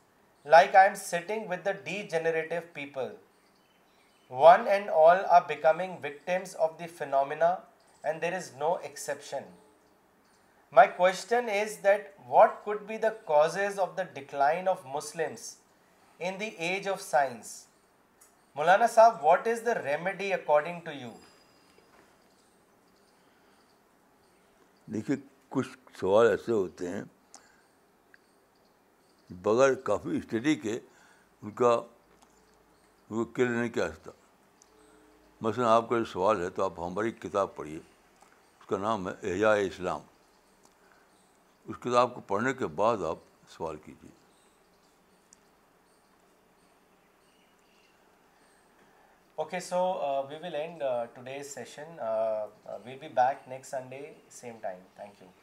like 0.46 0.76
I 0.76 0.86
am 0.86 0.96
sitting 0.96 1.48
with 1.48 1.64
the 1.64 1.74
degenerative 1.74 2.74
people. 2.74 3.12
One 4.28 4.68
and 4.68 4.90
all 4.90 5.26
are 5.38 5.46
becoming 5.48 5.98
victims 6.02 6.54
of 6.54 6.78
the 6.78 6.88
phenomena, 6.88 7.58
and 8.04 8.22
there 8.22 8.34
is 8.34 8.54
no 8.60 8.78
exception. 8.92 9.44
My 10.76 10.88
question 10.98 11.50
is 11.52 11.74
that 11.84 12.06
what 12.28 12.50
could 12.64 12.82
be 12.88 12.98
the 12.98 13.08
cause 13.28 13.58
of 13.80 13.90
the 13.98 14.04
decline 14.14 14.68
of 14.70 14.86
Muslims 14.94 15.54
in 16.20 16.40
the 16.40 16.46
age 16.68 16.88
of 16.90 17.02
science 17.02 17.48
مولانا 18.56 18.88
صاحب 18.94 19.24
what 19.26 19.48
is 19.48 19.66
the 19.66 19.74
remedy 19.84 20.32
according 20.34 20.80
to 20.86 20.92
you 20.92 21.10
دیکھیے 24.94 25.16
کچھ 25.56 25.68
سوال 26.00 26.28
ایسے 26.28 26.52
ہوتے 26.52 26.90
ہیں 26.90 27.04
بغیر 29.44 29.74
کافی 29.92 30.18
study 30.18 30.56
کے 30.64 30.80
ان 31.42 31.52
کا 31.62 31.80
وہ 33.10 33.26
نہیں 33.38 33.70
کیا 33.70 33.88
مثلاً 35.42 35.68
آپ 35.68 35.90
کا 35.90 35.98
جو 35.98 36.06
سوال 36.12 36.42
ہے 36.44 36.50
تو 36.60 36.64
آپ 36.64 36.80
ہماری 36.80 37.12
کتاب 37.12 37.56
پڑھیے 37.56 37.78
اس 37.80 38.66
کا 38.70 38.78
نام 38.88 39.08
ہے 39.08 39.14
احیاء 39.32 39.54
اسلام 39.68 40.02
اس 41.72 41.78
کتاب 41.84 42.14
کو 42.16 42.22
پڑھنے 42.28 42.54
کے 42.60 42.68
بعد 42.80 43.04
آپ 43.10 43.18
سوال 43.56 43.78
کیجیے 43.86 44.10
okay 49.42 49.60
so 49.70 49.80
we 50.30 50.36
will 50.42 50.56
end 50.56 50.84
today 51.14 51.42
session 51.54 51.98
will 52.86 52.98
be 53.02 53.08
back 53.08 53.48
next 53.50 53.72
Sunday 53.72 54.02
same 54.42 54.58
time 54.62 54.80
thank 54.96 55.22
you 55.22 55.41